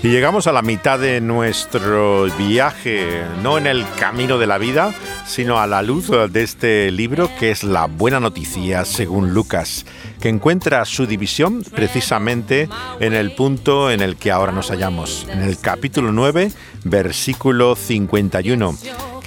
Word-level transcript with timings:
Y 0.00 0.10
llegamos 0.10 0.46
a 0.46 0.52
la 0.52 0.62
mitad 0.62 1.00
de 1.00 1.20
nuestro 1.20 2.26
viaje, 2.36 3.24
no 3.42 3.58
en 3.58 3.66
el 3.66 3.84
camino 3.98 4.38
de 4.38 4.46
la 4.46 4.56
vida, 4.56 4.94
sino 5.26 5.58
a 5.58 5.66
la 5.66 5.82
luz 5.82 6.08
de 6.30 6.42
este 6.42 6.92
libro 6.92 7.28
que 7.38 7.50
es 7.50 7.64
La 7.64 7.86
Buena 7.86 8.20
Noticia 8.20 8.84
según 8.84 9.34
Lucas, 9.34 9.86
que 10.20 10.28
encuentra 10.28 10.84
su 10.84 11.06
división 11.06 11.64
precisamente 11.74 12.68
en 13.00 13.12
el 13.12 13.34
punto 13.34 13.90
en 13.90 14.00
el 14.00 14.16
que 14.16 14.30
ahora 14.30 14.52
nos 14.52 14.70
hallamos, 14.70 15.26
en 15.30 15.42
el 15.42 15.58
capítulo 15.58 16.12
9, 16.12 16.52
versículo 16.84 17.74
51 17.74 18.76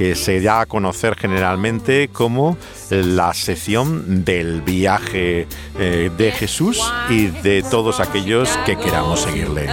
que 0.02 0.16
se 0.16 0.42
da 0.42 0.62
a 0.62 0.66
conocer 0.66 1.16
generalmente 1.16 2.10
como 2.12 2.58
la 2.90 3.34
sección 3.36 4.24
del 4.26 4.62
viaje 4.62 5.48
eh, 5.78 6.10
de 6.18 6.32
Jesús 6.32 6.82
y 7.10 7.28
de 7.28 7.62
todos 7.62 8.00
aquellos 8.00 8.50
que 8.66 8.78
queramos 8.78 9.22
seguirle. 9.22 9.70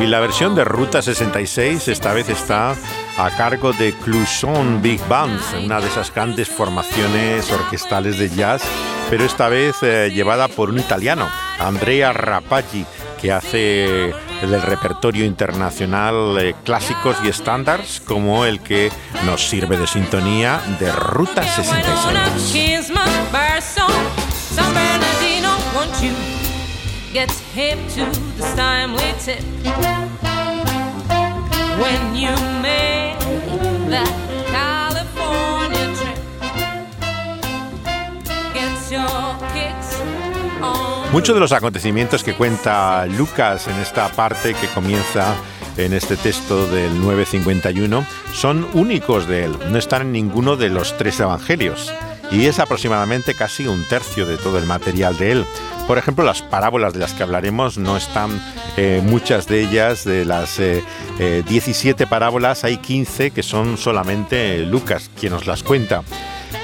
Y 0.00 0.06
la 0.06 0.18
versión 0.18 0.56
de 0.56 0.64
Ruta 0.64 1.00
66 1.00 1.86
esta 1.88 2.12
vez 2.12 2.28
está 2.28 2.74
a 3.16 3.30
cargo 3.36 3.72
de 3.72 3.92
Clouson 3.92 4.82
Big 4.82 5.00
Band, 5.08 5.40
una 5.64 5.80
de 5.80 5.86
esas 5.86 6.12
grandes 6.12 6.48
formaciones 6.48 7.52
orquestales 7.52 8.18
de 8.18 8.30
jazz, 8.30 8.62
pero 9.10 9.24
esta 9.24 9.48
vez 9.48 9.76
eh, 9.82 10.10
llevada 10.12 10.48
por 10.48 10.70
un 10.70 10.78
italiano, 10.78 11.28
Andrea 11.60 12.12
Rapaggi, 12.12 12.84
que 13.20 13.30
hace 13.30 14.12
del 14.42 14.62
repertorio 14.62 15.24
internacional 15.24 16.36
eh, 16.38 16.54
clásicos 16.64 17.16
y 17.24 17.28
estándares 17.28 18.00
como 18.00 18.44
el 18.44 18.60
que 18.60 18.90
nos 19.24 19.48
sirve 19.48 19.76
de 19.76 19.86
sintonía 19.86 20.60
de 20.78 20.92
Ruta 20.92 21.42
66. 21.42 22.92
Muchos 41.12 41.34
de 41.34 41.40
los 41.40 41.52
acontecimientos 41.52 42.22
que 42.22 42.34
cuenta 42.34 43.06
Lucas 43.06 43.66
en 43.66 43.76
esta 43.76 44.08
parte 44.10 44.54
que 44.54 44.68
comienza 44.68 45.34
en 45.78 45.94
este 45.94 46.16
texto 46.16 46.66
del 46.68 47.00
951 47.00 48.04
son 48.34 48.68
únicos 48.74 49.26
de 49.26 49.44
él, 49.44 49.56
no 49.70 49.78
están 49.78 50.02
en 50.02 50.12
ninguno 50.12 50.56
de 50.56 50.68
los 50.68 50.96
tres 50.98 51.18
evangelios 51.18 51.92
y 52.30 52.44
es 52.44 52.58
aproximadamente 52.58 53.34
casi 53.34 53.66
un 53.66 53.84
tercio 53.88 54.26
de 54.26 54.36
todo 54.36 54.58
el 54.58 54.66
material 54.66 55.16
de 55.16 55.32
él. 55.32 55.46
Por 55.86 55.96
ejemplo, 55.96 56.24
las 56.24 56.42
parábolas 56.42 56.92
de 56.92 56.98
las 56.98 57.14
que 57.14 57.22
hablaremos 57.22 57.78
no 57.78 57.96
están 57.96 58.42
eh, 58.76 59.00
muchas 59.02 59.46
de 59.46 59.62
ellas, 59.62 60.04
de 60.04 60.26
las 60.26 60.58
17 60.58 60.78
eh, 61.18 62.04
eh, 62.04 62.06
parábolas, 62.06 62.64
hay 62.64 62.76
15 62.76 63.30
que 63.30 63.42
son 63.42 63.78
solamente 63.78 64.58
Lucas 64.66 65.10
quien 65.18 65.32
nos 65.32 65.46
las 65.46 65.62
cuenta. 65.62 66.02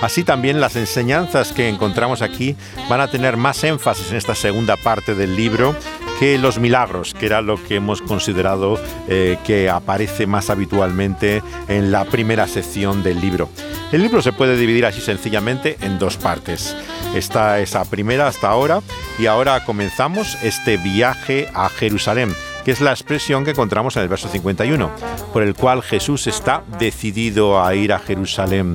Así 0.03 0.25
también 0.25 0.61
las 0.61 0.77
enseñanzas 0.77 1.53
que 1.53 1.69
encontramos 1.69 2.23
aquí 2.23 2.57
van 2.89 3.01
a 3.01 3.09
tener 3.09 3.37
más 3.37 3.65
énfasis 3.65 4.11
en 4.11 4.17
esta 4.17 4.35
segunda 4.35 4.77
parte 4.77 5.15
del 5.15 5.37
libro 5.37 5.75
que 6.19 6.39
los 6.39 6.59
milagros, 6.59 7.15
que 7.15 7.27
era 7.27 7.41
lo 7.41 7.63
que 7.63 7.77
hemos 7.77 8.01
considerado 8.01 8.79
eh, 9.09 9.39
que 9.45 9.69
aparece 9.69 10.27
más 10.27 10.51
habitualmente 10.51 11.43
en 11.69 11.91
la 11.91 12.05
primera 12.05 12.47
sección 12.47 13.03
del 13.03 13.21
libro. 13.21 13.49
El 13.93 14.03
libro 14.03 14.23
se 14.23 14.33
puede 14.33 14.57
dividir 14.57 14.87
así 14.87 15.01
sencillamente 15.01 15.77
en 15.81 15.99
dos 15.99 16.17
partes. 16.17 16.77
Esta 17.15 17.61
esa 17.61 17.85
primera 17.85 18.29
hasta 18.29 18.49
ahora 18.49 18.81
y 19.19 19.27
ahora 19.27 19.65
comenzamos 19.65 20.37
este 20.43 20.77
viaje 20.77 21.49
a 21.55 21.69
Jerusalén 21.69 22.35
que 22.65 22.71
es 22.71 22.81
la 22.81 22.93
expresión 22.93 23.45
que 23.45 23.51
encontramos 23.51 23.97
en 23.97 24.03
el 24.03 24.09
verso 24.09 24.29
51, 24.29 24.91
por 25.33 25.43
el 25.43 25.55
cual 25.55 25.83
Jesús 25.83 26.27
está 26.27 26.65
decidido 26.79 27.63
a 27.63 27.75
ir 27.75 27.93
a 27.93 27.99
Jerusalén. 27.99 28.75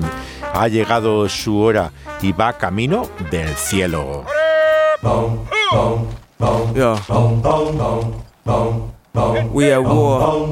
Ha 0.52 0.68
llegado 0.68 1.28
su 1.28 1.58
hora 1.58 1.92
y 2.22 2.32
va 2.32 2.52
camino 2.52 3.08
del 3.30 3.54
cielo. 3.56 4.24
We 9.52 9.72
are 9.72 9.80
war. 9.82 10.48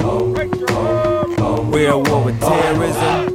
We 1.71 1.87
are 1.87 1.97
war 1.99 2.25
with 2.25 2.41
terrorism. 2.41 3.28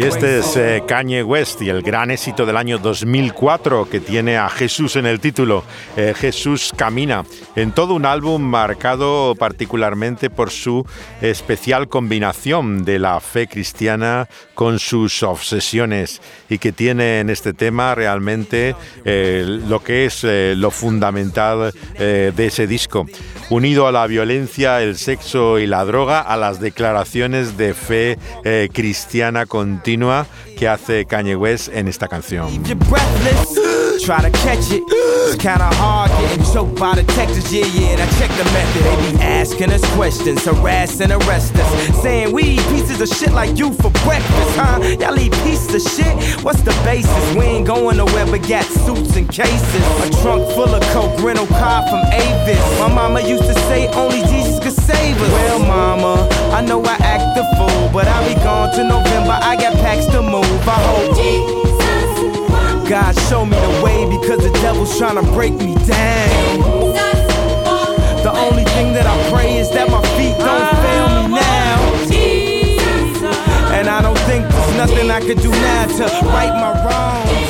Y 0.00 0.04
este 0.04 0.38
es 0.38 0.56
eh, 0.56 0.82
Kanye 0.88 1.22
West 1.22 1.60
y 1.60 1.68
el 1.68 1.82
gran 1.82 2.10
éxito 2.10 2.46
del 2.46 2.56
año 2.56 2.78
2004 2.78 3.86
que 3.90 4.00
tiene 4.00 4.38
a 4.38 4.48
Jesús 4.48 4.96
en 4.96 5.04
el 5.04 5.20
título, 5.20 5.62
eh, 5.94 6.14
Jesús 6.16 6.72
Camina, 6.74 7.26
en 7.54 7.72
todo 7.72 7.92
un 7.92 8.06
álbum 8.06 8.40
marcado 8.40 9.34
particularmente 9.38 10.30
por 10.30 10.50
su 10.50 10.86
especial 11.20 11.88
combinación 11.88 12.82
de 12.82 12.98
la 12.98 13.20
fe 13.20 13.46
cristiana 13.46 14.26
con 14.54 14.78
sus 14.78 15.22
obsesiones 15.22 16.22
y 16.48 16.56
que 16.56 16.72
tiene 16.72 17.20
en 17.20 17.28
este 17.28 17.52
tema 17.52 17.94
realmente 17.94 18.74
eh, 19.04 19.44
lo 19.46 19.84
que 19.84 20.06
es 20.06 20.24
lo 20.24 20.70
fundamental 20.70 21.74
de 21.98 22.46
ese 22.46 22.66
disco, 22.66 23.06
unido 23.50 23.86
a 23.86 23.92
la 23.92 24.06
violencia, 24.06 24.80
el 24.80 24.96
sexo 24.96 25.58
y 25.58 25.66
la 25.66 25.84
droga, 25.84 26.20
a 26.20 26.38
las 26.38 26.60
declaraciones 26.60 27.58
de 27.58 27.74
fe 27.74 28.18
cristiana 28.72 29.44
continua 29.44 29.89
que 30.56 30.68
hace 30.68 31.06
Kanye 31.06 31.36
West 31.36 31.68
en 31.68 31.88
esta 31.88 32.08
canción. 32.08 32.62
Try 34.04 34.22
to 34.22 34.30
catch 34.30 34.72
it. 34.72 34.82
It's 34.88 35.36
kinda 35.36 35.68
hard 35.76 36.10
getting 36.10 36.42
choked 36.52 36.80
by 36.80 36.94
detectives. 36.94 37.52
Yeah, 37.52 37.66
yeah, 37.66 37.92
and 37.92 38.00
I 38.00 38.06
check 38.18 38.30
the 38.30 38.44
method. 38.44 38.82
They 38.82 39.12
be 39.12 39.22
asking 39.22 39.70
us 39.70 39.84
questions, 39.94 40.44
harass 40.44 41.00
and 41.00 41.12
arrest 41.12 41.54
us. 41.54 42.02
Saying 42.02 42.32
we 42.32 42.42
eat 42.42 42.66
pieces 42.70 43.00
of 43.00 43.08
shit 43.08 43.32
like 43.32 43.58
you 43.58 43.72
for 43.74 43.90
breakfast, 44.02 44.56
huh? 44.56 44.80
Y'all 44.98 45.18
eat 45.18 45.32
pieces 45.44 45.74
of 45.74 45.92
shit? 45.92 46.42
What's 46.42 46.62
the 46.62 46.72
basis? 46.82 47.34
We 47.36 47.44
ain't 47.44 47.66
going 47.66 47.98
nowhere 47.98 48.26
but 48.26 48.42
got 48.48 48.64
suits 48.64 49.16
and 49.16 49.28
cases. 49.28 49.84
A 50.02 50.10
trunk 50.22 50.48
full 50.54 50.74
of 50.74 50.82
coke, 50.94 51.16
rental 51.22 51.46
car 51.46 51.86
from 51.88 52.02
Avis. 52.10 52.80
My 52.80 52.88
mama 52.92 53.20
used 53.20 53.44
to 53.44 53.54
say 53.68 53.86
only 53.88 54.22
Jesus 54.32 54.58
could 54.58 54.72
save 54.72 55.20
us. 55.20 55.30
Well, 55.30 55.58
mama, 55.60 56.26
I 56.52 56.62
know 56.62 56.82
I 56.84 56.96
act 57.14 57.36
the 57.36 57.44
fool, 57.56 57.90
but 57.92 58.08
I'll 58.08 58.26
be 58.26 58.34
gone 58.42 58.72
to 58.76 58.82
November. 58.82 59.38
I 59.40 59.56
got 59.56 59.74
packs 59.74 60.06
to 60.06 60.22
move. 60.22 60.68
I 60.68 60.78
hope. 60.88 61.69
God 62.90 63.16
show 63.28 63.46
me 63.46 63.56
the 63.56 63.82
way 63.84 64.04
because 64.18 64.40
the 64.42 64.50
devil's 64.54 64.98
trying 64.98 65.14
to 65.14 65.22
break 65.30 65.52
me 65.52 65.76
down. 65.86 66.58
The 68.24 68.32
only 68.34 68.64
thing 68.64 68.92
that 68.94 69.06
I 69.06 69.30
pray 69.30 69.58
is 69.58 69.70
that 69.70 69.88
my 69.88 70.02
feet 70.18 70.36
don't 70.36 70.76
fail 70.82 71.08
me 71.22 71.28
now. 71.36 71.78
And 73.78 73.88
I 73.88 74.02
don't 74.02 74.18
think 74.26 74.44
there's 74.48 74.76
nothing 74.76 75.08
I 75.08 75.20
could 75.20 75.40
do 75.40 75.50
now 75.50 75.86
to 75.86 76.26
right 76.26 76.50
my 76.50 76.72
wrongs. 76.84 77.49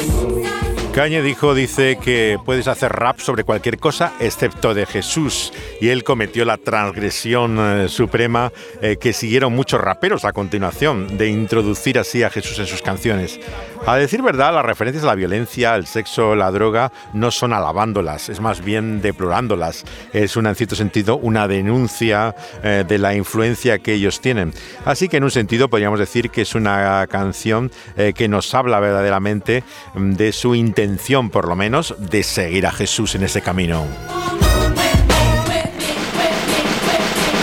Cañe 0.95 1.23
dijo, 1.23 1.55
dice 1.55 1.99
que 2.03 2.37
puedes 2.45 2.67
hacer 2.67 2.91
rap 2.91 3.21
sobre 3.21 3.45
cualquier 3.45 3.79
cosa 3.79 4.13
excepto 4.19 4.75
de 4.75 4.87
Jesús. 4.87 5.53
Y 5.81 5.91
él 5.91 6.03
cometió 6.03 6.45
la 6.45 6.57
transgresión 6.57 7.59
eh, 7.61 7.89
suprema 7.89 8.53
eh, 8.83 8.97
que 9.01 9.13
siguieron 9.13 9.55
muchos 9.55 9.81
raperos 9.81 10.25
a 10.25 10.33
continuación, 10.33 11.17
de 11.17 11.29
introducir 11.29 11.97
así 11.97 12.25
a 12.25 12.31
Jesús 12.31 12.59
en 12.59 12.67
sus 12.67 12.83
canciones. 12.83 13.39
A 13.87 13.97
decir 13.97 14.21
verdad, 14.21 14.53
las 14.53 14.67
referencias 14.67 15.05
a 15.05 15.07
la 15.07 15.15
violencia, 15.15 15.77
el 15.77 15.87
sexo, 15.87 16.35
la 16.35 16.51
droga, 16.51 16.93
no 17.15 17.31
son 17.31 17.53
alabándolas, 17.53 18.29
es 18.29 18.41
más 18.41 18.63
bien 18.63 19.01
deplorándolas. 19.01 19.85
Es 20.13 20.37
una, 20.37 20.51
en 20.51 20.57
cierto 20.57 20.75
sentido 20.75 21.19
una 21.19 21.47
denuncia 21.47 22.35
eh, 22.65 22.85
de 22.87 22.99
la 22.99 23.15
influencia 23.15 23.79
que 23.79 23.95
ellos 23.95 24.21
tienen. 24.21 24.53
Así 24.85 25.09
que 25.09 25.19
en 25.19 25.25
un 25.25 25.31
sentido 25.31 25.71
podríamos 25.71 26.01
decir 26.01 26.31
que 26.31 26.43
es 26.43 26.57
una 26.57 27.07
canción 27.09 27.71
que 28.15 28.29
nos 28.29 28.55
habla 28.55 28.81
verdaderamente 28.81 29.63
mm, 29.95 30.13
de 30.13 30.33
su 30.33 30.55
intención 30.55 30.80
intención, 30.83 31.31
por 31.31 31.49
lo 31.49 31.57
menos, 31.57 31.95
de 31.99 32.23
seguir 32.23 32.67
a 32.67 32.73
Jesús 32.73 33.15
en 33.15 33.23
ese 33.23 33.43
camino. 33.43 33.85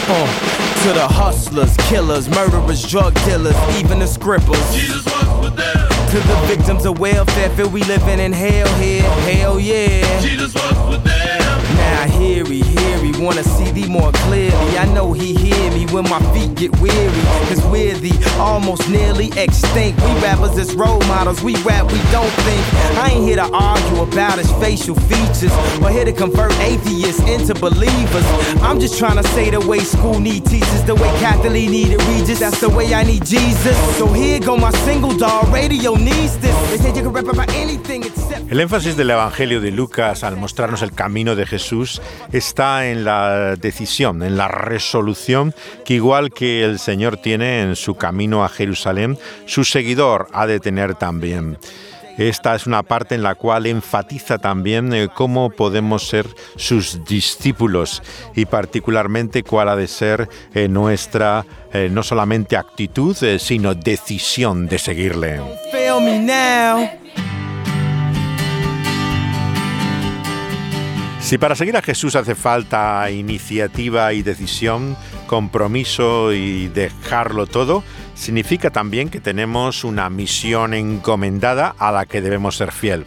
Oh, 0.09 0.25
to 0.83 0.93
the 0.93 1.07
hustlers, 1.07 1.75
killers, 1.89 2.29
murderers, 2.29 2.87
drug 2.87 3.13
dealers, 3.25 3.55
even 3.77 3.99
the 3.99 4.07
scribbles. 4.07 4.57
Jesus 4.73 5.05
was 5.05 5.43
with 5.43 5.55
them. 5.55 5.87
To 6.11 6.19
the 6.19 6.35
victims 6.47 6.85
of 6.85 6.99
welfare, 6.99 7.49
feel 7.51 7.69
we 7.69 7.83
living 7.83 8.19
in 8.19 8.31
hell 8.31 8.67
here. 8.79 9.03
Hell 9.27 9.59
yeah. 9.59 10.21
Jesus 10.21 10.53
was 10.53 10.89
with 10.89 11.03
them. 11.03 11.57
Now 11.75 12.05
hear 12.17 12.45
he, 12.45 12.61
hear 12.61 12.97
he, 12.99 13.11
wanna 13.23 13.43
see 13.43 13.71
thee 13.71 13.87
more 13.87 14.11
clearly. 14.27 14.77
I 14.77 14.85
know 14.93 15.13
he 15.13 15.33
hear 15.33 15.71
me 15.71 15.85
when 15.87 16.03
my 16.09 16.19
feet 16.33 16.55
get 16.55 16.71
weary. 16.79 17.23
Cause 17.49 17.63
we're 17.67 17.95
the 17.95 18.13
almost 18.39 18.89
nearly 18.89 19.27
extinct. 19.37 19.99
We 20.01 20.11
rappers 20.21 20.57
as 20.57 20.75
role 20.75 21.01
models, 21.01 21.41
we 21.41 21.55
rap, 21.63 21.91
we 21.91 21.99
don't 22.11 22.33
think. 22.45 22.63
I 22.97 23.11
ain't 23.13 23.23
here 23.23 23.37
to 23.37 23.49
argue 23.53 24.01
about 24.01 24.37
his 24.37 24.51
facial 24.53 24.95
features 24.95 25.53
or 25.81 25.89
here 25.89 26.05
to 26.05 26.13
convert 26.13 26.53
atheists 26.59 27.21
into 27.27 27.53
believers. 27.55 28.25
I'm 28.61 28.79
just 28.79 28.97
trying 28.97 29.17
to 29.17 29.27
say 29.29 29.49
the 29.49 29.61
way 29.61 29.79
school 29.79 30.19
need 30.19 30.45
teachers, 30.45 30.83
the 30.83 30.95
way 30.95 31.09
Catholic 31.19 31.69
needed 31.69 32.01
Regis, 32.03 32.39
that's 32.39 32.59
the 32.59 32.69
way 32.69 32.93
I 32.93 33.03
need 33.03 33.25
Jesus. 33.25 33.77
So 33.97 34.07
here 34.07 34.39
go 34.39 34.57
my 34.57 34.71
single 34.85 35.15
dog, 35.17 35.47
radio 35.53 35.95
needs 35.95 36.37
this. 36.37 36.55
They 36.69 36.77
say 36.77 36.89
you 36.95 37.03
can 37.03 37.13
rap 37.13 37.27
about 37.27 37.49
anything 37.53 38.03
except. 38.03 38.51
El 38.51 38.61
énfasis 38.61 38.95
del 38.95 39.09
Evangelio 39.09 39.59
de 39.59 39.71
Lucas 39.71 40.23
al 40.23 40.37
mostrarnos 40.37 40.81
el 40.81 40.93
camino 40.93 41.35
de 41.35 41.45
Jesús 41.45 42.01
está 42.31 42.87
en 42.89 43.03
la 43.03 43.55
decisión, 43.55 44.23
en 44.23 44.37
la 44.37 44.47
resolución 44.47 45.53
que 45.85 45.95
igual 45.95 46.31
que 46.31 46.63
el 46.63 46.79
Señor 46.79 47.17
tiene 47.17 47.61
en 47.61 47.75
su 47.75 47.95
camino 47.95 48.43
a 48.43 48.49
Jerusalén, 48.49 49.17
su 49.45 49.63
seguidor 49.63 50.27
ha 50.33 50.47
de 50.47 50.59
tener 50.59 50.95
también. 50.95 51.57
Esta 52.17 52.55
es 52.55 52.65
una 52.65 52.81
parte 52.81 53.13
en 53.13 53.21
la 53.21 53.35
cual 53.35 53.67
enfatiza 53.67 54.39
también 54.39 54.91
eh, 54.91 55.07
cómo 55.13 55.51
podemos 55.51 56.07
ser 56.07 56.25
sus 56.55 57.05
discípulos 57.05 58.01
y 58.35 58.45
particularmente 58.45 59.43
cuál 59.43 59.69
ha 59.69 59.75
de 59.75 59.87
ser 59.87 60.27
eh, 60.55 60.67
nuestra 60.67 61.45
eh, 61.71 61.89
no 61.91 62.01
solamente 62.01 62.57
actitud, 62.57 63.15
sino 63.37 63.75
decisión 63.75 64.67
de 64.67 64.79
seguirle. 64.79 65.41
Si 71.27 71.37
para 71.37 71.55
seguir 71.55 71.75
a 71.75 71.81
Jesús 71.81 72.15
hace 72.15 72.35
falta 72.35 73.11
iniciativa 73.11 74.13
y 74.13 74.23
decisión, 74.23 74.95
compromiso 75.25 76.31
y 76.31 76.69
dejarlo 76.69 77.47
todo, 77.47 77.83
significa 78.15 78.69
también 78.69 79.09
que 79.09 79.19
tenemos 79.19 79.83
una 79.83 80.09
misión 80.09 80.73
encomendada 80.73 81.75
a 81.79 81.91
la 81.91 82.05
que 82.05 82.21
debemos 82.21 82.55
ser 82.55 82.71
fiel. 82.71 83.03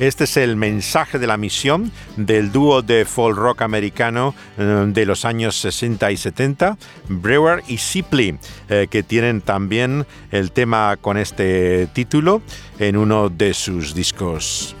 Este 0.00 0.24
es 0.24 0.36
el 0.36 0.56
mensaje 0.56 1.20
de 1.20 1.28
la 1.28 1.36
misión 1.36 1.92
del 2.16 2.50
dúo 2.50 2.82
de 2.82 3.04
folk 3.04 3.38
rock 3.38 3.62
americano 3.62 4.34
eh, 4.58 4.86
de 4.88 5.06
los 5.06 5.24
años 5.24 5.54
60 5.60 6.10
y 6.10 6.16
70, 6.16 6.76
Brewer 7.08 7.62
y 7.68 7.78
Sipley, 7.78 8.36
eh, 8.68 8.88
que 8.90 9.04
tienen 9.04 9.42
también 9.42 10.08
el 10.32 10.50
tema 10.50 10.96
con 11.00 11.18
este 11.18 11.86
título 11.92 12.42
en 12.80 12.96
uno 12.96 13.28
de 13.28 13.54
sus 13.54 13.94
discos. 13.94 14.74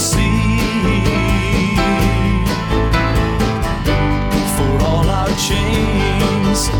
For 0.00 0.16
all 4.82 5.10
our 5.10 5.28
chains, 5.36 6.70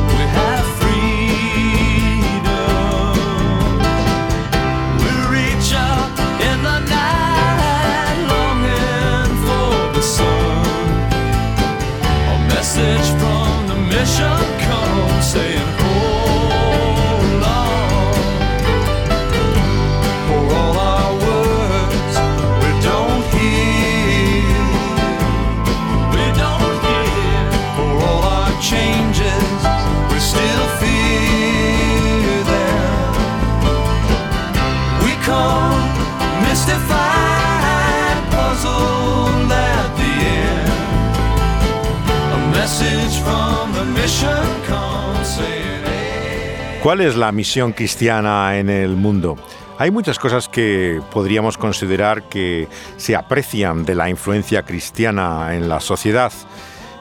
¿Cuál 46.82 47.02
es 47.02 47.14
la 47.14 47.30
misión 47.30 47.72
cristiana 47.72 48.58
en 48.58 48.70
el 48.70 48.96
mundo? 48.96 49.36
Hay 49.76 49.90
muchas 49.90 50.18
cosas 50.18 50.48
que 50.48 51.02
podríamos 51.12 51.58
considerar 51.58 52.22
que 52.22 52.68
se 52.96 53.14
aprecian 53.14 53.84
de 53.84 53.94
la 53.94 54.08
influencia 54.08 54.62
cristiana 54.62 55.54
en 55.54 55.68
la 55.68 55.80
sociedad. 55.80 56.32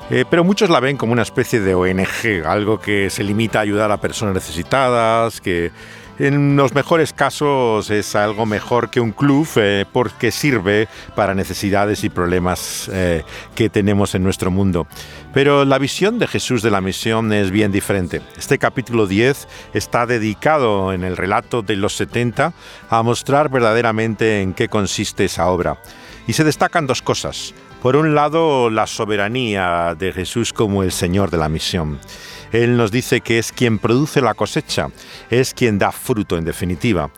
Eh, 0.10 0.26
pero 0.30 0.44
muchos 0.44 0.70
la 0.70 0.82
ven 0.82 0.98
como 0.98 1.14
una 1.14 1.22
especie 1.22 1.62
de 1.62 1.76
ONG, 1.76 2.46
algo 2.46 2.78
que 2.78 3.10
se 3.10 3.24
limita 3.24 3.60
a 3.60 3.62
ayudar 3.62 3.90
a 3.94 4.02
personas 4.02 4.34
necesitadas, 4.34 5.40
que 5.40 5.72
en 6.20 6.58
los 6.58 6.74
mejores 6.74 7.14
casos 7.14 7.90
es 7.90 8.16
algo 8.16 8.46
mejor 8.46 8.90
que 8.90 9.00
un 9.00 9.14
club 9.14 9.48
eh, 9.56 9.86
porque 9.92 10.32
sirve 10.32 10.90
para 11.16 11.34
necesidades 11.34 12.04
y 12.04 12.10
problemas 12.10 12.90
eh, 12.94 13.24
que 13.56 13.70
tenemos 13.70 14.14
en 14.16 14.24
nuestro 14.24 14.52
mundo. 14.52 14.86
Pero 15.34 15.64
la 15.64 15.78
visión 15.78 16.20
de 16.20 16.28
Jesús 16.28 16.62
de 16.62 16.72
la 16.72 16.82
misión 16.82 17.32
es 17.32 17.52
bien 17.52 17.72
diferente. 17.72 18.22
Este 18.38 18.58
capítulo 18.58 19.08
10 19.08 19.48
está 19.74 20.06
dedicado 20.06 20.92
en 20.92 21.04
el 21.04 21.16
relato 21.16 21.62
de 21.62 21.78
los 21.78 21.96
70 21.96 22.54
a 22.90 23.04
mostrar 23.04 23.50
verdaderamente 23.50 24.42
en 24.42 24.54
qué 24.54 24.68
consiste 24.68 25.26
esa 25.26 25.48
obra. 25.48 25.78
Y 26.28 26.34
se 26.34 26.44
destacan 26.44 26.86
dos 26.86 27.02
cosas. 27.02 27.54
Por 27.82 27.96
un 27.96 28.14
lado, 28.14 28.70
la 28.70 28.88
soberanía 28.88 29.96
de 29.98 30.12
Jesús 30.12 30.52
como 30.52 30.84
el 30.84 30.92
Señor 30.92 31.32
de 31.32 31.38
la 31.38 31.48
misión. 31.48 31.98
Él 32.52 32.76
nos 32.76 32.92
dice 32.92 33.22
que 33.22 33.40
es 33.40 33.54
quien 33.54 33.80
produce 33.80 34.22
la 34.22 34.34
cosecha, 34.34 34.90
es 35.30 35.54
quien 35.54 35.80
da 35.80 35.94
fruto 35.94 36.38
en 36.38 36.44
definitiva. 36.44 37.10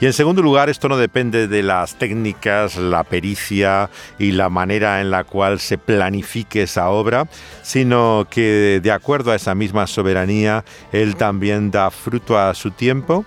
Y 0.00 0.06
en 0.06 0.14
segundo 0.14 0.40
lugar, 0.40 0.70
esto 0.70 0.88
no 0.88 0.96
depende 0.96 1.48
de 1.48 1.62
las 1.62 1.98
técnicas, 1.98 2.76
la 2.76 3.04
pericia 3.04 3.90
y 4.18 4.32
la 4.32 4.48
manera 4.48 5.02
en 5.02 5.10
la 5.10 5.24
cual 5.24 5.60
se 5.60 5.76
planifique 5.76 6.62
esa 6.62 6.88
obra, 6.88 7.28
sino 7.62 8.26
que 8.30 8.80
de 8.82 8.92
acuerdo 8.92 9.32
a 9.32 9.36
esa 9.36 9.54
misma 9.54 9.86
soberanía, 9.86 10.64
Él 10.92 11.16
también 11.16 11.70
da 11.70 11.90
fruto 11.90 12.38
a 12.38 12.54
su 12.54 12.70
tiempo 12.70 13.26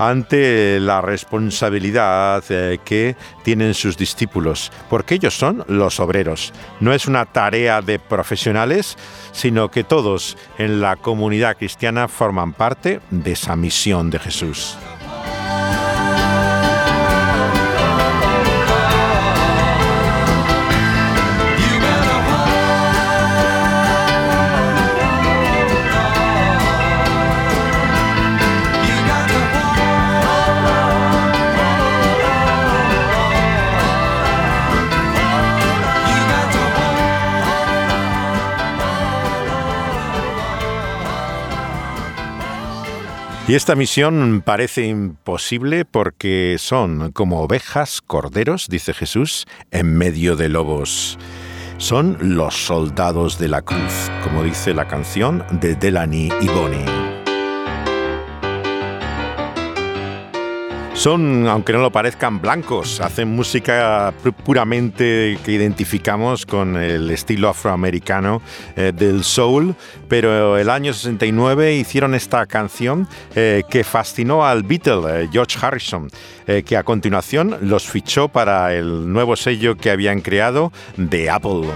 ante 0.00 0.80
la 0.80 1.02
responsabilidad 1.02 2.42
eh, 2.48 2.78
que 2.82 3.16
tienen 3.44 3.74
sus 3.74 3.98
discípulos, 3.98 4.72
porque 4.88 5.16
ellos 5.16 5.36
son 5.36 5.62
los 5.68 6.00
obreros. 6.00 6.54
No 6.80 6.94
es 6.94 7.06
una 7.06 7.26
tarea 7.26 7.82
de 7.82 7.98
profesionales, 7.98 8.96
sino 9.32 9.70
que 9.70 9.84
todos 9.84 10.38
en 10.56 10.80
la 10.80 10.96
comunidad 10.96 11.58
cristiana 11.58 12.08
forman 12.08 12.54
parte 12.54 13.00
de 13.10 13.32
esa 13.32 13.56
misión 13.56 14.08
de 14.08 14.18
Jesús. 14.20 14.78
Y 43.50 43.56
esta 43.56 43.74
misión 43.74 44.44
parece 44.46 44.86
imposible 44.86 45.84
porque 45.84 46.54
son 46.60 47.10
como 47.10 47.40
ovejas, 47.40 48.00
corderos, 48.00 48.68
dice 48.68 48.94
Jesús, 48.94 49.48
en 49.72 49.92
medio 49.98 50.36
de 50.36 50.48
lobos. 50.48 51.18
Son 51.76 52.16
los 52.20 52.54
soldados 52.54 53.40
de 53.40 53.48
la 53.48 53.62
cruz, 53.62 54.08
como 54.22 54.44
dice 54.44 54.72
la 54.72 54.86
canción 54.86 55.44
de 55.50 55.74
Delany 55.74 56.28
y 56.40 56.46
Bonnie. 56.46 57.09
Son, 60.94 61.48
aunque 61.48 61.72
no 61.72 61.78
lo 61.78 61.90
parezcan, 61.90 62.40
blancos. 62.40 63.00
Hacen 63.00 63.34
música 63.34 64.12
puramente 64.44 65.38
que 65.44 65.52
identificamos 65.52 66.44
con 66.44 66.76
el 66.76 67.10
estilo 67.10 67.48
afroamericano 67.48 68.42
eh, 68.76 68.92
del 68.94 69.24
soul, 69.24 69.74
pero 70.08 70.58
el 70.58 70.68
año 70.68 70.92
69 70.92 71.74
hicieron 71.76 72.14
esta 72.14 72.44
canción 72.46 73.08
eh, 73.34 73.62
que 73.70 73.82
fascinó 73.82 74.44
al 74.44 74.62
Beatle, 74.62 75.24
eh, 75.24 75.28
George 75.32 75.56
Harrison, 75.60 76.10
que 76.66 76.76
a 76.76 76.82
continuación 76.82 77.56
los 77.60 77.86
fichó 77.86 78.26
para 78.26 78.74
el 78.74 79.12
nuevo 79.12 79.36
sello 79.36 79.76
que 79.76 79.88
habían 79.88 80.20
creado 80.20 80.72
de 80.96 81.30
Apple. 81.30 81.68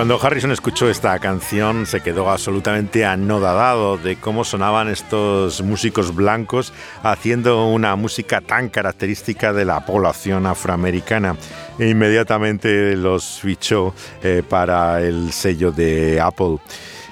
Cuando 0.00 0.18
Harrison 0.18 0.50
escuchó 0.50 0.88
esta 0.88 1.18
canción 1.18 1.84
se 1.84 2.00
quedó 2.00 2.30
absolutamente 2.30 3.04
anodadado 3.04 3.98
de 3.98 4.16
cómo 4.16 4.44
sonaban 4.44 4.88
estos 4.88 5.60
músicos 5.60 6.14
blancos 6.14 6.72
haciendo 7.02 7.66
una 7.66 7.96
música 7.96 8.40
tan 8.40 8.70
característica 8.70 9.52
de 9.52 9.66
la 9.66 9.84
población 9.84 10.46
afroamericana. 10.46 11.36
E 11.78 11.90
inmediatamente 11.90 12.96
los 12.96 13.40
fichó 13.40 13.92
eh, 14.22 14.42
para 14.48 15.02
el 15.02 15.34
sello 15.34 15.70
de 15.70 16.18
Apple. 16.18 16.56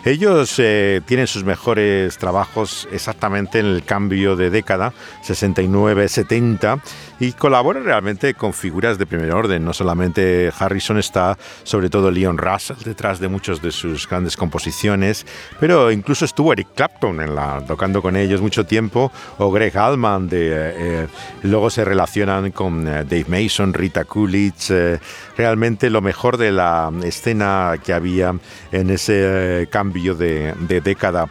Ellos 0.05 0.55
eh, 0.59 1.01
tienen 1.07 1.27
sus 1.27 1.43
mejores 1.43 2.19
trabajos 2.19 2.89
exactamente 2.93 3.59
en 3.59 3.67
el 3.67 3.85
cambio 3.85 4.37
de 4.37 4.49
década, 4.49 4.93
69-70, 5.27 6.81
y 7.21 7.33
colaboran 7.33 7.85
realmente 7.85 8.35
con 8.35 8.53
figuras 8.53 8.97
de 8.97 9.07
primer 9.07 9.33
orden. 9.33 9.65
No 9.65 9.73
solamente 9.73 10.53
Harrison 10.57 10.99
está, 10.99 11.37
sobre 11.65 11.91
todo 11.91 12.13
Leon 12.13 12.39
Russell, 12.39 12.77
detrás 12.85 13.19
de 13.19 13.27
muchas 13.27 13.61
de 13.61 13.73
sus 13.73 14.09
grandes 14.09 14.37
composiciones, 14.37 15.27
pero 15.59 15.91
incluso 15.91 16.25
estuvo 16.25 16.53
Eric 16.53 16.69
Clapton 16.77 17.21
en 17.21 17.35
la, 17.35 17.63
tocando 17.67 18.01
con 18.01 18.17
ellos 18.17 18.41
mucho 18.41 18.65
tiempo, 18.65 19.11
o 19.39 19.51
Greg 19.51 19.77
Allman, 19.77 20.29
de, 20.29 20.49
eh, 20.49 20.75
eh, 20.77 21.07
luego 21.43 21.71
se 21.71 21.85
relacionan 21.85 22.53
con 22.53 22.85
Dave 22.85 23.27
Mason, 23.27 23.75
Rita 23.75 24.05
Coolidge, 24.05 25.01
realmente 25.37 25.91
lo 25.91 26.01
mejor 26.01 26.37
de 26.37 26.53
la 26.53 26.93
escena 27.03 27.75
que 27.85 27.93
había 27.93 28.35
en 28.71 28.91
ese 28.91 29.69
cambio 29.71 29.88
de, 30.15 30.55
de 30.59 30.81
década. 30.81 31.29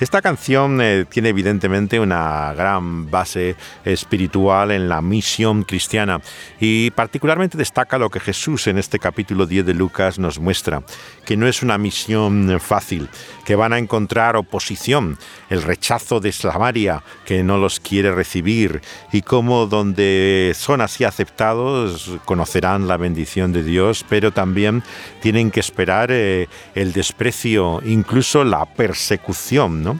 Esta 0.00 0.20
canción 0.20 0.80
eh, 0.80 1.04
tiene 1.08 1.28
evidentemente 1.28 2.00
una 2.00 2.52
gran 2.54 3.10
base 3.10 3.54
espiritual 3.84 4.72
en 4.72 4.88
la 4.88 5.00
misión 5.00 5.62
cristiana 5.62 6.20
y 6.58 6.90
particularmente 6.90 7.56
destaca 7.56 7.98
lo 7.98 8.10
que 8.10 8.18
Jesús 8.18 8.66
en 8.66 8.78
este 8.78 8.98
capítulo 8.98 9.46
10 9.46 9.66
de 9.66 9.74
Lucas 9.74 10.18
nos 10.18 10.40
muestra, 10.40 10.82
que 11.24 11.36
no 11.36 11.46
es 11.46 11.62
una 11.62 11.78
misión 11.78 12.58
fácil, 12.60 13.08
que 13.44 13.54
van 13.54 13.72
a 13.72 13.78
encontrar 13.78 14.34
oposición, 14.36 15.18
el 15.50 15.62
rechazo 15.62 16.18
de 16.18 16.32
Samaria 16.32 17.02
que 17.24 17.42
no 17.42 17.58
los 17.58 17.78
quiere 17.78 18.12
recibir 18.12 18.80
y 19.12 19.22
cómo 19.22 19.66
donde 19.66 20.52
son 20.56 20.80
así 20.80 21.04
aceptados 21.04 22.18
conocerán 22.24 22.88
la 22.88 22.96
bendición 22.96 23.52
de 23.52 23.62
Dios, 23.62 24.04
pero 24.08 24.32
también 24.32 24.82
tienen 25.20 25.50
que 25.50 25.60
esperar 25.60 26.10
eh, 26.10 26.48
el 26.74 26.92
desprecio, 26.92 27.80
incluso 27.84 28.44
la 28.44 28.66
persecución, 28.66 29.82
¿no? 29.82 29.91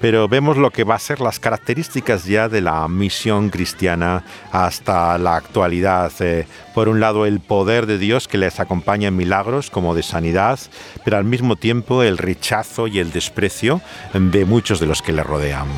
Pero 0.00 0.26
vemos 0.26 0.56
lo 0.56 0.70
que 0.70 0.84
va 0.84 0.96
a 0.96 0.98
ser 0.98 1.20
las 1.20 1.38
características 1.38 2.24
ya 2.24 2.48
de 2.48 2.60
la 2.60 2.88
misión 2.88 3.50
cristiana 3.50 4.24
hasta 4.50 5.16
la 5.18 5.36
actualidad. 5.36 6.10
Eh, 6.20 6.46
por 6.74 6.88
un 6.88 6.98
lado, 6.98 7.24
el 7.24 7.40
poder 7.40 7.86
de 7.86 7.98
Dios 7.98 8.26
que 8.26 8.38
les 8.38 8.58
acompaña 8.58 9.08
en 9.08 9.16
milagros 9.16 9.70
como 9.70 9.94
de 9.94 10.02
sanidad, 10.02 10.58
pero 11.04 11.18
al 11.18 11.24
mismo 11.24 11.56
tiempo 11.56 12.02
el 12.02 12.18
rechazo 12.18 12.88
y 12.88 12.98
el 12.98 13.12
desprecio 13.12 13.80
de 14.12 14.44
muchos 14.44 14.80
de 14.80 14.86
los 14.86 15.02
que 15.02 15.12
le 15.12 15.22
rodean. 15.22 15.68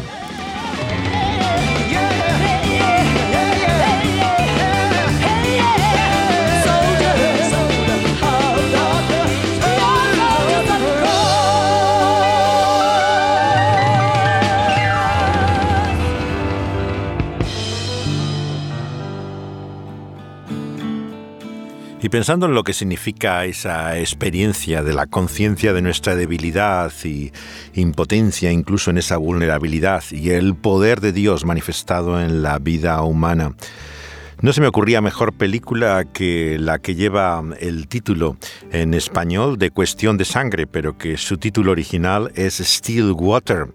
Y 22.05 22.11
pensando 22.11 22.45
en 22.45 22.53
lo 22.53 22.65
que 22.65 22.75
significa 22.75 23.47
esa 23.47 23.99
experiencia 23.99 24.83
de 24.83 24.93
la 24.93 25.07
conciencia 25.07 25.73
de 25.73 25.81
nuestra 25.81 26.15
debilidad 26.15 26.93
y 27.03 27.33
impotencia, 27.73 28.53
incluso 28.53 28.91
en 28.91 28.99
esa 28.99 29.17
vulnerabilidad, 29.17 30.05
y 30.11 30.29
el 30.29 30.55
poder 30.55 31.01
de 31.01 31.13
Dios 31.13 31.47
manifestado 31.47 32.21
en 32.21 32.43
la 32.43 32.59
vida 32.59 33.03
humana, 33.05 33.55
no 34.43 34.53
se 34.53 34.61
me 34.61 34.67
ocurría 34.67 35.01
mejor 35.01 35.33
película 35.33 36.05
que 36.05 36.59
la 36.59 36.79
que 36.79 36.95
lleva 36.95 37.43
el 37.59 37.89
título 37.89 38.37
en 38.71 38.93
español 38.93 39.57
de 39.57 39.71
Cuestión 39.71 40.19
de 40.19 40.27
Sangre, 40.27 40.67
pero 40.67 40.99
que 40.99 41.17
su 41.17 41.39
título 41.39 41.73
original 41.73 42.33
es 42.35 42.59
Still 42.59 43.13
Water. 43.13 43.69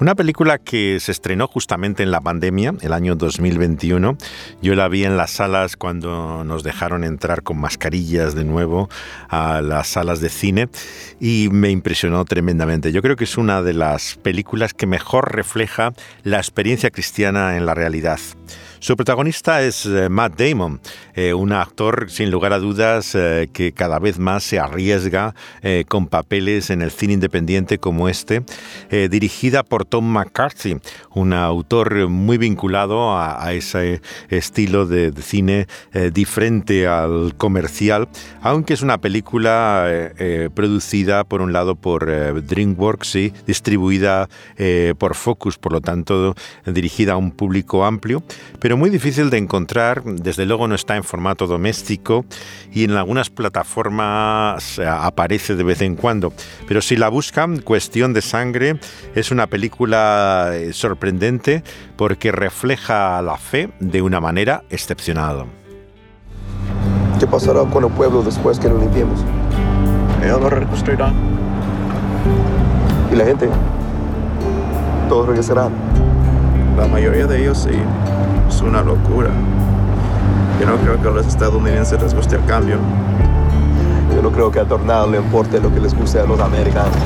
Una 0.00 0.14
película 0.14 0.58
que 0.58 1.00
se 1.00 1.10
estrenó 1.10 1.48
justamente 1.48 2.04
en 2.04 2.12
la 2.12 2.20
pandemia, 2.20 2.72
el 2.82 2.92
año 2.92 3.16
2021. 3.16 4.16
Yo 4.62 4.74
la 4.76 4.86
vi 4.86 5.04
en 5.04 5.16
las 5.16 5.32
salas 5.32 5.76
cuando 5.76 6.44
nos 6.44 6.62
dejaron 6.62 7.02
entrar 7.02 7.42
con 7.42 7.58
mascarillas 7.58 8.36
de 8.36 8.44
nuevo 8.44 8.88
a 9.28 9.60
las 9.60 9.88
salas 9.88 10.20
de 10.20 10.28
cine 10.28 10.68
y 11.18 11.48
me 11.50 11.70
impresionó 11.70 12.24
tremendamente. 12.24 12.92
Yo 12.92 13.02
creo 13.02 13.16
que 13.16 13.24
es 13.24 13.36
una 13.36 13.60
de 13.60 13.72
las 13.72 14.14
películas 14.14 14.72
que 14.72 14.86
mejor 14.86 15.34
refleja 15.34 15.92
la 16.22 16.36
experiencia 16.38 16.90
cristiana 16.90 17.56
en 17.56 17.66
la 17.66 17.74
realidad. 17.74 18.20
Su 18.80 18.96
protagonista 18.96 19.62
es 19.62 19.86
eh, 19.86 20.08
Matt 20.08 20.40
Damon, 20.40 20.80
eh, 21.14 21.34
un 21.34 21.52
actor 21.52 22.06
sin 22.10 22.30
lugar 22.30 22.52
a 22.52 22.60
dudas 22.60 23.16
eh, 23.16 23.48
que 23.52 23.72
cada 23.72 23.98
vez 23.98 24.20
más 24.20 24.44
se 24.44 24.60
arriesga 24.60 25.34
con 25.88 26.06
papeles 26.06 26.70
en 26.70 26.82
el 26.82 26.90
cine 26.90 27.14
independiente 27.14 27.78
como 27.78 28.08
este, 28.08 28.42
dirigida 28.90 29.62
por 29.62 29.84
Tom 29.84 30.04
McCarthy, 30.04 30.76
un 31.14 31.32
autor 31.32 32.08
muy 32.08 32.38
vinculado 32.38 33.16
a, 33.16 33.52
ese 33.52 34.00
estilo 34.30 34.86
de, 34.86 35.12
cine 35.20 35.66
diferente 36.12 36.86
al 36.86 37.34
comercial, 37.36 38.08
aunque 38.40 38.74
es 38.74 38.82
una 38.82 38.98
película 38.98 40.12
producida 40.54 41.24
por 41.24 41.42
un 41.42 41.52
lado 41.52 41.74
por 41.74 42.06
DreamWorks 42.06 43.16
y 43.16 43.32
distribuida 43.46 44.28
por 44.98 45.14
Focus, 45.14 45.58
por 45.58 45.72
lo 45.72 45.80
tanto 45.80 46.34
dirigida 46.66 47.14
a 47.14 47.16
un 47.16 47.32
público 47.32 47.84
amplio, 47.84 48.22
pero 48.60 48.67
muy 48.76 48.90
difícil 48.90 49.30
de 49.30 49.38
encontrar, 49.38 50.02
desde 50.02 50.44
luego 50.44 50.68
no 50.68 50.74
está 50.74 50.96
en 50.96 51.04
formato 51.04 51.46
doméstico 51.46 52.24
y 52.72 52.84
en 52.84 52.90
algunas 52.90 53.30
plataformas 53.30 54.78
eh, 54.78 54.86
aparece 54.86 55.54
de 55.54 55.62
vez 55.62 55.80
en 55.80 55.94
cuando. 55.94 56.32
Pero 56.66 56.82
si 56.82 56.96
la 56.96 57.08
buscan, 57.08 57.60
Cuestión 57.60 58.12
de 58.12 58.20
Sangre 58.20 58.78
es 59.14 59.30
una 59.30 59.46
película 59.46 60.50
eh, 60.52 60.72
sorprendente 60.72 61.62
porque 61.96 62.32
refleja 62.32 63.22
la 63.22 63.38
fe 63.38 63.70
de 63.80 64.02
una 64.02 64.20
manera 64.20 64.64
excepcional. 64.70 65.46
¿Qué 67.20 67.26
pasará 67.26 67.64
con 67.64 67.84
el 67.84 67.90
pueblo 67.90 68.22
después 68.22 68.58
que 68.58 68.68
lo 68.68 68.78
limpiemos? 68.78 69.20
Ellos 70.22 70.40
lo 70.40 70.50
reconstruirán. 70.50 71.14
¿Y 73.12 73.16
la 73.16 73.24
gente? 73.24 73.48
¿Todos 75.08 75.28
regresarán? 75.28 75.72
La 76.76 76.86
mayoría 76.86 77.26
de 77.26 77.40
ellos 77.40 77.58
sí 77.58 77.78
es 78.48 78.60
una 78.62 78.82
locura. 78.82 79.30
Yo 80.60 80.66
no 80.66 80.76
creo 80.78 81.00
que 81.00 81.08
a 81.08 81.10
los 81.12 81.26
estadounidenses 81.26 82.00
les 82.02 82.14
guste 82.14 82.36
el 82.36 82.44
cambio. 82.44 82.78
Yo 84.14 84.22
no 84.22 84.30
creo 84.30 84.50
que 84.50 84.60
al 84.60 84.66
tornado 84.66 85.10
le 85.10 85.18
importe 85.18 85.60
lo 85.60 85.72
que 85.72 85.80
les 85.80 85.94
guste 85.94 86.18
a 86.18 86.24
los 86.24 86.40
americanos. 86.40 86.96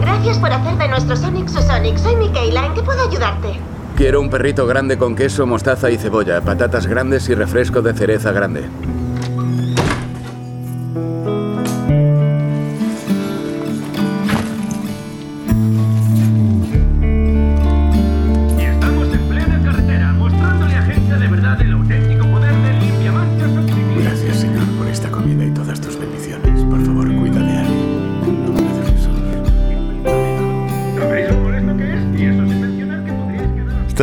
Gracias 0.00 0.38
por 0.38 0.52
hacer 0.52 0.76
de 0.76 0.88
nuestro 0.88 1.16
Sonic 1.16 1.48
su 1.48 1.60
Sonic. 1.62 1.96
Soy 1.96 2.16
Michaela. 2.16 2.66
¿En 2.66 2.74
qué 2.74 2.82
puedo 2.82 3.08
ayudarte? 3.08 3.58
Quiero 3.96 4.20
un 4.20 4.30
perrito 4.30 4.66
grande 4.66 4.98
con 4.98 5.16
queso, 5.16 5.46
mostaza 5.46 5.90
y 5.90 5.96
cebolla, 5.96 6.42
patatas 6.42 6.86
grandes 6.86 7.28
y 7.28 7.34
refresco 7.34 7.80
de 7.80 7.94
cereza 7.94 8.30
grande. 8.30 8.68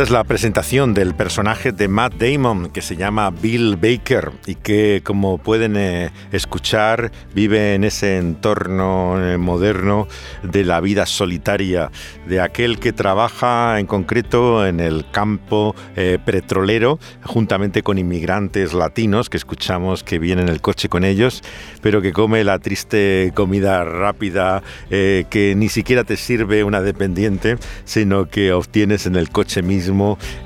Es 0.04 0.10
la 0.10 0.24
presentación 0.24 0.92
del 0.92 1.14
personaje 1.14 1.72
de 1.72 1.88
Matt 1.88 2.16
Damon 2.18 2.68
que 2.68 2.82
se 2.82 2.94
llama 2.94 3.30
Bill 3.30 3.76
Baker 3.76 4.32
y 4.44 4.54
que 4.54 5.00
como 5.02 5.38
pueden 5.38 5.78
eh, 5.78 6.10
escuchar 6.30 7.10
vive 7.34 7.74
en 7.74 7.84
ese 7.84 8.18
entorno 8.18 9.16
eh, 9.18 9.38
moderno 9.38 10.06
de 10.42 10.62
la 10.64 10.82
vida 10.82 11.06
solitaria 11.06 11.90
de 12.26 12.42
aquel 12.42 12.80
que 12.80 12.92
trabaja 12.92 13.80
en 13.80 13.86
concreto 13.86 14.66
en 14.66 14.78
el 14.78 15.06
campo 15.10 15.74
eh, 15.96 16.18
petrolero 16.22 16.98
juntamente 17.22 17.82
con 17.82 17.96
inmigrantes 17.96 18.74
latinos 18.74 19.30
que 19.30 19.38
escuchamos 19.38 20.04
que 20.04 20.18
vienen 20.18 20.48
en 20.48 20.52
el 20.52 20.60
coche 20.60 20.90
con 20.90 21.04
ellos 21.04 21.42
pero 21.80 22.02
que 22.02 22.12
come 22.12 22.44
la 22.44 22.58
triste 22.58 23.32
comida 23.34 23.84
rápida 23.84 24.62
que 24.90 25.54
ni 25.56 25.70
siquiera 25.70 26.04
te 26.04 26.18
sirve 26.18 26.62
una 26.62 26.82
dependiente 26.82 27.56
sino 27.86 28.28
que 28.28 28.52
obtienes 28.52 29.06
en 29.06 29.16
el 29.16 29.30
coche 29.30 29.62
mismo 29.62 29.93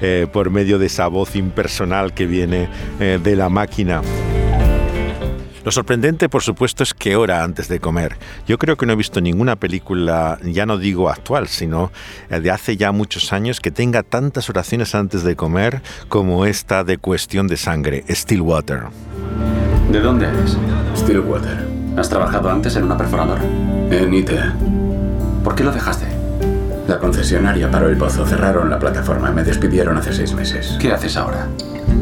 eh, 0.01 0.27
por 0.33 0.51
medio 0.51 0.79
de 0.79 0.87
esa 0.87 1.07
voz 1.09 1.37
impersonal 1.37 2.13
que 2.13 2.27
viene 2.27 2.69
eh, 3.01 3.19
de 3.23 3.37
la 3.37 3.49
máquina. 3.49 4.03
Lo 5.65 5.73
sorprendente, 5.73 6.31
por 6.31 6.43
supuesto, 6.43 6.83
es 6.83 6.95
que 6.95 7.15
hora 7.15 7.45
antes 7.45 7.69
de 7.69 7.79
comer. 7.79 8.17
Yo 8.47 8.57
creo 8.57 8.77
que 8.77 8.87
no 8.87 8.95
he 8.95 8.97
visto 8.97 9.21
ninguna 9.21 9.57
película, 9.57 10.39
ya 10.43 10.65
no 10.65 10.79
digo 10.79 11.11
actual, 11.11 11.47
sino 11.49 11.93
eh, 12.31 12.41
de 12.41 12.51
hace 12.51 12.77
ya 12.79 12.91
muchos 12.91 13.33
años, 13.35 13.61
que 13.61 13.71
tenga 13.71 14.03
tantas 14.03 14.49
oraciones 14.49 14.95
antes 14.95 15.25
de 15.25 15.37
comer 15.37 15.83
como 16.09 16.47
esta 16.47 16.85
de 16.85 16.97
Cuestión 16.97 17.49
de 17.49 17.59
Sangre, 17.59 18.05
Stillwater. 18.09 18.85
¿De 19.93 20.01
dónde 20.01 20.27
eres? 20.27 20.57
Stillwater. 20.97 21.67
¿Has 21.99 22.09
trabajado 22.09 22.49
antes 22.49 22.77
en 22.77 22.85
una 22.85 22.97
perforadora? 22.97 23.43
En. 23.91 24.25
¿Por 25.45 25.55
qué 25.55 25.65
lo 25.65 25.73
dejaste? 25.73 26.18
La 26.89 26.99
concesionaria 26.99 27.71
paró 27.71 27.91
el 27.91 27.99
pozo, 27.99 28.25
cerraron 28.25 28.71
la 28.71 28.79
plataforma, 28.79 29.31
me 29.31 29.45
despidieron 29.45 29.99
hace 29.99 30.11
seis 30.11 30.33
meses. 30.33 30.75
¿Qué 30.81 30.91
haces 30.91 31.19
ahora? 31.19 31.47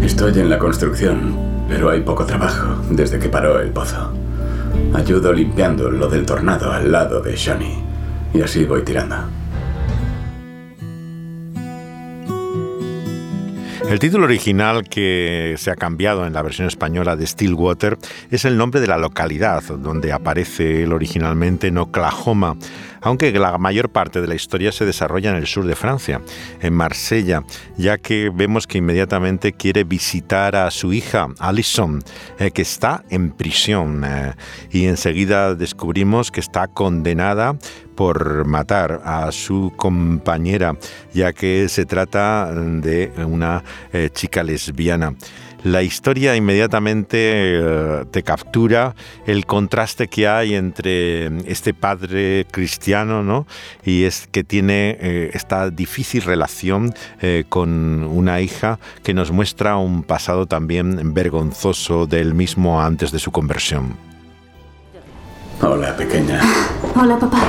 Estoy 0.01 0.39
en 0.39 0.49
la 0.49 0.61
construcción, 0.61 1.37
pero 1.69 1.91
hay 1.91 2.03
poco 2.03 2.25
trabajo 2.25 2.81
desde 2.89 3.19
que 3.19 3.29
paró 3.29 3.59
el 3.59 3.71
pozo. 3.71 4.13
Ayudo 4.95 5.33
limpiando 5.33 5.91
lo 5.91 6.09
del 6.09 6.25
tornado 6.25 6.71
al 6.71 6.93
lado 6.93 7.21
de 7.21 7.35
Shani. 7.35 7.83
Y 8.33 8.43
así 8.43 8.65
voy 8.65 8.83
tirando. 8.83 9.17
El 13.89 14.01
título 14.01 14.25
original 14.25 14.83
que 14.89 15.55
se 15.59 15.71
ha 15.71 15.77
cambiado 15.77 16.27
en 16.27 16.33
la 16.33 16.43
versión 16.43 16.67
española 16.67 17.15
de 17.15 17.25
Stillwater 17.25 17.97
es 18.33 18.45
el 18.45 18.57
nombre 18.57 18.81
de 18.81 18.89
la 18.89 18.99
localidad 18.99 19.63
donde 19.63 20.13
aparece 20.13 20.83
él 20.83 20.93
originalmente 20.93 21.69
en 21.69 21.79
Oklahoma, 21.79 22.57
aunque 23.01 23.33
la 23.33 23.59
mayor 23.59 23.91
parte 23.91 24.21
de 24.21 24.27
la 24.27 24.35
historia 24.35 24.73
se 24.73 24.85
desarrolla 24.85 25.31
en 25.31 25.37
el 25.37 25.47
sur 25.47 25.67
de 25.67 25.77
Francia, 25.77 26.21
en 26.61 26.75
Marsella, 26.75 27.45
ya 27.77 27.99
que 27.99 28.31
vemos 28.35 28.67
que 28.67 28.79
inmediatamente 28.79 29.53
quiere 29.53 29.85
visitar 29.85 30.57
a 30.57 30.71
su 30.71 30.93
hija, 30.93 31.29
Alison, 31.39 32.03
eh, 32.39 32.51
que 32.51 32.63
está 32.63 33.05
en 33.11 33.31
prisión, 33.31 34.05
eh, 34.05 34.35
y 34.71 34.87
enseguida 34.87 35.55
descubrimos 35.55 36.31
que 36.31 36.41
está 36.41 36.69
condenada 36.69 37.57
por 37.95 38.45
matar 38.45 39.01
a 39.05 39.33
su 39.33 39.73
compañera, 39.77 40.77
ya 41.15 41.33
que 41.33 41.69
se 41.69 41.87
trata 41.87 42.53
de 42.55 43.11
una 43.27 43.65
eh, 43.93 44.11
chica 44.13 44.43
lesbiana 44.43 45.15
la 45.67 45.83
historia 45.83 46.37
inmediatamente 46.37 47.19
eh, 47.19 48.05
te 48.13 48.23
captura 48.23 48.95
el 49.27 49.47
contraste 49.47 50.07
que 50.07 50.29
hay 50.29 50.55
entre 50.55 51.27
este 51.51 51.75
padre 51.75 52.47
cristiano 52.53 53.25
¿no? 53.25 53.49
y 53.85 54.05
es 54.05 54.29
que 54.31 54.45
tiene 54.45 54.97
eh, 55.01 55.31
esta 55.35 55.71
difícil 55.71 56.23
relación 56.23 56.95
eh, 57.21 57.45
con 57.49 58.05
una 58.05 58.41
hija 58.41 58.79
que 59.03 59.13
nos 59.13 59.33
muestra 59.33 59.77
un 59.77 60.05
pasado 60.05 60.47
también 60.47 61.13
vergonzoso 61.15 62.07
del 62.07 62.35
mismo 62.35 62.81
antes 62.81 63.11
de 63.11 63.19
su 63.19 63.33
conversión. 63.33 63.97
Hola, 65.61 65.97
pequeña. 65.97 66.41
Hola, 66.95 67.19
papá. 67.19 67.43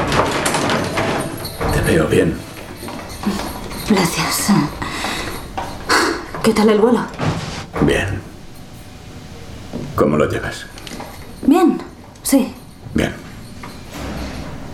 Te 1.72 1.82
veo 1.82 2.08
bien. 2.08 2.36
Gracias. 3.88 4.48
¿Qué 6.42 6.54
tal 6.54 6.70
el 6.70 6.80
vuelo? 6.80 7.02
Bien. 7.82 8.20
¿Cómo 9.96 10.18
lo 10.18 10.30
llevas? 10.30 10.66
Bien, 11.46 11.80
sí. 12.24 12.54
Bien. 12.94 13.13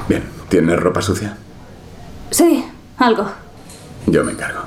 Bien. 0.08 0.24
¿Tienes 0.50 0.80
ropa 0.80 1.02
sucia? 1.02 1.38
Sí, 2.32 2.66
algo. 2.98 3.30
Yo 4.08 4.24
me 4.24 4.32
encargo. 4.34 4.62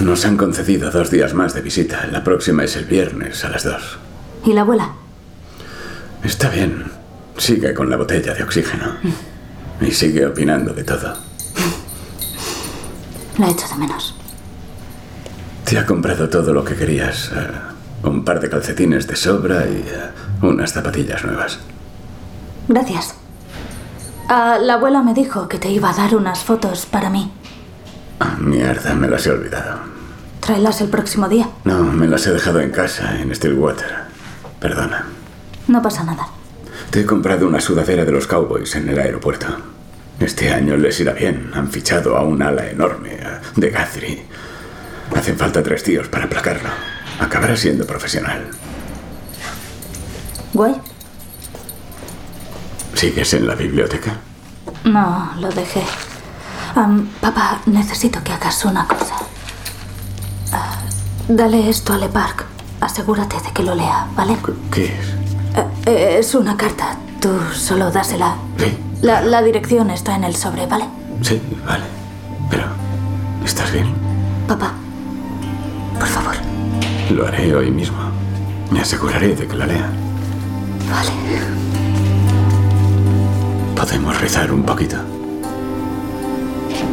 Nos 0.00 0.24
han 0.24 0.36
concedido 0.36 0.90
dos 0.90 1.10
días 1.10 1.34
más 1.34 1.54
de 1.54 1.60
visita. 1.60 2.06
La 2.06 2.24
próxima 2.24 2.64
es 2.64 2.74
el 2.76 2.86
viernes 2.86 3.44
a 3.44 3.50
las 3.50 3.64
dos. 3.64 3.98
¿Y 4.44 4.52
la 4.54 4.62
abuela? 4.62 4.92
Está 6.24 6.48
bien. 6.48 6.84
Sigue 7.36 7.74
con 7.74 7.90
la 7.90 7.96
botella 7.96 8.34
de 8.34 8.42
oxígeno. 8.42 8.96
Y 9.80 9.90
sigue 9.92 10.26
opinando 10.26 10.72
de 10.72 10.84
todo. 10.84 11.16
La 13.38 13.48
echo 13.48 13.66
de 13.68 13.74
menos. 13.76 14.14
Te 15.70 15.78
ha 15.78 15.86
comprado 15.86 16.28
todo 16.28 16.52
lo 16.52 16.64
que 16.64 16.74
querías. 16.74 17.30
eh, 17.34 17.48
un 18.02 18.24
par 18.24 18.40
de 18.40 18.48
calcetines 18.50 19.06
de 19.06 19.14
sobra 19.14 19.66
y 19.66 19.76
eh, 19.86 20.10
unas 20.42 20.72
zapatillas 20.72 21.24
nuevas. 21.24 21.58
Gracias. 22.66 23.14
Ah, 24.28 24.58
la 24.60 24.74
abuela 24.74 25.02
me 25.02 25.12
dijo 25.14 25.48
que 25.48 25.58
te 25.58 25.70
iba 25.70 25.90
a 25.90 25.94
dar 25.94 26.14
unas 26.16 26.40
fotos 26.42 26.86
para 26.86 27.10
mí. 27.10 27.30
Ah, 28.20 28.36
mierda, 28.40 28.94
me 28.94 29.08
las 29.08 29.26
he 29.26 29.30
olvidado. 29.30 29.78
Tráelas 30.40 30.80
el 30.80 30.88
próximo 30.88 31.28
día. 31.28 31.48
No, 31.64 31.82
me 31.84 32.06
las 32.08 32.26
he 32.26 32.32
dejado 32.32 32.60
en 32.60 32.70
casa, 32.70 33.20
en 33.20 33.34
Stillwater. 33.34 33.92
Perdona. 34.60 35.04
No 35.68 35.82
pasa 35.82 36.02
nada. 36.04 36.26
Te 36.90 37.00
he 37.02 37.06
comprado 37.06 37.46
una 37.46 37.60
sudadera 37.60 38.04
de 38.04 38.12
los 38.12 38.26
Cowboys 38.26 38.74
en 38.76 38.88
el 38.88 38.98
aeropuerto. 38.98 39.46
Este 40.18 40.52
año 40.52 40.76
les 40.76 40.98
irá 41.00 41.12
bien. 41.12 41.50
Han 41.54 41.68
fichado 41.70 42.16
a 42.16 42.22
un 42.24 42.42
ala 42.42 42.68
enorme, 42.70 43.18
a- 43.22 43.40
de 43.56 43.70
Guthrie. 43.70 44.26
Hacen 45.16 45.36
falta 45.36 45.62
tres 45.62 45.82
tíos 45.82 46.08
para 46.08 46.24
aplacarlo. 46.24 46.68
Acabará 47.18 47.56
siendo 47.56 47.86
profesional. 47.86 48.48
¿Guay? 50.54 50.74
¿Sigues 52.94 53.34
en 53.34 53.46
la 53.46 53.54
biblioteca? 53.54 54.16
No, 54.84 55.30
lo 55.38 55.48
dejé. 55.50 55.82
Papá, 57.20 57.60
necesito 57.66 58.22
que 58.22 58.32
hagas 58.32 58.64
una 58.64 58.86
cosa. 58.86 59.14
Ah, 60.52 60.78
dale 61.28 61.68
esto 61.68 61.92
a 61.92 61.98
Le 61.98 62.08
Parc. 62.08 62.44
Asegúrate 62.80 63.36
de 63.40 63.52
que 63.52 63.62
lo 63.62 63.74
lea, 63.74 64.06
¿vale? 64.16 64.36
¿Qué 64.72 64.86
es? 64.86 65.08
Eh, 65.56 65.66
eh, 65.86 66.16
es 66.20 66.34
una 66.34 66.56
carta. 66.56 66.96
Tú 67.20 67.30
solo 67.52 67.90
dásela. 67.90 68.36
Sí. 68.58 68.78
La, 69.02 69.20
la 69.20 69.42
dirección 69.42 69.90
está 69.90 70.14
en 70.16 70.24
el 70.24 70.34
sobre, 70.36 70.66
¿vale? 70.66 70.86
Sí, 71.22 71.40
vale. 71.66 71.84
Pero, 72.50 72.64
¿estás 73.44 73.70
bien? 73.72 73.92
Papá, 74.48 74.72
por 76.00 76.08
favor. 76.08 76.34
Lo 77.10 77.26
haré 77.26 77.54
hoy 77.54 77.70
mismo. 77.70 77.98
Me 78.70 78.80
aseguraré 78.80 79.36
de 79.36 79.46
que 79.46 79.54
la 79.54 79.66
lea. 79.66 79.90
Vale. 80.90 81.10
¿Podemos 83.76 84.18
rezar 84.20 84.50
un 84.50 84.62
poquito? 84.62 84.96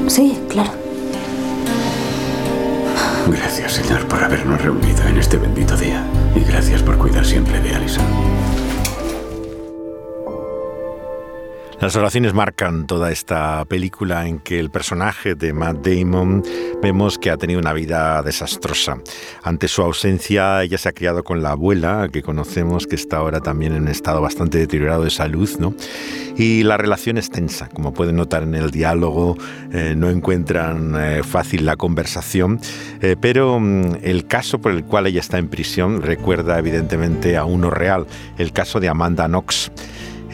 Sí, 0.08 0.38
claro. 0.50 0.72
Gracias, 3.30 3.74
Señor, 3.74 4.08
por 4.08 4.24
habernos 4.24 4.62
reunido 4.62 5.04
en 5.08 5.17
este 5.17 5.38
bendito 5.38 5.78
día. 5.78 6.04
Y 6.36 6.41
gracias 6.41 6.84
por 6.84 6.98
cuidar 6.98 7.26
siempre 7.26 7.60
de 7.62 7.76
Alison. 7.76 8.06
Las 11.80 11.96
oraciones 11.96 12.34
marcan 12.34 12.88
toda 12.88 13.12
esta 13.12 13.63
película 13.66 14.28
en 14.28 14.40
que 14.40 14.60
el 14.60 14.72
personaje 14.72 15.36
de 15.36 15.54
Matt 15.54 15.86
Damon 15.86 16.44
vemos 16.82 17.20
que 17.20 17.30
ha 17.30 17.38
tenido 17.38 17.60
una 17.60 17.72
vida 17.72 18.24
desastrosa. 18.24 18.98
Ante 19.44 19.68
su 19.68 19.84
ausencia, 19.84 20.63
ella 20.63 20.80
se 20.80 20.90
ha 20.90 20.94
criado 20.94 21.24
con 21.24 21.44
la 21.44 21.52
abuela, 21.52 22.10
que 22.12 22.24
conocemos 22.24 22.88
que 22.88 22.96
está 22.96 23.18
ahora 23.18 23.42
también 23.42 23.74
en 23.74 23.84
un 23.84 23.90
estado 23.90 24.22
bastante 24.22 24.58
deteriorado 24.58 25.04
de 25.04 25.12
salud, 25.12 25.48
¿no? 25.60 25.76
Y 26.36 26.63
la 26.63 26.78
relación 26.78 27.20
es 27.20 27.30
tensa, 27.30 27.70
como 27.70 27.94
pueden 27.94 28.16
notar 28.16 28.42
en 28.42 28.56
el 28.56 28.72
diálogo, 28.72 29.38
eh, 29.72 29.94
no 29.96 30.10
encuentran 30.10 30.96
eh, 30.98 31.22
fácil 31.24 31.63
la 31.63 31.76
conversación, 31.76 32.60
eh, 33.02 33.16
pero 33.22 33.60
mm, 33.60 33.98
el 34.02 34.26
caso 34.26 34.60
por 34.60 34.72
el 34.72 34.84
cual 34.84 35.06
ella 35.06 35.20
está 35.20 35.38
en 35.38 35.48
prisión 35.48 36.02
recuerda 36.02 36.58
evidentemente 36.58 37.38
a 37.38 37.46
uno 37.46 37.70
real, 37.70 38.08
el 38.40 38.52
caso 38.52 38.80
de 38.80 38.90
Amanda 38.90 39.28
Knox. 39.28 39.72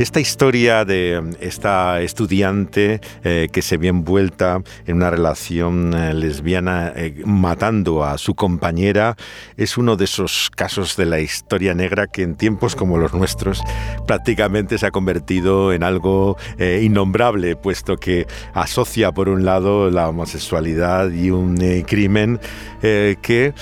Esta 0.03 0.19
historia 0.19 0.83
de 0.83 1.23
esta 1.39 2.01
estudiante 2.01 2.99
eh, 3.23 3.47
que 3.53 3.61
se 3.61 3.77
ve 3.77 3.87
envuelta 3.87 4.61
en 4.85 4.97
una 4.97 5.09
relación 5.09 5.93
eh, 5.93 6.13
lesbiana 6.13 6.91
eh, 6.93 7.21
matando 7.23 8.03
a 8.03 8.17
su 8.17 8.35
compañera 8.35 9.15
es 9.55 9.77
uno 9.77 9.95
de 9.95 10.03
esos 10.03 10.49
casos 10.53 10.97
de 10.97 11.05
la 11.05 11.21
historia 11.21 11.73
negra 11.73 12.07
que 12.07 12.23
en 12.23 12.35
tiempos 12.35 12.75
como 12.75 12.97
los 12.97 13.13
nuestros 13.13 13.63
prácticamente 14.05 14.77
se 14.77 14.87
ha 14.87 14.91
convertido 14.91 15.71
en 15.71 15.83
algo 15.83 16.35
innombrable, 16.59 17.55
puesto 17.55 17.95
que 17.95 18.27
asocia 18.53 19.13
por 19.13 19.29
un 19.29 19.45
lado 19.45 19.89
la 19.89 20.09
homosexualidad 20.09 21.11
y 21.11 21.31
un 21.31 21.55
crimen 21.87 22.41
que 22.81 23.53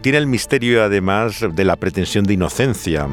tiene 0.00 0.18
el 0.18 0.28
misterio 0.28 0.84
además 0.84 1.44
de 1.52 1.64
la 1.64 1.74
pretensión 1.74 2.24
de 2.24 2.34
inocencia. 2.34 3.08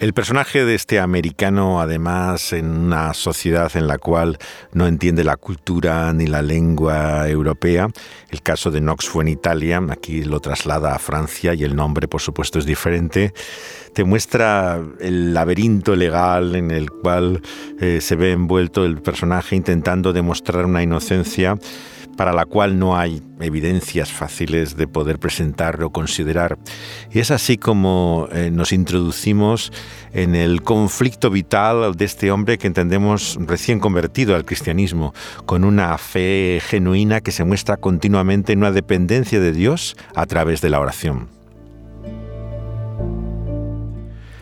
El 0.00 0.12
personaje 0.12 0.64
de 0.64 0.76
este 0.76 1.00
americano, 1.00 1.80
además, 1.80 2.52
en 2.52 2.70
una 2.70 3.14
sociedad 3.14 3.76
en 3.76 3.88
la 3.88 3.98
cual 3.98 4.38
no 4.72 4.86
entiende 4.86 5.24
la 5.24 5.36
cultura 5.36 6.12
ni 6.12 6.28
la 6.28 6.40
lengua 6.40 7.28
europea, 7.28 7.88
el 8.30 8.40
caso 8.40 8.70
de 8.70 8.78
Knox 8.78 9.08
fue 9.08 9.24
en 9.24 9.28
Italia, 9.28 9.82
aquí 9.90 10.22
lo 10.22 10.38
traslada 10.38 10.94
a 10.94 11.00
Francia 11.00 11.52
y 11.54 11.64
el 11.64 11.74
nombre, 11.74 12.06
por 12.06 12.20
supuesto, 12.20 12.60
es 12.60 12.64
diferente, 12.64 13.34
te 13.92 14.04
muestra 14.04 14.80
el 15.00 15.34
laberinto 15.34 15.96
legal 15.96 16.54
en 16.54 16.70
el 16.70 16.92
cual 16.92 17.42
eh, 17.80 18.00
se 18.00 18.14
ve 18.14 18.30
envuelto 18.30 18.84
el 18.84 19.02
personaje 19.02 19.56
intentando 19.56 20.12
demostrar 20.12 20.64
una 20.64 20.80
inocencia 20.80 21.58
para 22.18 22.32
la 22.32 22.46
cual 22.46 22.80
no 22.80 22.98
hay 22.98 23.22
evidencias 23.38 24.10
fáciles 24.10 24.76
de 24.76 24.88
poder 24.88 25.20
presentar 25.20 25.80
o 25.84 25.90
considerar. 25.90 26.58
Y 27.12 27.20
es 27.20 27.30
así 27.30 27.56
como 27.56 28.28
eh, 28.32 28.50
nos 28.50 28.72
introducimos 28.72 29.72
en 30.12 30.34
el 30.34 30.62
conflicto 30.62 31.30
vital 31.30 31.94
de 31.94 32.04
este 32.04 32.32
hombre 32.32 32.58
que 32.58 32.66
entendemos 32.66 33.38
recién 33.46 33.78
convertido 33.78 34.34
al 34.34 34.44
cristianismo, 34.44 35.14
con 35.46 35.62
una 35.62 35.96
fe 35.96 36.60
genuina 36.66 37.20
que 37.20 37.30
se 37.30 37.44
muestra 37.44 37.76
continuamente 37.76 38.52
en 38.52 38.58
una 38.58 38.72
dependencia 38.72 39.38
de 39.38 39.52
Dios 39.52 39.96
a 40.16 40.26
través 40.26 40.60
de 40.60 40.70
la 40.70 40.80
oración. 40.80 41.37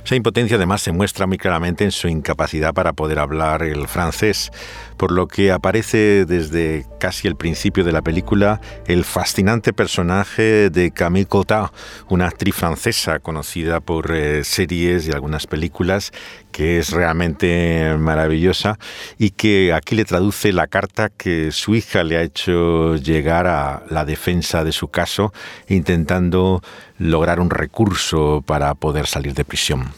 Esa 0.07 0.15
impotencia 0.15 0.57
además 0.57 0.83
se 0.83 0.93
muestra 0.93 1.27
muy 1.27 1.37
claramente 1.37 1.83
en 1.83 1.91
su 1.91 2.07
incapacidad 2.07 2.73
para 2.73 2.93
poder 2.93 3.19
hablar 3.19 3.65
el 3.65 3.89
francés, 3.89 4.53
por 4.97 5.11
lo 5.11 5.27
que 5.27 5.51
aparece 5.51 6.25
desde 6.27 6.87
casi 7.01 7.27
el 7.27 7.35
principio 7.35 7.83
de 7.83 7.91
la 7.91 8.03
película 8.03 8.61
el 8.87 9.05
fascinante 9.05 9.73
personaje 9.73 10.71
de 10.71 10.93
Camille 10.93 11.27
Cotard, 11.27 11.73
una 12.09 12.29
actriz 12.29 12.55
francesa 12.55 13.19
conocida 13.19 13.81
por 13.81 14.15
eh, 14.15 14.45
series 14.45 15.09
y 15.09 15.11
algunas 15.11 15.49
películas, 15.49 16.13
que 16.53 16.79
es 16.79 16.91
realmente 16.91 17.97
maravillosa 17.99 18.79
y 19.19 19.31
que 19.31 19.73
aquí 19.73 19.97
le 19.97 20.05
traduce 20.05 20.53
la 20.53 20.69
carta 20.69 21.09
que 21.09 21.51
su 21.51 21.75
hija 21.75 22.05
le 22.05 22.17
ha 22.17 22.23
hecho 22.23 22.95
llegar 22.95 23.49
a 23.49 23.83
la 23.91 24.05
defensa 24.05 24.63
de 24.63 24.71
su 24.71 24.87
caso, 24.87 25.33
intentando 25.67 26.63
lograr 26.99 27.41
un 27.41 27.51
recurso 27.51 28.43
para 28.47 28.75
poder 28.75 29.07
salir 29.07 29.35
de 29.35 29.45
prisión. 29.45 29.93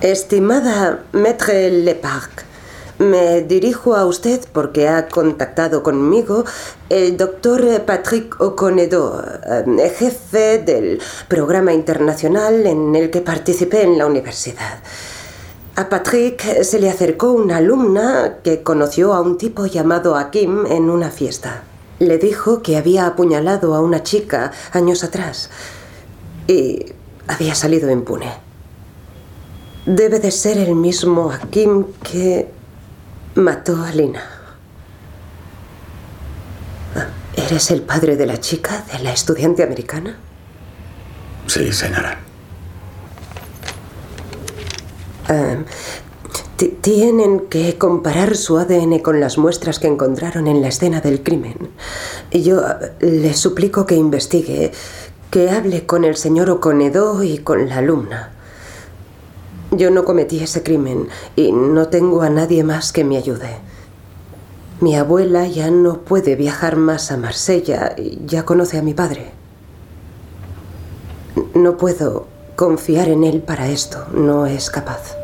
Estimada 0.00 1.04
Maître 1.12 1.70
Leparc, 1.70 2.44
me 3.00 3.42
dirijo 3.42 3.96
a 3.96 4.04
usted 4.04 4.40
porque 4.52 4.88
ha 4.88 5.08
contactado 5.08 5.82
conmigo 5.82 6.44
el 6.90 7.16
doctor 7.16 7.82
Patrick 7.86 8.40
Oconedo, 8.40 9.24
eh, 9.46 9.92
jefe 9.96 10.58
del 10.58 11.00
programa 11.28 11.72
internacional 11.72 12.66
en 12.66 12.94
el 12.94 13.10
que 13.10 13.22
participé 13.22 13.82
en 13.82 13.96
la 13.96 14.06
universidad. 14.06 14.80
A 15.76 15.88
Patrick 15.88 16.62
se 16.62 16.78
le 16.78 16.90
acercó 16.90 17.32
una 17.32 17.56
alumna 17.56 18.38
que 18.44 18.62
conoció 18.62 19.14
a 19.14 19.22
un 19.22 19.38
tipo 19.38 19.64
llamado 19.64 20.14
Akim 20.16 20.66
en 20.66 20.90
una 20.90 21.10
fiesta. 21.10 21.62
Le 22.00 22.18
dijo 22.18 22.62
que 22.62 22.76
había 22.76 23.06
apuñalado 23.06 23.74
a 23.74 23.80
una 23.80 24.02
chica 24.02 24.50
años 24.72 25.04
atrás 25.04 25.50
y 26.48 26.86
había 27.28 27.54
salido 27.54 27.90
impune. 27.90 28.32
Debe 29.86 30.18
de 30.18 30.30
ser 30.30 30.58
el 30.58 30.74
mismo 30.74 31.30
Akim 31.30 31.84
que 32.02 32.50
mató 33.34 33.82
a 33.84 33.92
Lina. 33.92 34.22
Ah, 36.96 37.06
¿Eres 37.36 37.70
el 37.70 37.82
padre 37.82 38.16
de 38.16 38.26
la 38.26 38.40
chica, 38.40 38.84
de 38.92 38.98
la 39.00 39.12
estudiante 39.12 39.62
americana? 39.62 40.18
Sí, 41.46 41.72
señora. 41.72 42.18
Ah, 45.28 45.56
tienen 46.68 47.40
que 47.48 47.78
comparar 47.78 48.36
su 48.36 48.58
ADN 48.58 48.98
con 48.98 49.20
las 49.20 49.38
muestras 49.38 49.78
que 49.78 49.86
encontraron 49.86 50.46
en 50.46 50.60
la 50.60 50.68
escena 50.68 51.00
del 51.00 51.22
crimen. 51.22 51.56
Yo 52.30 52.62
le 53.00 53.34
suplico 53.34 53.86
que 53.86 53.96
investigue, 53.96 54.72
que 55.30 55.50
hable 55.50 55.86
con 55.86 56.04
el 56.04 56.16
señor 56.16 56.50
Oconedo 56.50 57.22
y 57.22 57.38
con 57.38 57.68
la 57.68 57.78
alumna. 57.78 58.32
Yo 59.70 59.90
no 59.90 60.04
cometí 60.04 60.42
ese 60.42 60.62
crimen 60.62 61.08
y 61.36 61.52
no 61.52 61.88
tengo 61.88 62.22
a 62.22 62.30
nadie 62.30 62.64
más 62.64 62.92
que 62.92 63.04
me 63.04 63.16
ayude. 63.16 63.56
Mi 64.80 64.96
abuela 64.96 65.46
ya 65.46 65.70
no 65.70 66.00
puede 66.00 66.36
viajar 66.36 66.76
más 66.76 67.12
a 67.12 67.16
Marsella 67.16 67.94
y 67.96 68.18
ya 68.26 68.44
conoce 68.44 68.78
a 68.78 68.82
mi 68.82 68.94
padre. 68.94 69.30
No 71.54 71.76
puedo 71.76 72.26
confiar 72.56 73.08
en 73.08 73.24
él 73.24 73.42
para 73.42 73.68
esto, 73.68 74.06
no 74.12 74.46
es 74.46 74.70
capaz. 74.70 75.19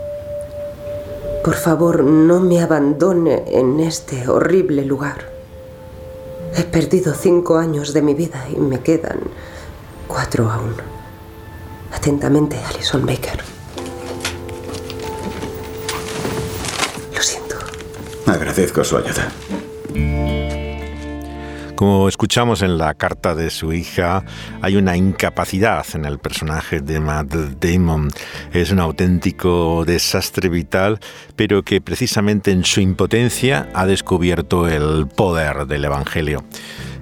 Por 1.47 1.55
favor, 1.55 2.03
no 2.03 2.41
me 2.41 2.61
abandone 2.61 3.45
en 3.47 3.79
este 3.79 4.27
horrible 4.27 4.85
lugar. 4.85 5.31
He 6.57 6.65
perdido 6.65 7.15
cinco 7.15 7.57
años 7.57 7.93
de 7.93 8.03
mi 8.03 8.15
vida 8.15 8.49
y 8.53 8.57
me 8.57 8.81
quedan 8.81 9.21
cuatro 10.09 10.51
aún. 10.51 10.75
Atentamente, 11.93 12.57
Alison 12.69 13.07
Baker. 13.07 13.45
Lo 17.15 17.23
siento. 17.23 17.55
Agradezco 18.27 18.83
su 18.83 18.97
ayuda. 18.97 19.31
Como 21.77 22.09
escuchamos 22.09 22.63
en 22.63 22.79
la 22.79 22.95
carta 22.95 23.35
de 23.35 23.51
su 23.51 23.75
hija, 23.75 24.25
hay 24.63 24.77
una 24.77 24.97
incapacidad 24.97 25.85
en 25.93 26.07
el 26.07 26.19
personaje 26.19 26.81
de 26.81 27.01
Matt 27.01 27.35
Damon. 27.61 28.09
Es 28.55 28.71
un 28.71 28.79
auténtico 28.79 29.85
desastre 29.85 30.49
vital, 30.49 30.99
pero 31.37 31.63
que 31.65 31.83
precisamente 31.83 32.51
en 32.51 32.65
su 32.65 32.81
impotencia 32.81 33.69
ha 33.75 33.85
descubierto 33.85 34.67
el 34.69 35.07
poder 35.07 35.67
del 35.67 35.85
Evangelio. 35.85 36.45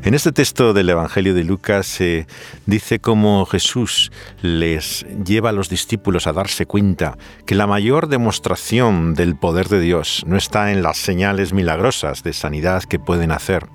En 0.05 0.13
este 0.13 0.33
texto 0.33 0.75
del 0.75 0.91
Evangelio 0.91 1.33
de 1.33 1.45
Lucas 1.45 1.87
se 1.87 2.27
dice 2.67 2.99
cómo 2.99 3.47
Jesús 3.47 4.13
les 4.43 5.07
lleva 5.25 5.49
a 5.49 5.53
los 5.53 5.71
discípulos 5.71 6.27
a 6.27 6.35
darse 6.35 6.67
cuenta 6.67 7.17
que 7.47 7.55
la 7.55 7.67
mayor 7.67 8.09
demostración 8.09 9.15
del 9.15 9.35
poder 9.35 9.69
de 9.69 9.81
Dios 9.81 10.23
no 10.27 10.37
está 10.37 10.73
en 10.73 10.83
las 10.83 10.99
señales 10.99 11.55
milagrosas 11.55 12.23
de 12.23 12.35
sanidad 12.35 12.83
que 12.83 12.99
pueden 12.99 13.33
hacer, 13.33 13.67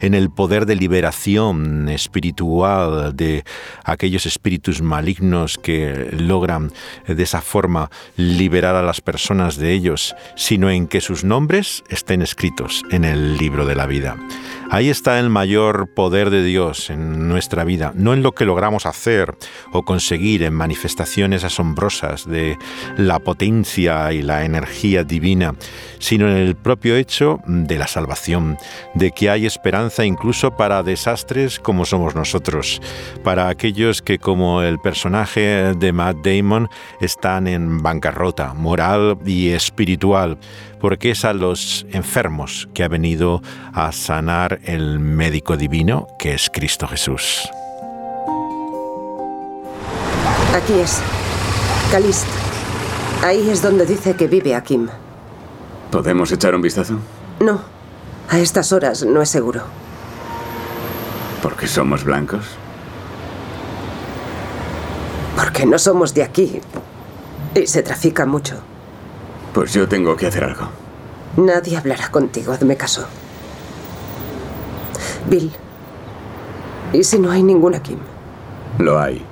en 0.00 0.14
el 0.14 0.30
poder 0.30 0.66
de 0.66 0.76
liberación 0.76 1.88
espiritual 1.88 3.16
de 3.16 3.44
aquellos 3.84 4.26
espíritus 4.26 4.82
malignos 4.82 5.58
que 5.58 6.10
logran 6.12 6.72
de 7.06 7.22
esa 7.22 7.40
forma 7.40 7.90
liberar 8.16 8.74
a 8.74 8.82
las 8.82 9.00
personas 9.00 9.56
de 9.56 9.72
ellos, 9.72 10.14
sino 10.36 10.70
en 10.70 10.86
que 10.86 11.00
sus 11.00 11.24
nombres 11.24 11.84
estén 11.88 12.22
escritos 12.22 12.82
en 12.90 13.04
el 13.04 13.36
libro 13.38 13.66
de 13.66 13.74
la 13.74 13.86
vida. 13.86 14.16
Ahí 14.70 14.90
está 14.90 15.18
el 15.18 15.30
mayor 15.30 15.88
poder 15.94 16.28
de 16.28 16.44
Dios 16.44 16.90
en 16.90 17.26
nuestra 17.26 17.64
vida, 17.64 17.92
no 17.94 18.12
en 18.12 18.22
lo 18.22 18.32
que 18.32 18.44
logramos 18.44 18.84
hacer 18.84 19.34
o 19.72 19.82
conseguir 19.82 20.42
en 20.42 20.52
manifestaciones 20.52 21.42
asombrosas 21.42 22.26
de 22.26 22.58
la 22.98 23.18
potencia 23.18 24.12
y 24.12 24.20
la 24.20 24.44
energía 24.44 25.04
divina, 25.04 25.54
sino 26.00 26.28
en 26.28 26.36
el 26.36 26.54
propio 26.54 26.96
hecho 26.96 27.40
de 27.46 27.78
la 27.78 27.86
salvación, 27.86 28.58
de 28.94 29.10
que 29.12 29.30
hay 29.30 29.46
esperanza 29.46 29.87
incluso 30.04 30.50
para 30.52 30.82
desastres 30.82 31.58
como 31.58 31.84
somos 31.84 32.14
nosotros, 32.14 32.80
para 33.24 33.48
aquellos 33.48 34.02
que 34.02 34.18
como 34.18 34.62
el 34.62 34.78
personaje 34.78 35.74
de 35.74 35.92
Matt 35.92 36.18
Damon 36.24 36.68
están 37.00 37.46
en 37.46 37.82
bancarrota 37.82 38.54
moral 38.54 39.18
y 39.24 39.48
espiritual, 39.48 40.38
porque 40.80 41.10
es 41.10 41.24
a 41.24 41.32
los 41.32 41.86
enfermos 41.90 42.68
que 42.74 42.84
ha 42.84 42.88
venido 42.88 43.42
a 43.72 43.92
sanar 43.92 44.60
el 44.64 44.98
médico 44.98 45.56
divino 45.56 46.06
que 46.18 46.34
es 46.34 46.50
Cristo 46.52 46.86
Jesús. 46.86 47.48
Aquí 50.54 50.74
es. 50.80 51.00
Calist. 51.90 52.26
Ahí 53.24 53.48
es 53.50 53.62
donde 53.62 53.86
dice 53.86 54.14
que 54.14 54.26
vive 54.26 54.54
Akim. 54.54 54.88
¿Podemos 55.90 56.30
echar 56.32 56.54
un 56.54 56.62
vistazo? 56.62 56.98
No. 57.40 57.77
A 58.30 58.38
estas 58.38 58.72
horas 58.72 59.04
no 59.04 59.22
es 59.22 59.30
seguro. 59.30 59.62
¿Porque 61.42 61.66
somos 61.66 62.04
blancos? 62.04 62.44
Porque 65.36 65.64
no 65.64 65.78
somos 65.78 66.12
de 66.12 66.22
aquí. 66.24 66.60
Y 67.54 67.66
se 67.66 67.82
trafica 67.82 68.26
mucho. 68.26 68.56
Pues 69.54 69.72
yo 69.72 69.88
tengo 69.88 70.16
que 70.16 70.26
hacer 70.26 70.44
algo. 70.44 70.68
Nadie 71.36 71.76
hablará 71.76 72.10
contigo, 72.10 72.52
hazme 72.52 72.76
caso. 72.76 73.06
Bill, 75.28 75.52
¿y 76.92 77.04
si 77.04 77.18
no 77.18 77.30
hay 77.30 77.42
ningún 77.42 77.78
Kim? 77.80 77.98
Lo 78.78 78.98
hay. 79.00 79.24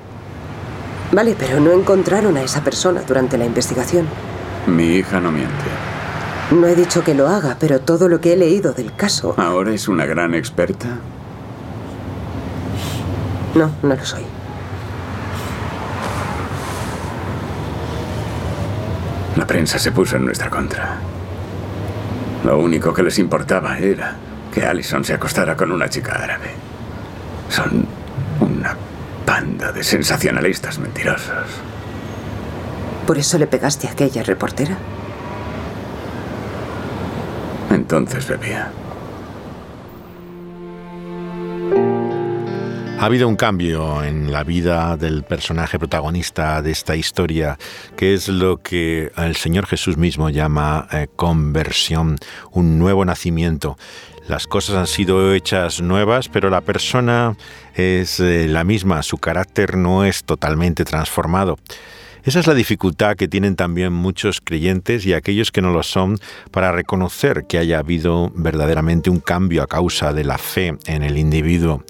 Vale, 1.11 1.35
pero 1.37 1.59
no 1.59 1.71
encontraron 1.71 2.35
a 2.37 2.41
esa 2.43 2.63
persona 2.63 3.01
durante 3.07 3.37
la 3.37 3.45
investigación. 3.45 4.07
Mi 4.65 4.95
hija 4.95 5.19
no 5.19 5.31
miente. 5.31 5.53
No 6.51 6.65
he 6.65 6.75
dicho 6.75 7.03
que 7.03 7.13
lo 7.13 7.27
haga, 7.27 7.57
pero 7.59 7.81
todo 7.81 8.07
lo 8.07 8.21
que 8.21 8.33
he 8.33 8.37
leído 8.37 8.71
del 8.71 8.95
caso... 8.95 9.35
¿Ahora 9.37 9.73
es 9.73 9.89
una 9.89 10.05
gran 10.05 10.33
experta? 10.33 10.87
No, 13.53 13.71
no 13.83 13.95
lo 13.95 14.05
soy. 14.05 14.23
La 19.35 19.45
prensa 19.45 19.77
se 19.77 19.91
puso 19.91 20.15
en 20.15 20.25
nuestra 20.25 20.49
contra. 20.49 20.97
Lo 22.45 22.59
único 22.59 22.93
que 22.93 23.03
les 23.03 23.19
importaba 23.19 23.77
era 23.77 24.15
que 24.53 24.65
Allison 24.65 25.03
se 25.03 25.13
acostara 25.13 25.57
con 25.57 25.71
una 25.71 25.89
chica 25.89 26.13
árabe. 26.13 26.51
Son 27.49 27.85
una 28.39 28.73
banda 29.25 29.73
de 29.73 29.83
sensacionalistas 29.83 30.79
mentirosos. 30.79 31.45
¿Por 33.05 33.17
eso 33.17 33.37
le 33.37 33.47
pegaste 33.47 33.87
a 33.87 33.91
aquella 33.91 34.23
reportera? 34.23 34.77
Entonces 37.69 38.27
bebía. 38.27 38.71
Ha 42.99 43.05
habido 43.05 43.27
un 43.27 43.35
cambio 43.35 44.03
en 44.03 44.31
la 44.31 44.43
vida 44.43 44.97
del 44.97 45.23
personaje 45.23 45.77
protagonista 45.77 46.63
de 46.63 46.71
esta 46.71 46.95
historia, 46.95 47.59
que 47.95 48.15
es 48.15 48.27
lo 48.27 48.57
que 48.57 49.11
el 49.15 49.35
Señor 49.35 49.67
Jesús 49.67 49.97
mismo 49.97 50.31
llama 50.31 50.87
eh, 50.91 51.07
conversión, 51.15 52.17
un 52.51 52.79
nuevo 52.79 53.05
nacimiento. 53.05 53.77
Las 54.27 54.47
cosas 54.47 54.77
han 54.77 54.87
sido 54.87 55.31
hechas 55.33 55.79
nuevas, 55.79 56.27
pero 56.27 56.49
la 56.49 56.61
persona 56.61 57.37
es 57.75 58.19
eh, 58.19 58.47
la 58.47 58.63
misma, 58.63 59.03
su 59.03 59.19
carácter 59.19 59.77
no 59.77 60.03
es 60.03 60.23
totalmente 60.23 60.83
transformado. 60.83 61.59
Esa 62.27 62.41
es 62.41 62.47
la 62.47 62.55
dificultad 62.55 63.15
que 63.15 63.29
tienen 63.29 63.55
también 63.55 63.93
muchos 63.93 64.41
creyentes 64.43 65.05
y 65.05 65.13
aquellos 65.13 65.49
que 65.49 65.61
no 65.61 65.71
lo 65.71 65.81
son 65.81 66.17
para 66.51 66.73
reconocer 66.73 67.45
que 67.47 67.57
haya 67.57 67.79
habido 67.79 68.33
verdaderamente 68.35 69.09
un 69.09 69.21
cambio 69.21 69.63
a 69.63 69.67
causa 69.67 70.11
de 70.11 70.25
la 70.25 70.37
fe 70.37 70.77
en 70.87 71.03
el 71.03 71.17
individuo. 71.17 71.85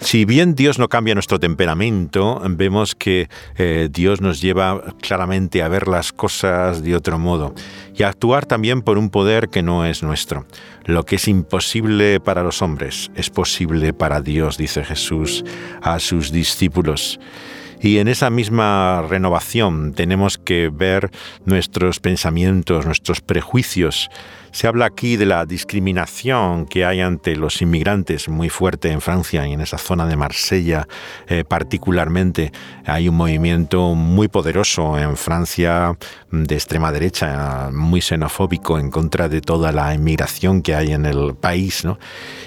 Si 0.00 0.24
bien 0.24 0.54
Dios 0.54 0.78
no 0.78 0.88
cambia 0.88 1.12
nuestro 1.12 1.38
temperamento, 1.38 2.40
vemos 2.48 2.94
que 2.94 3.28
eh, 3.58 3.90
Dios 3.92 4.22
nos 4.22 4.40
lleva 4.40 4.94
claramente 5.02 5.62
a 5.62 5.68
ver 5.68 5.88
las 5.88 6.10
cosas 6.10 6.82
de 6.82 6.96
otro 6.96 7.18
modo 7.18 7.54
y 7.94 8.02
a 8.02 8.08
actuar 8.08 8.46
también 8.46 8.80
por 8.80 8.96
un 8.96 9.10
poder 9.10 9.50
que 9.50 9.62
no 9.62 9.84
es 9.84 10.02
nuestro. 10.02 10.46
Lo 10.86 11.04
que 11.04 11.16
es 11.16 11.28
imposible 11.28 12.18
para 12.18 12.42
los 12.42 12.62
hombres 12.62 13.10
es 13.14 13.28
posible 13.28 13.92
para 13.92 14.22
Dios, 14.22 14.56
dice 14.56 14.82
Jesús 14.84 15.44
a 15.82 15.98
sus 15.98 16.32
discípulos. 16.32 17.20
Y 17.82 17.98
en 17.98 18.08
esa 18.08 18.28
misma 18.28 19.02
renovación 19.08 19.94
tenemos 19.94 20.36
que 20.36 20.70
ver 20.72 21.10
nuestros 21.46 21.98
pensamientos, 21.98 22.84
nuestros 22.84 23.20
prejuicios, 23.20 24.10
se 24.52 24.66
habla 24.66 24.86
aquí 24.86 25.16
de 25.16 25.26
la 25.26 25.46
discriminación 25.46 26.66
que 26.66 26.84
hay 26.84 27.00
ante 27.00 27.36
los 27.36 27.62
inmigrantes 27.62 28.28
muy 28.28 28.48
fuerte 28.48 28.90
en 28.90 29.00
Francia 29.00 29.46
y 29.46 29.52
en 29.52 29.60
esa 29.60 29.78
zona 29.78 30.06
de 30.06 30.16
Marsella 30.16 30.86
eh, 31.28 31.44
particularmente. 31.46 32.52
Hay 32.84 33.08
un 33.08 33.16
movimiento 33.16 33.94
muy 33.94 34.28
poderoso 34.28 34.98
en 34.98 35.16
Francia 35.16 35.96
de 36.30 36.54
extrema 36.54 36.92
derecha, 36.92 37.70
muy 37.72 38.00
xenofóbico 38.00 38.78
en 38.78 38.90
contra 38.90 39.28
de 39.28 39.40
toda 39.40 39.72
la 39.72 39.94
inmigración 39.94 40.62
que 40.62 40.74
hay 40.74 40.92
en 40.92 41.06
el 41.06 41.34
país. 41.34 41.84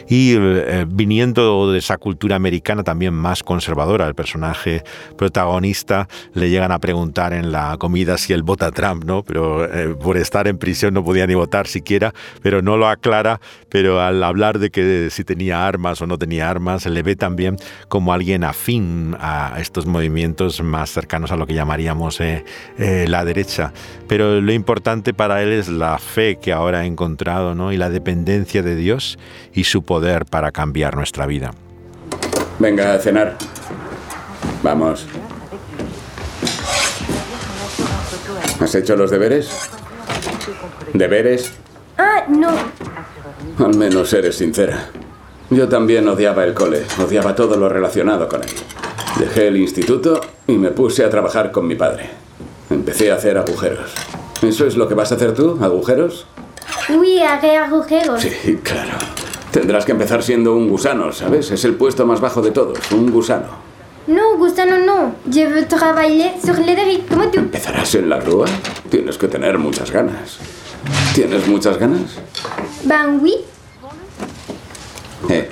Y 0.08 0.36
eh, 0.38 0.86
viniendo 0.88 1.72
de 1.72 1.80
esa 1.80 1.98
cultura 1.98 2.36
americana 2.36 2.84
también 2.84 3.14
más 3.14 3.44
conservadora, 3.44 4.08
el 4.08 4.16
personaje 4.16 4.84
protagonista 5.18 6.08
le 6.34 6.50
llegan 6.50 6.72
a 6.72 6.80
preguntar 6.80 7.34
en 7.34 7.52
la 7.52 7.78
comida 7.78 8.18
si 8.18 8.34
él 8.34 8.44
vota 8.44 8.72
Trump, 8.72 9.06
¿no? 9.06 9.24
pero 9.24 9.66
eh, 9.66 9.96
por 9.96 10.18
estar 10.18 10.48
en 10.48 10.58
prisión 10.58 10.94
no 10.94 11.04
podía 11.04 11.26
ni 11.28 11.36
votar 11.36 11.68
siquiera 11.68 11.93
pero 12.42 12.62
no 12.62 12.78
lo 12.78 12.88
aclara, 12.88 13.40
pero 13.70 14.02
al 14.02 14.24
hablar 14.24 14.60
de 14.60 14.70
que 14.70 15.10
si 15.10 15.24
tenía 15.24 15.66
armas 15.68 16.02
o 16.02 16.08
no 16.08 16.18
tenía 16.18 16.50
armas, 16.50 16.86
le 16.86 17.04
ve 17.04 17.16
también 17.16 17.58
como 17.88 18.14
alguien 18.14 18.44
afín 18.44 19.16
a 19.20 19.56
estos 19.60 19.86
movimientos 19.86 20.62
más 20.62 20.90
cercanos 20.92 21.32
a 21.32 21.36
lo 21.36 21.46
que 21.46 21.54
llamaríamos 21.54 22.20
eh, 22.22 22.44
eh, 22.78 23.06
la 23.08 23.26
derecha. 23.26 23.74
Pero 24.08 24.42
lo 24.42 24.54
importante 24.54 25.14
para 25.14 25.42
él 25.42 25.52
es 25.52 25.70
la 25.70 25.98
fe 26.00 26.38
que 26.42 26.52
ahora 26.52 26.80
ha 26.80 26.86
encontrado 26.86 27.56
¿no? 27.56 27.72
y 27.72 27.78
la 27.78 27.90
dependencia 27.90 28.64
de 28.64 28.76
Dios 28.76 29.18
y 29.54 29.66
su 29.66 29.84
poder 29.84 30.26
para 30.26 30.52
cambiar 30.52 30.96
nuestra 30.96 31.26
vida. 31.26 31.52
Venga 32.60 32.94
a 32.94 33.00
cenar. 33.00 33.38
Vamos. 34.62 35.08
¿Has 38.60 38.76
hecho 38.76 38.96
los 38.96 39.12
deberes? 39.12 39.70
¿Deberes? 40.94 41.52
Ah, 41.98 42.24
no. 42.28 42.50
Al 43.64 43.76
menos 43.76 44.12
eres 44.14 44.38
sincera. 44.38 44.90
Yo 45.50 45.68
también 45.70 46.08
odiaba 46.08 46.44
el 46.44 46.54
cole, 46.54 46.84
odiaba 47.04 47.36
todo 47.36 47.58
lo 47.58 47.70
relacionado 47.70 48.28
con 48.28 48.42
él. 48.44 48.50
Dejé 49.20 49.48
el 49.48 49.58
instituto 49.58 50.20
y 50.48 50.54
me 50.54 50.72
puse 50.72 51.04
a 51.06 51.10
trabajar 51.10 51.52
con 51.52 51.68
mi 51.68 51.76
padre. 51.76 52.10
Empecé 52.70 53.12
a 53.12 53.16
hacer 53.16 53.38
agujeros. 53.38 53.94
¿Eso 54.42 54.66
es 54.66 54.76
lo 54.76 54.88
que 54.88 54.96
vas 54.96 55.12
a 55.12 55.16
hacer 55.16 55.34
tú? 55.34 55.60
¿Agujeros? 55.62 56.26
Sí, 56.88 57.22
haré 57.22 57.58
agujeros. 57.58 58.22
Sí, 58.22 58.60
claro. 58.64 58.98
Tendrás 59.52 59.86
que 59.86 59.92
empezar 59.92 60.24
siendo 60.24 60.56
un 60.56 60.68
gusano, 60.68 61.12
¿sabes? 61.12 61.52
Es 61.52 61.64
el 61.66 61.76
puesto 61.76 62.08
más 62.08 62.20
bajo 62.20 62.42
de 62.42 62.52
todos, 62.52 62.92
un 62.92 63.12
gusano. 63.12 63.74
No, 64.08 64.36
gusano 64.38 64.80
no. 64.80 65.16
Je 65.32 65.48
veux 65.48 65.68
travailler 65.68 66.34
sur 66.44 66.58
les 66.60 67.00
como 67.08 67.30
tú. 67.30 67.40
¿Empezarás 67.40 67.96
en 67.96 68.10
la 68.10 68.18
grúa? 68.20 68.48
Tienes 68.90 69.18
que 69.18 69.28
tener 69.28 69.58
muchas 69.58 69.92
ganas. 69.92 70.40
¿Tienes 71.16 71.48
muchas 71.48 71.78
ganas? 71.78 72.02
Ben 72.84 73.20
oui. 73.22 73.36
Eh. 75.30 75.50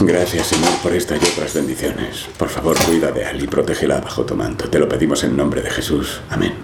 Gracias, 0.00 0.46
Señor, 0.48 0.72
por 0.82 0.92
esta 0.92 1.14
y 1.16 1.18
otras 1.18 1.54
bendiciones. 1.54 2.28
Por 2.36 2.48
favor, 2.48 2.76
cuida 2.84 3.10
de 3.12 3.22
él 3.22 3.42
y 3.44 3.46
protégela 3.46 4.00
bajo 4.00 4.24
tu 4.24 4.34
manto. 4.34 4.68
Te 4.68 4.78
lo 4.78 4.88
pedimos 4.88 5.22
en 5.24 5.36
nombre 5.36 5.62
de 5.62 5.70
Jesús. 5.70 6.20
Amén. 6.30 6.54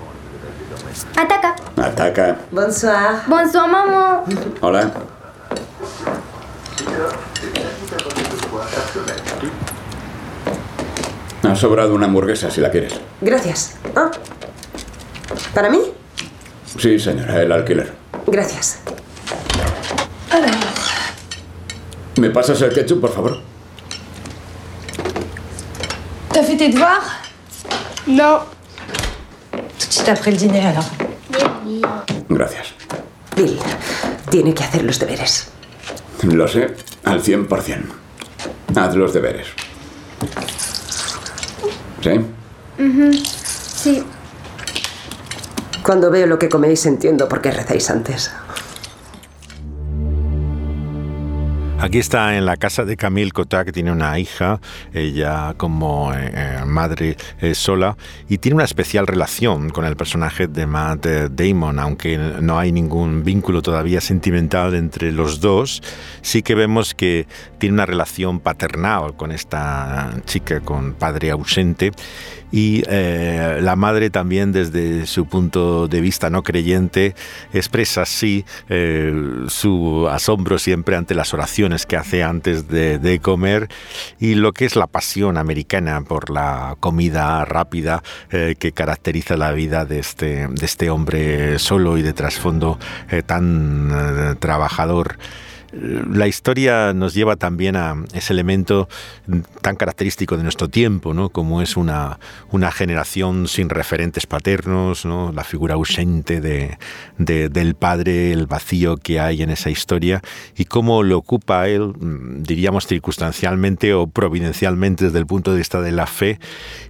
Ataca. 1.17 1.55
Ataca. 1.77 2.39
Bonsoir. 2.51 3.23
Bonsoir, 3.27 3.71
mamá. 3.71 4.25
Hola. 4.61 4.93
Ha 11.43 11.55
sobrado 11.55 11.95
una 11.95 12.07
hamburguesa 12.07 12.51
si 12.51 12.61
la 12.61 12.71
quieres. 12.71 12.95
Gracias. 13.21 13.77
Ah. 13.95 14.11
¿Para 15.55 15.71
mí? 15.71 15.81
Sí, 16.79 16.99
señora, 16.99 17.43
el 17.43 17.53
alquiler. 17.53 17.93
Gracias. 18.27 18.81
¿Me 22.17 22.31
pasas 22.31 22.61
el 22.63 22.73
ketchup, 22.73 23.01
por 23.01 23.13
favor? 23.13 23.39
¿T'as 26.33 26.43
fait 26.43 26.57
tes 26.57 26.69
devoirs 26.69 27.05
No. 28.07 28.41
Tout 29.53 29.87
de 29.89 29.93
suite 29.93 30.09
après 30.09 30.31
le 30.33 30.37
dîner, 30.37 30.67
alors. 30.67 30.89
Gracias. 32.29 32.75
Bill, 33.37 33.59
tiene 34.31 34.53
que 34.53 34.65
hacer 34.65 34.83
los 34.83 34.99
deberes. 34.99 35.49
Lo 36.23 36.49
sé, 36.49 36.75
al 37.05 37.23
100%. 37.23 37.49
Haz 38.75 38.95
los 38.97 39.13
deberes. 39.13 39.47
¿Sí? 42.03 42.11
Mhm. 42.79 43.13
Sí. 43.13 44.05
Cuando 45.83 46.11
veo 46.11 46.27
lo 46.27 46.39
que 46.39 46.49
coméis 46.49 46.85
entiendo 46.87 47.29
por 47.29 47.41
qué 47.41 47.51
rezáis 47.51 47.89
antes. 47.91 48.31
Aquí 51.81 51.99
está 51.99 52.37
en 52.37 52.45
la 52.45 52.57
casa 52.57 52.85
de 52.85 52.97
Camille 52.97 53.31
Cotat, 53.31 53.65
que 53.65 53.71
tiene 53.71 53.93
una 53.93 54.19
hija, 54.19 54.61
ella 54.93 55.55
como 55.57 56.13
eh, 56.13 56.33
eh, 56.35 56.65
madre 56.67 57.17
eh, 57.41 57.55
sola, 57.55 57.97
y 58.29 58.39
tiene 58.39 58.57
una 58.57 58.65
especial 58.65 59.07
relación 59.07 59.71
con 59.71 59.85
el 59.85 59.95
personaje 59.95 60.49
de 60.49 60.67
Matt 60.67 61.07
Damon, 61.07 61.79
aunque 61.79 62.19
no 62.19 62.59
hay 62.59 62.73
ningún 62.73 63.23
vínculo 63.23 63.63
todavía 63.63 64.01
sentimental 64.01 64.75
entre 64.75 65.13
los 65.13 65.41
dos, 65.41 65.81
sí 66.21 66.43
que 66.43 66.57
vemos 66.57 66.95
que 66.95 67.29
tiene 67.59 67.75
una 67.75 67.87
relación 67.87 68.41
paternal 68.41 69.15
con 69.15 69.31
esta 69.31 70.11
chica, 70.27 70.59
con 70.59 70.95
padre 70.95 71.31
ausente, 71.31 71.93
y 72.51 72.83
eh, 72.89 73.59
la 73.61 73.77
madre 73.77 74.11
también 74.11 74.53
desde 74.53 75.07
su 75.07 75.27
punto 75.27 75.89
de 75.89 76.01
vista 76.01 76.31
no 76.31 76.43
creyente 76.43 77.15
expresa 77.53 78.03
así 78.03 78.45
eh, 78.69 79.13
su 79.49 80.09
asombro 80.11 80.59
siempre 80.59 80.97
ante 80.97 81.15
las 81.15 81.35
oraciones 81.35 81.87
que 81.87 81.97
hace 81.97 82.23
antes 82.23 82.69
de, 82.69 83.19
comer 83.23 83.69
y 84.21 84.35
lo 84.37 84.53
que 84.53 84.65
es 84.65 84.77
la 84.77 84.87
pasión 84.87 85.39
americana 85.39 86.03
por 86.03 86.31
la 86.31 86.77
comida 86.79 87.45
rápida 87.45 88.03
eh, 88.31 88.55
que 88.59 88.73
caracteriza 88.73 89.37
la 89.37 89.51
vida 89.53 89.85
de 89.85 89.99
este, 89.99 90.47
de 90.47 90.67
este 90.67 90.91
hombre 90.91 91.59
solo 91.59 91.99
y 91.99 92.03
de 92.03 92.13
trasfondo 92.13 92.79
tan 93.27 94.37
trabajador 94.39 95.19
la 95.73 96.27
historia 96.27 96.95
nos 96.95 97.13
lleva 97.13 97.37
también 97.37 97.77
a 97.77 97.95
ese 98.15 98.33
elemento 98.33 98.89
tan 99.61 99.77
característico 99.77 100.37
de 100.37 100.43
nuestro 100.43 100.69
tiempo, 100.69 101.13
¿no? 101.13 101.29
como 101.29 101.61
es 101.61 101.77
una, 101.77 102.19
una 102.51 102.71
generación 102.73 103.49
sin 103.49 103.69
referentes 103.69 104.27
paternos, 104.27 105.05
¿no? 105.05 105.31
la 105.33 105.45
figura 105.45 105.75
ausente 105.75 106.41
de, 106.41 106.79
del 107.19 107.75
padre, 107.75 108.33
el 108.33 108.47
vacío 108.47 108.97
que 108.97 109.21
hay 109.21 109.43
en 109.43 109.51
esa 109.51 109.69
historia 109.69 110.23
y 110.57 110.65
cómo 110.65 111.03
lo 111.03 111.19
ocupa 111.19 111.69
él, 111.69 111.93
mm, 111.99 112.43
diríamos 112.45 112.87
circunstancialmente 112.87 113.93
o 113.93 114.07
providencialmente 114.07 115.07
desde 115.07 115.19
el 115.19 115.27
punto 115.27 115.53
de 115.53 115.59
vista 115.59 115.83
de 115.83 115.93
la 115.93 116.07
fe 116.07 116.39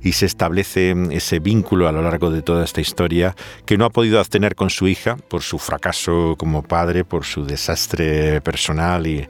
y 0.02 0.12
se 0.12 0.26
establece 0.26 0.94
ese 1.10 1.40
vínculo 1.40 1.88
a 1.88 1.92
lo 1.92 2.02
largo 2.02 2.30
de 2.30 2.42
toda 2.42 2.64
esta 2.64 2.80
historia 2.80 3.34
que 3.66 3.76
no 3.76 3.84
ha 3.84 3.90
podido 3.90 4.20
obtener 4.20 4.54
con 4.54 4.70
su 4.70 4.86
hija 4.86 5.16
por 5.16 5.42
su 5.42 5.58
fracaso 5.58 6.36
como 6.38 6.62
padre, 6.62 7.04
por 7.04 7.24
su 7.24 7.44
desastre 7.44 8.40
personal 8.40 8.67
personal 8.68 9.06
y, 9.06 9.26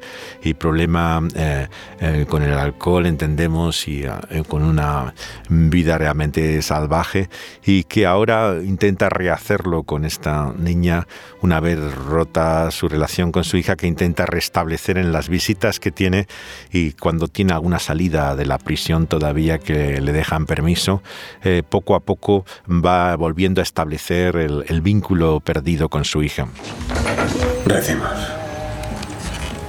problema 0.55 1.22
eh, 1.37 1.68
eh, 2.01 2.27
con 2.29 2.42
el 2.42 2.55
alcohol, 2.55 3.07
entendemos, 3.07 3.87
y 3.87 4.05
con 4.48 4.64
una 4.64 5.14
vida 5.48 5.98
realmente 5.98 6.61
salvaje 6.62 7.29
y 7.64 7.85
que 7.85 8.07
ahora 8.07 8.57
intenta 8.64 9.09
rehacerlo 9.09 9.83
con 9.85 10.05
esta 10.05 10.53
niña 10.57 11.07
una 11.42 11.61
vez 11.61 11.79
rota 11.94 12.70
su 12.70 12.88
relación 12.88 13.31
con 13.31 13.44
su 13.44 13.57
hija 13.57 13.77
que 13.77 13.87
intenta 13.87 14.27
restablecer 14.27 14.98
en 14.98 15.12
las 15.12 15.29
visitas 15.29 15.79
que 15.79 15.92
tiene 15.92 16.27
y 16.72 16.92
cuando 16.92 17.29
tiene 17.29 17.53
alguna 17.53 17.79
salida 17.79 18.35
de 18.35 18.46
la 18.46 18.59
prisión 18.59 19.07
todavía 19.07 19.59
que 19.59 20.01
le 20.01 20.12
dejan 20.12 20.46
permiso, 20.46 21.03
eh, 21.44 21.62
poco 21.68 21.94
a 21.94 22.01
poco 22.01 22.44
va 22.68 23.14
volviendo 23.16 23.61
a 23.61 23.64
establecer 23.64 24.37
el, 24.37 24.81
vínculo 24.81 25.40
perdido 25.40 25.88
con 25.88 26.05
su 26.05 26.22
hija. 26.22 26.48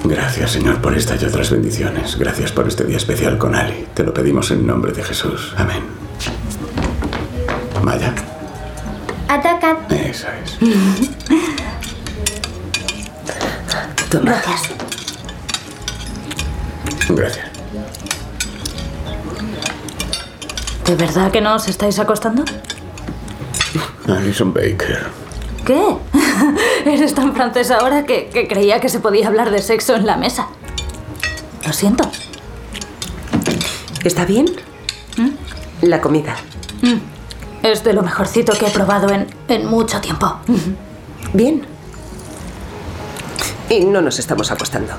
Gracias, 0.03 0.51
Señor, 0.51 0.81
por 0.81 0.95
esta 0.97 1.15
y 1.15 1.25
otras 1.25 1.51
bendiciones. 1.51 2.17
Gracias 2.17 2.51
por 2.51 2.67
este 2.67 2.85
día 2.85 2.97
especial 2.97 3.37
con 3.37 3.55
Ali. 3.55 3.87
Te 3.93 4.03
lo 4.03 4.13
pedimos 4.13 4.49
en 4.51 4.65
nombre 4.65 4.91
de 4.91 5.03
Jesús. 5.03 5.53
Amén. 5.57 5.83
Vaya. 7.83 8.13
Ataca. 9.27 9.77
Eso 9.89 10.27
es. 10.43 10.57
Gracias. 14.11 14.61
Gracias. 17.09 17.49
¿De 20.85 20.95
verdad 20.95 21.31
que 21.31 21.41
no 21.41 21.55
os 21.55 21.67
estáis 21.67 21.99
acostando? 21.99 22.43
Alison 24.07 24.53
Baker. 24.53 25.07
¿Qué? 25.65 25.97
Eres 26.85 27.13
tan 27.13 27.33
francesa 27.35 27.77
ahora 27.77 28.05
que, 28.05 28.29
que 28.29 28.47
creía 28.47 28.79
que 28.79 28.89
se 28.89 28.99
podía 28.99 29.27
hablar 29.27 29.51
de 29.51 29.61
sexo 29.61 29.95
en 29.95 30.05
la 30.05 30.17
mesa. 30.17 30.47
Lo 31.65 31.73
siento. 31.73 32.09
¿Está 34.03 34.25
bien? 34.25 34.45
¿Mm? 35.17 35.29
La 35.81 36.01
comida. 36.01 36.35
Mm. 36.81 37.65
Es 37.65 37.83
de 37.83 37.93
lo 37.93 38.01
mejorcito 38.01 38.53
que 38.57 38.67
he 38.67 38.71
probado 38.71 39.09
en, 39.09 39.27
en 39.49 39.65
mucho 39.65 39.99
tiempo. 39.99 40.37
Bien. 41.33 41.65
Y 43.69 43.81
no 43.85 44.01
nos 44.01 44.17
estamos 44.17 44.51
acostando. 44.51 44.93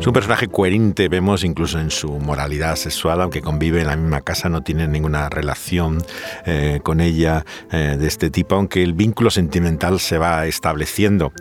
Es 0.00 0.06
un 0.06 0.12
personaje 0.12 0.46
coherente, 0.46 1.08
vemos 1.08 1.42
incluso 1.42 1.80
en 1.80 1.90
su 1.90 2.08
moralidad 2.20 2.76
sexual, 2.76 3.20
aunque 3.20 3.42
convive 3.42 3.80
en 3.80 3.88
la 3.88 3.96
misma 3.96 4.20
casa, 4.20 4.48
no 4.48 4.62
tiene 4.62 4.86
ninguna 4.86 5.28
relación 5.28 5.98
eh, 6.46 6.78
con 6.84 7.00
ella 7.00 7.44
eh, 7.72 7.96
de 7.98 8.06
este 8.06 8.30
tipo, 8.30 8.54
aunque 8.54 8.84
el 8.84 8.92
vínculo 8.92 9.30
sentimental 9.30 9.98
se 9.98 10.16
va 10.16 10.46
estableciendo 10.46 11.32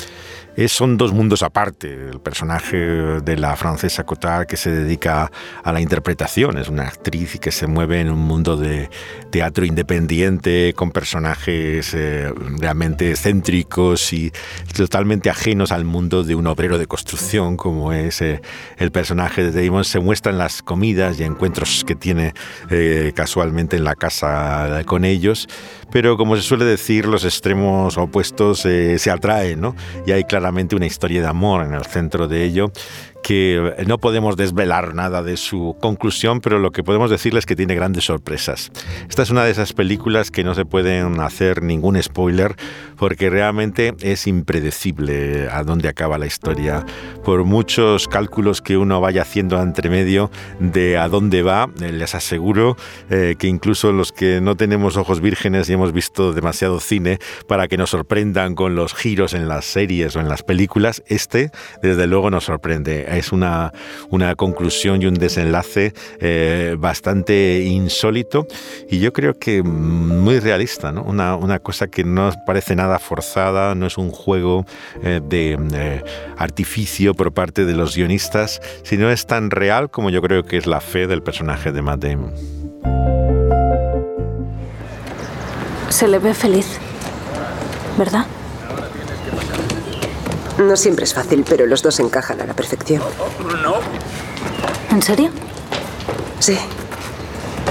son 0.68 0.98
dos 0.98 1.14
mundos 1.14 1.44
aparte. 1.44 2.10
El 2.10 2.20
personaje 2.20 2.78
de 2.78 3.38
la 3.38 3.56
francesa 3.56 4.06
Cotard 4.06 4.48
que 4.48 4.58
se 4.58 4.72
dedica 4.72 5.32
a 5.64 5.72
la 5.72 5.82
interpretación, 5.82 6.58
es 6.58 6.68
una 6.68 6.84
actriz 6.84 7.40
que 7.40 7.52
se 7.52 7.68
mueve 7.68 8.02
en 8.02 8.10
un 8.10 8.20
mundo 8.20 8.58
de 8.58 8.90
teatro 9.30 9.66
independiente 9.66 10.74
con 10.76 10.92
personajes 10.92 11.94
eh, 11.94 12.34
realmente 12.58 13.12
excéntricos 13.12 14.14
y 14.14 14.32
totalmente 14.76 15.30
ajenos 15.30 15.72
al 15.72 15.86
mundo 15.86 16.24
de 16.24 16.34
un 16.34 16.48
obrero 16.48 16.80
de 16.80 16.88
construcción 16.88 17.56
como 17.56 17.94
es 17.94 18.22
eh, 18.22 18.42
el 18.78 18.92
personaje 18.92 19.50
de 19.50 19.64
Damon. 19.64 19.84
Se 19.84 20.00
muestra 20.00 20.32
en 20.32 20.40
las 20.40 20.64
comidas 20.64 21.20
y 21.20 21.24
encuentros 21.24 21.84
que 21.86 21.96
tiene 21.96 22.34
eh, 22.72 23.12
casualmente 23.16 23.76
en 23.76 23.84
la 23.84 23.96
casa 23.96 24.84
con 24.86 25.06
ellos, 25.06 25.48
pero 25.92 26.18
como 26.18 26.36
se 26.36 26.42
suele 26.42 26.66
decir, 26.66 27.06
los 27.06 27.26
extremos 27.26 27.98
opuestos 27.98 28.60
se 28.60 29.12
atraen, 29.12 29.62
¿no? 29.62 29.76
Y 30.06 30.12
hay 30.12 30.24
claramente 30.24 30.76
una 30.76 30.86
historia 30.86 31.22
de 31.22 31.28
amor 31.28 31.66
en 31.66 31.74
el 31.74 31.86
centro 31.86 32.28
de 32.28 32.44
ello 32.44 32.72
que 33.28 33.74
no 33.86 33.98
podemos 33.98 34.38
desvelar 34.38 34.96
nada 34.96 35.22
de 35.22 35.36
su 35.36 35.76
conclusión, 35.82 36.40
pero 36.40 36.60
lo 36.60 36.72
que 36.72 36.82
podemos 36.82 37.12
decirles 37.12 37.42
es 37.42 37.46
que 37.46 37.58
tiene 37.58 37.76
grandes 37.76 38.06
sorpresas. 38.06 38.72
Esta 39.10 39.24
es 39.24 39.30
una 39.32 39.44
de 39.44 39.52
esas 39.52 39.74
películas 39.74 40.32
que 40.32 40.46
no 40.46 40.56
se 40.56 40.64
pueden 40.64 41.20
hacer 41.20 41.62
ningún 41.62 42.02
spoiler 42.02 42.56
porque 42.96 43.30
realmente 43.30 43.94
es 44.00 44.28
impredecible 44.28 45.50
a 45.52 45.64
dónde 45.64 45.90
acaba 45.90 46.18
la 46.18 46.26
historia. 46.26 46.86
Por 47.26 47.44
muchos 47.44 48.08
cálculos 48.08 48.62
que 48.62 48.78
uno 48.78 49.02
vaya 49.02 49.24
haciendo 49.24 49.62
entre 49.62 49.90
medio 49.90 50.32
de 50.62 50.98
a 50.98 51.10
dónde 51.10 51.44
va, 51.44 51.70
eh, 51.82 51.92
les 51.92 52.16
aseguro 52.16 52.78
eh, 53.10 53.36
que 53.38 53.48
incluso 53.48 53.92
los 53.92 54.14
que 54.14 54.40
no 54.40 54.56
tenemos 54.56 54.96
ojos 54.96 55.20
vírgenes 55.20 55.70
y 55.70 55.74
hemos 55.74 55.92
visto 55.92 56.32
demasiado 56.32 56.80
cine 56.80 57.20
para 57.46 57.68
que 57.68 57.76
nos 57.76 57.90
sorprendan 57.90 58.56
con 58.56 58.76
los 58.76 58.94
giros 58.94 59.34
en 59.34 59.50
las 59.50 59.66
series 59.66 60.16
o 60.16 60.22
en 60.22 60.30
las 60.30 60.44
películas, 60.44 61.04
este 61.08 61.52
desde 61.82 62.08
luego 62.08 62.30
nos 62.30 62.46
sorprende 62.46 63.17
es 63.18 63.32
una, 63.32 63.74
una 64.10 64.36
conclusión 64.36 65.02
y 65.02 65.06
un 65.06 65.16
desenlace 65.16 65.94
eh, 66.20 66.76
bastante 66.78 67.64
insólito 67.64 68.48
y 68.90 69.00
yo 69.00 69.14
creo 69.14 69.34
que 69.38 69.64
muy 69.64 70.40
realista, 70.40 70.92
¿no? 70.92 71.04
una, 71.04 71.36
una, 71.36 71.60
cosa 71.60 71.88
que 71.88 72.04
no 72.04 72.32
parece 72.46 72.76
nada 72.76 73.00
forzada, 73.00 73.76
no 73.76 73.88
es 73.88 73.98
un 73.98 74.12
juego 74.12 74.66
eh, 75.04 75.20
de 75.24 75.58
eh, 75.74 76.04
artificio 76.38 77.14
por 77.14 77.34
parte 77.34 77.66
de 77.66 77.74
los 77.74 77.96
guionistas, 77.96 78.62
sino 78.84 79.10
es 79.10 79.26
tan 79.26 79.52
real 79.52 79.90
como 79.90 80.10
yo 80.10 80.22
creo 80.22 80.44
que 80.44 80.58
es 80.58 80.68
la 80.68 80.82
fe 80.82 81.08
del 81.08 81.24
personaje 81.24 81.72
de 81.72 81.82
Matt 81.82 82.02
Damon. 82.02 82.34
Se 85.90 86.08
le 86.08 86.20
ve 86.20 86.34
feliz, 86.34 86.80
¿verdad? 87.98 88.26
No 90.58 90.76
siempre 90.76 91.06
es 91.06 91.14
fácil, 91.14 91.46
pero 91.48 91.66
los 91.66 91.84
dos 91.84 92.00
encajan 92.00 92.42
a 92.42 92.46
la 92.46 92.54
perfección. 92.54 93.02
No. 93.62 93.76
¿En 94.90 95.02
serio? 95.02 95.30
Sí. 96.40 96.58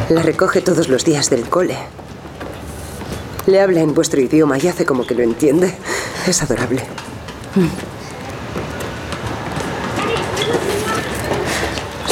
La 0.08 0.22
recoge 0.22 0.60
todos 0.60 0.88
los 0.88 1.04
días 1.04 1.30
del 1.30 1.48
cole. 1.48 1.76
Le 3.46 3.60
habla 3.60 3.80
en 3.80 3.94
vuestro 3.94 4.20
idioma 4.20 4.58
y 4.58 4.68
hace 4.68 4.84
como 4.84 5.04
que 5.06 5.14
lo 5.14 5.22
entiende. 5.22 5.76
Es 6.26 6.42
adorable. 6.42 6.84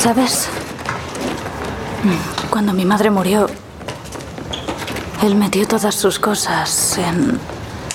¿Sabes? 0.01 0.49
Cuando 2.51 2.73
mi 2.73 2.85
madre 2.85 3.11
murió, 3.11 3.47
él 5.23 5.35
metió 5.35 5.67
todas 5.67 5.95
sus 5.95 6.19
cosas 6.19 6.99
en 6.99 7.41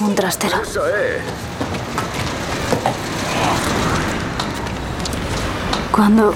un 0.02 0.15
trastero. 0.15 0.58
Cuando 6.00 6.34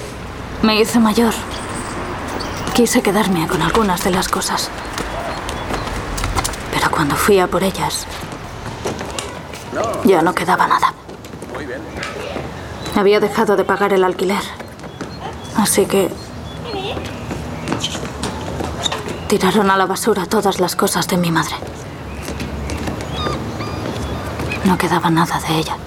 me 0.60 0.78
hice 0.78 1.00
mayor, 1.00 1.32
quise 2.74 3.00
quedarme 3.00 3.48
con 3.48 3.62
algunas 3.62 4.04
de 4.04 4.10
las 4.10 4.28
cosas. 4.28 4.68
Pero 6.70 6.90
cuando 6.90 7.16
fui 7.16 7.38
a 7.38 7.46
por 7.46 7.64
ellas, 7.64 8.06
ya 10.04 10.20
no 10.20 10.34
quedaba 10.34 10.66
nada. 10.66 10.92
Había 12.94 13.20
dejado 13.20 13.56
de 13.56 13.64
pagar 13.64 13.94
el 13.94 14.04
alquiler. 14.04 14.42
Así 15.56 15.86
que 15.86 16.10
tiraron 19.28 19.70
a 19.70 19.78
la 19.78 19.86
basura 19.86 20.26
todas 20.26 20.60
las 20.60 20.76
cosas 20.76 21.08
de 21.08 21.16
mi 21.16 21.30
madre. 21.30 21.54
No 24.64 24.76
quedaba 24.76 25.08
nada 25.08 25.40
de 25.40 25.56
ella. 25.56 25.78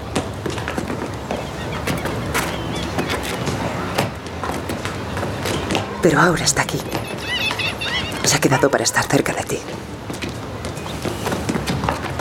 Pero 6.02 6.20
ahora 6.20 6.44
está 6.44 6.62
aquí. 6.62 6.80
Se 8.24 8.36
ha 8.36 8.40
quedado 8.40 8.70
para 8.70 8.84
estar 8.84 9.04
cerca 9.04 9.32
de 9.32 9.42
ti. 9.44 9.58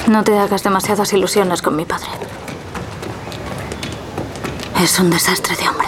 No 0.08 0.24
te 0.24 0.38
hagas 0.38 0.64
demasiadas 0.64 1.12
ilusiones 1.14 1.62
con 1.62 1.76
mi 1.76 1.86
padre. 1.86 2.08
Es 4.82 5.00
un 5.00 5.10
desastre 5.10 5.56
de 5.56 5.68
hombre. 5.68 5.88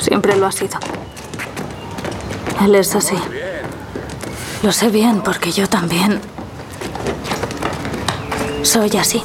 Siempre 0.00 0.36
lo 0.36 0.46
ha 0.46 0.52
sido. 0.52 0.78
Él 2.62 2.74
es 2.74 2.94
así. 2.94 3.16
Lo 4.62 4.72
sé 4.72 4.88
bien 4.88 5.22
porque 5.22 5.50
yo 5.50 5.68
también 5.68 6.20
soy 8.62 8.96
así. 8.96 9.22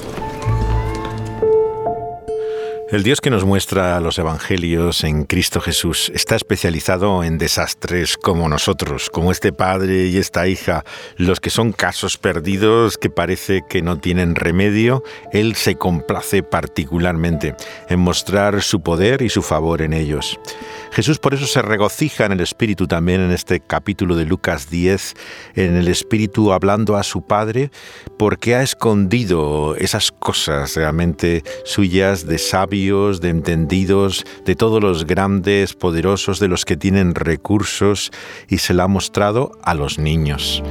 El 2.92 3.04
Dios 3.04 3.22
que 3.22 3.30
nos 3.30 3.46
muestra 3.46 4.00
los 4.00 4.18
evangelios 4.18 5.04
en 5.04 5.26
Cristo 5.26 5.62
Jesús 5.62 6.12
está 6.16 6.36
especializado 6.36 7.24
en 7.24 7.38
desastres 7.38 8.18
como 8.18 8.50
nosotros, 8.50 9.12
como 9.12 9.32
este 9.32 9.54
padre 9.54 10.08
y 10.08 10.18
esta 10.18 10.48
hija, 10.48 10.84
los 11.16 11.40
que 11.40 11.52
son 11.52 11.72
casos 11.72 12.18
perdidos 12.18 12.98
que 12.98 13.12
parece 13.12 13.62
que 13.70 13.84
no 13.84 14.00
tienen 14.00 14.34
remedio. 14.34 15.04
Él 15.32 15.56
se 15.56 15.76
complace 15.76 16.42
particularmente 16.42 17.56
en 17.90 18.00
mostrar 18.00 18.64
su 18.64 18.82
poder 18.82 19.22
y 19.22 19.30
su 19.30 19.44
favor 19.44 19.84
en 19.84 19.94
ellos. 19.94 20.40
Jesús 20.92 21.20
por 21.20 21.36
eso 21.36 21.46
se 21.46 21.62
regocija 21.62 22.26
en 22.26 22.32
el 22.32 22.40
Espíritu 22.40 22.88
también 22.88 23.22
en 23.22 23.30
este 23.30 23.60
capítulo 23.60 24.16
de 24.16 24.26
Lucas 24.26 24.72
10, 24.72 25.14
en 25.54 25.76
el 25.76 25.88
Espíritu 25.90 26.52
hablando 26.52 26.98
a 26.98 27.04
su 27.04 27.22
Padre, 27.22 27.70
porque 28.18 28.56
ha 28.56 28.64
escondido 28.64 29.76
esas 29.76 30.12
cosas 30.12 30.76
realmente 30.76 31.44
suyas 31.64 32.26
de 32.26 32.40
de 32.80 33.30
entendidos, 33.30 34.26
de 34.46 34.56
todos 34.56 34.82
los 34.82 35.06
grandes, 35.06 35.74
poderosos, 35.74 36.40
de 36.40 36.48
los 36.48 36.64
que 36.64 36.78
tienen 36.78 37.14
recursos, 37.14 38.10
y 38.48 38.60
se 38.60 38.74
la 38.74 38.86
ha 38.86 38.88
mostrado 38.88 39.52
a 39.64 39.74
los 39.74 40.00
niños. 40.00 40.64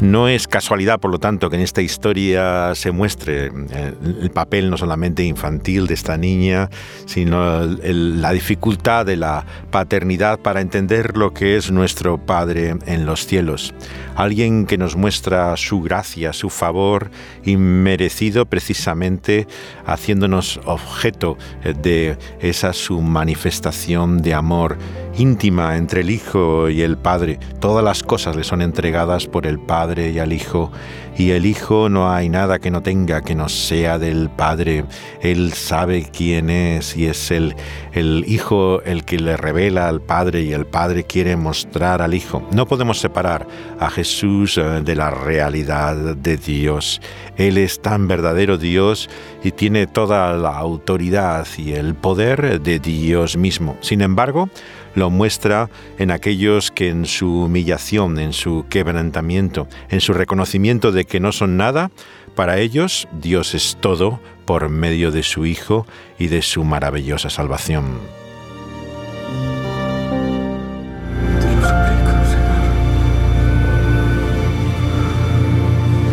No 0.00 0.28
es 0.28 0.46
casualidad, 0.46 1.00
por 1.00 1.10
lo 1.10 1.18
tanto, 1.18 1.50
que 1.50 1.56
en 1.56 1.62
esta 1.62 1.82
historia 1.82 2.72
se 2.76 2.92
muestre 2.92 3.46
eh, 3.46 3.94
el 4.22 4.30
papel 4.30 4.70
no 4.70 4.76
solamente 4.76 5.24
infantil 5.24 5.88
de 5.88 5.94
esta 5.94 6.16
niña, 6.16 6.70
sino 7.04 7.64
la 7.64 8.30
dificultad 8.30 9.06
de 9.06 9.16
la 9.16 9.44
paternidad 9.72 10.38
para 10.38 10.60
entender 10.60 11.16
lo 11.16 11.34
que 11.34 11.56
es 11.56 11.72
nuestro 11.72 12.16
Padre 12.16 12.76
en 12.86 13.06
los 13.06 13.26
cielos. 13.26 13.74
Alguien 14.14 14.66
que 14.66 14.78
nos 14.78 14.94
muestra 14.94 15.56
su 15.56 15.80
gracia, 15.80 16.32
su 16.32 16.48
favor 16.48 17.10
inmerecido 17.44 18.46
precisamente 18.46 19.48
haciéndonos 19.84 20.60
objeto 20.64 21.36
de 21.82 22.16
esa 22.38 22.72
su 22.72 23.00
manifestación 23.00 24.22
de 24.22 24.34
amor 24.34 24.78
íntima 25.16 25.76
entre 25.76 26.02
el 26.02 26.10
Hijo 26.10 26.68
y 26.68 26.82
el 26.82 26.96
Padre. 26.96 27.40
Todas 27.60 27.84
las 27.84 28.04
cosas 28.04 28.36
le 28.36 28.44
son 28.44 28.62
entregadas 28.62 29.26
por 29.26 29.46
el 29.46 29.58
Padre 29.58 29.87
y 29.96 30.18
al 30.18 30.32
Hijo, 30.32 30.70
y 31.18 31.32
el 31.32 31.46
Hijo 31.46 31.88
no 31.88 32.10
hay 32.12 32.28
nada 32.28 32.60
que 32.60 32.70
no 32.70 32.80
tenga 32.80 33.22
que 33.22 33.34
no 33.34 33.48
sea 33.48 33.98
del 33.98 34.30
Padre. 34.30 34.84
Él 35.20 35.52
sabe 35.52 36.08
quién 36.10 36.48
es 36.48 36.96
y 36.96 37.06
es 37.06 37.32
el, 37.32 37.56
el 37.92 38.24
Hijo 38.28 38.80
el 38.82 39.04
que 39.04 39.18
le 39.18 39.36
revela 39.36 39.88
al 39.88 40.00
Padre 40.00 40.42
y 40.42 40.52
el 40.52 40.64
Padre 40.64 41.02
quiere 41.02 41.36
mostrar 41.36 42.02
al 42.02 42.14
Hijo. 42.14 42.46
No 42.52 42.66
podemos 42.66 43.00
separar 43.00 43.48
a 43.80 43.90
Jesús 43.90 44.58
eh, 44.58 44.80
de 44.84 44.94
la 44.94 45.10
realidad 45.10 46.16
de 46.16 46.36
Dios. 46.36 47.00
Él 47.36 47.58
es 47.58 47.82
tan 47.82 48.06
verdadero 48.06 48.56
Dios 48.56 49.10
y 49.42 49.50
tiene 49.50 49.88
toda 49.88 50.36
la 50.36 50.56
autoridad 50.56 51.46
y 51.56 51.72
el 51.72 51.96
poder 51.96 52.60
de 52.60 52.78
Dios 52.78 53.36
mismo. 53.36 53.76
Sin 53.80 54.02
embargo, 54.02 54.48
lo 54.94 55.10
muestra 55.10 55.70
en 55.98 56.10
aquellos 56.10 56.70
que 56.70 56.88
en 56.88 57.06
su 57.06 57.44
humillación, 57.44 58.18
en 58.18 58.32
su 58.32 58.66
quebrantamiento, 58.68 59.68
en 59.90 60.00
su 60.00 60.12
reconocimiento 60.12 60.92
de 60.92 61.04
que 61.08 61.20
no 61.20 61.32
son 61.32 61.56
nada, 61.56 61.90
para 62.34 62.58
ellos 62.58 63.08
Dios 63.12 63.54
es 63.54 63.76
todo 63.80 64.20
por 64.44 64.68
medio 64.68 65.10
de 65.10 65.22
su 65.22 65.44
Hijo 65.44 65.86
y 66.18 66.28
de 66.28 66.42
su 66.42 66.64
maravillosa 66.64 67.30
salvación. 67.30 67.98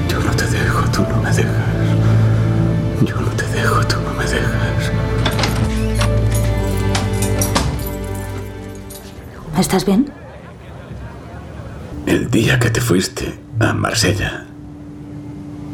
Yo 0.10 0.20
no 0.20 0.32
te 0.32 0.48
dejo, 0.48 0.92
tú 0.92 1.02
no 1.04 1.22
me 1.22 1.32
dejas. 1.32 1.54
Yo 3.06 3.16
no 3.22 3.30
te 3.32 3.48
dejo, 3.48 3.86
tú 3.86 3.96
no 4.02 4.14
me 4.14 4.26
dejas. 4.26 4.92
¿Estás 9.58 9.86
bien? 9.86 10.12
El 12.06 12.30
día 12.30 12.60
que 12.60 12.70
te 12.70 12.82
fuiste 12.82 13.40
a 13.60 13.74
Marsella, 13.74 14.45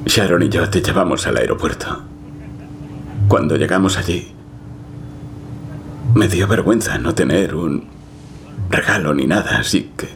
Sharon 0.05 0.43
y 0.43 0.49
yo 0.49 0.69
te 0.69 0.81
llevamos 0.81 1.27
al 1.27 1.37
aeropuerto. 1.37 2.01
Cuando 3.27 3.55
llegamos 3.55 3.97
allí, 3.97 4.33
me 6.15 6.27
dio 6.27 6.47
vergüenza 6.47 6.97
no 6.97 7.13
tener 7.13 7.55
un 7.55 7.87
regalo 8.69 9.13
ni 9.13 9.27
nada, 9.27 9.59
así 9.59 9.91
que 9.95 10.09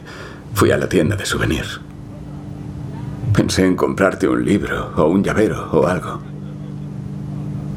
fui 0.54 0.70
a 0.70 0.76
la 0.76 0.88
tienda 0.88 1.16
de 1.16 1.24
souvenirs. 1.24 1.80
Pensé 3.32 3.64
en 3.64 3.76
comprarte 3.76 4.28
un 4.28 4.44
libro 4.44 4.92
o 4.96 5.04
un 5.06 5.22
llavero 5.22 5.70
o 5.72 5.86
algo. 5.86 6.20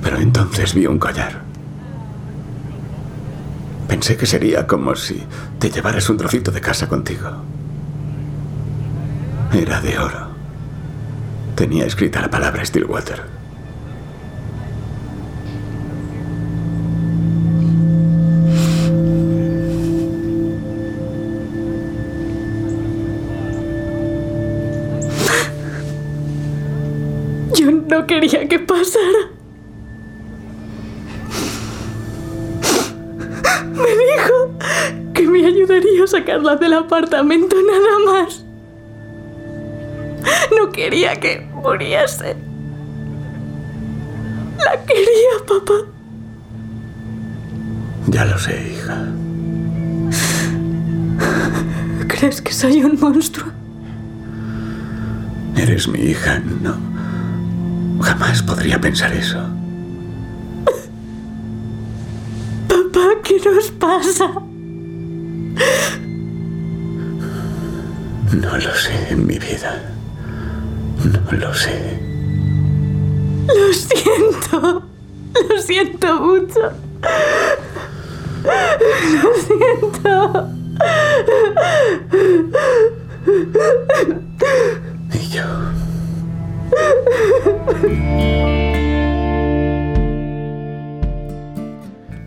Pero 0.02 0.18
entonces 0.18 0.74
vi 0.74 0.88
un 0.88 0.98
collar. 0.98 1.42
Pensé 3.88 4.18
que 4.18 4.26
sería 4.26 4.66
como 4.66 4.96
si 4.96 5.24
te 5.60 5.70
llevaras 5.70 6.10
un 6.10 6.18
trocito 6.18 6.52
de 6.52 6.62
casa 6.62 6.88
contigo. 6.88 7.30
Era 9.54 9.82
de 9.82 10.00
oro. 10.00 10.29
Tenía 11.60 11.86
escrita 11.86 12.22
la 12.22 12.30
palabra 12.30 12.64
Stillwater. 12.64 13.22
Yo 27.54 27.72
no 27.72 28.08
quería 28.08 28.48
que 28.48 28.60
pasara. 28.60 29.02
Me 33.74 33.90
dijo 33.98 35.14
que 35.14 35.28
me 35.28 35.46
ayudaría 35.46 36.06
a 36.06 36.08
sacarla 36.08 36.56
del 36.56 36.72
apartamento 36.72 37.58
nada 37.62 38.00
más. 38.06 38.46
No 40.58 40.72
quería 40.72 41.16
que 41.20 41.49
muriese. 41.62 42.36
La 44.58 44.86
quería, 44.86 45.46
papá. 45.48 45.74
Ya 48.08 48.26
lo 48.26 48.38
sé, 48.38 48.74
hija. 48.74 49.06
¿Crees 52.08 52.42
que 52.42 52.52
soy 52.52 52.84
un 52.84 53.00
monstruo? 53.00 53.52
Eres 55.56 55.88
mi 55.88 56.00
hija, 56.00 56.40
no. 56.62 56.76
Jamás 58.02 58.42
podría 58.42 58.80
pensar 58.80 59.14
eso. 59.14 59.40
Papá, 62.68 63.08
¿qué 63.24 63.40
nos 63.46 63.72
pasa? 63.72 64.32
No 68.32 68.58
lo 68.58 68.76
sé 68.76 69.10
en 69.12 69.26
mi 69.28 69.38
vida. 69.38 69.99
No 71.12 71.32
lo 71.32 71.54
sé. 71.54 72.00
Lo 73.48 73.74
siento. 73.74 74.84
Lo 75.50 75.62
siento 75.62 76.22
mucho. 76.22 76.72
Lo 79.24 79.34
siento. 79.48 80.50
Y 85.14 85.30
yo. 85.30 85.44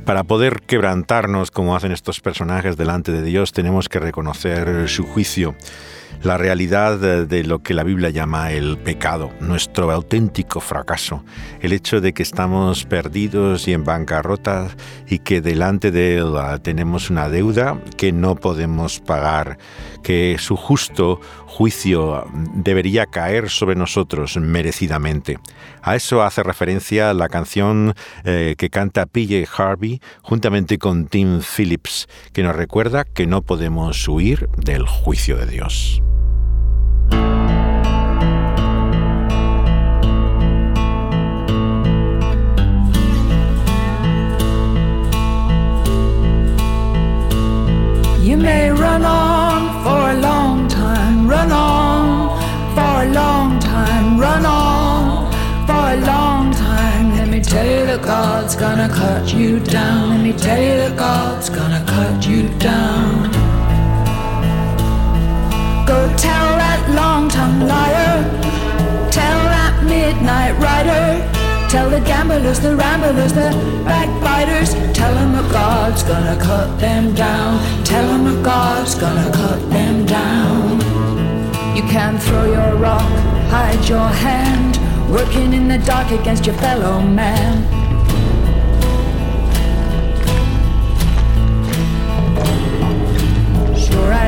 Para 0.04 0.24
poder 0.24 0.60
quebrantarnos 0.66 1.50
como 1.50 1.76
hacen 1.76 1.92
estos 1.92 2.20
personajes 2.20 2.76
delante 2.76 3.12
de 3.12 3.22
Dios, 3.22 3.52
tenemos 3.52 3.88
que 3.88 4.00
reconocer 4.00 4.88
su 4.88 5.06
juicio, 5.06 5.54
la 6.22 6.36
realidad 6.36 6.98
de 6.98 7.44
lo 7.44 7.60
que 7.60 7.74
la 7.74 7.82
Biblia 7.82 8.10
llama 8.10 8.52
el 8.52 8.78
pecado, 8.78 9.30
nuestro 9.40 9.90
auténtico 9.90 10.60
fracaso, 10.60 11.24
el 11.60 11.72
hecho 11.72 12.00
de 12.00 12.12
que 12.12 12.22
estamos 12.22 12.84
perdidos 12.84 13.68
y 13.68 13.72
en 13.72 13.84
bancarrota 13.84 14.68
y 15.08 15.18
que 15.20 15.40
delante 15.40 15.90
de 15.90 16.18
Él 16.18 16.34
ah, 16.36 16.58
tenemos 16.58 17.10
una 17.10 17.28
deuda 17.28 17.78
que 17.96 18.12
no 18.12 18.36
podemos 18.36 19.00
pagar, 19.00 19.58
que 20.02 20.36
su 20.38 20.56
justo 20.56 21.20
juicio 21.46 22.26
debería 22.54 23.06
caer 23.06 23.50
sobre 23.50 23.76
nosotros 23.76 24.36
merecidamente. 24.36 25.38
A 25.82 25.96
eso 25.96 26.22
hace 26.22 26.42
referencia 26.42 27.14
la 27.14 27.28
canción 27.28 27.94
eh, 28.24 28.54
que 28.58 28.70
canta 28.70 29.06
PJ 29.06 29.46
Harvey 29.56 30.00
juntamente 30.22 30.78
con 30.78 31.06
Tim 31.06 31.40
Phillips, 31.40 32.08
que 32.32 32.42
nos 32.42 32.56
recuerda 32.56 33.04
que 33.04 33.26
no 33.26 33.42
podemos 33.42 34.06
huir 34.08 34.48
del 34.56 34.86
juicio 34.86 35.36
de 35.36 35.46
Dios. 35.46 36.02
Cut 59.32 59.40
you 59.40 59.60
down. 59.60 60.10
Let 60.10 60.20
me 60.20 60.32
tell 60.32 60.60
you 60.60 60.88
the 60.88 60.94
God's 60.94 61.48
gonna 61.48 61.82
cut 61.86 62.26
you 62.26 62.48
down. 62.58 63.30
Go 65.86 65.98
tell 66.16 66.48
that 66.60 66.82
long-tongued 66.94 67.66
liar. 67.66 68.14
Tell 69.10 69.40
that 69.54 69.82
midnight 69.84 70.52
rider. 70.60 71.04
Tell 71.70 71.88
the 71.88 72.00
gamblers, 72.00 72.60
the 72.60 72.76
ramblers, 72.76 73.32
the 73.32 73.50
backbiters. 73.84 74.74
Tell 74.92 75.14
them 75.14 75.32
that 75.32 75.50
God's 75.50 76.02
gonna 76.02 76.36
cut 76.38 76.78
them 76.78 77.14
down. 77.14 77.84
Tell 77.84 78.06
them 78.06 78.24
that 78.24 78.44
God's 78.44 78.94
gonna 78.94 79.30
cut 79.32 79.60
them 79.70 80.04
down. 80.04 80.80
You 81.74 81.82
can't 81.84 82.22
throw 82.22 82.44
your 82.44 82.76
rock, 82.76 83.10
hide 83.48 83.88
your 83.88 84.08
hand, 84.26 84.76
working 85.10 85.54
in 85.54 85.68
the 85.68 85.78
dark 85.78 86.10
against 86.10 86.44
your 86.44 86.56
fellow 86.56 87.00
man. 87.00 87.81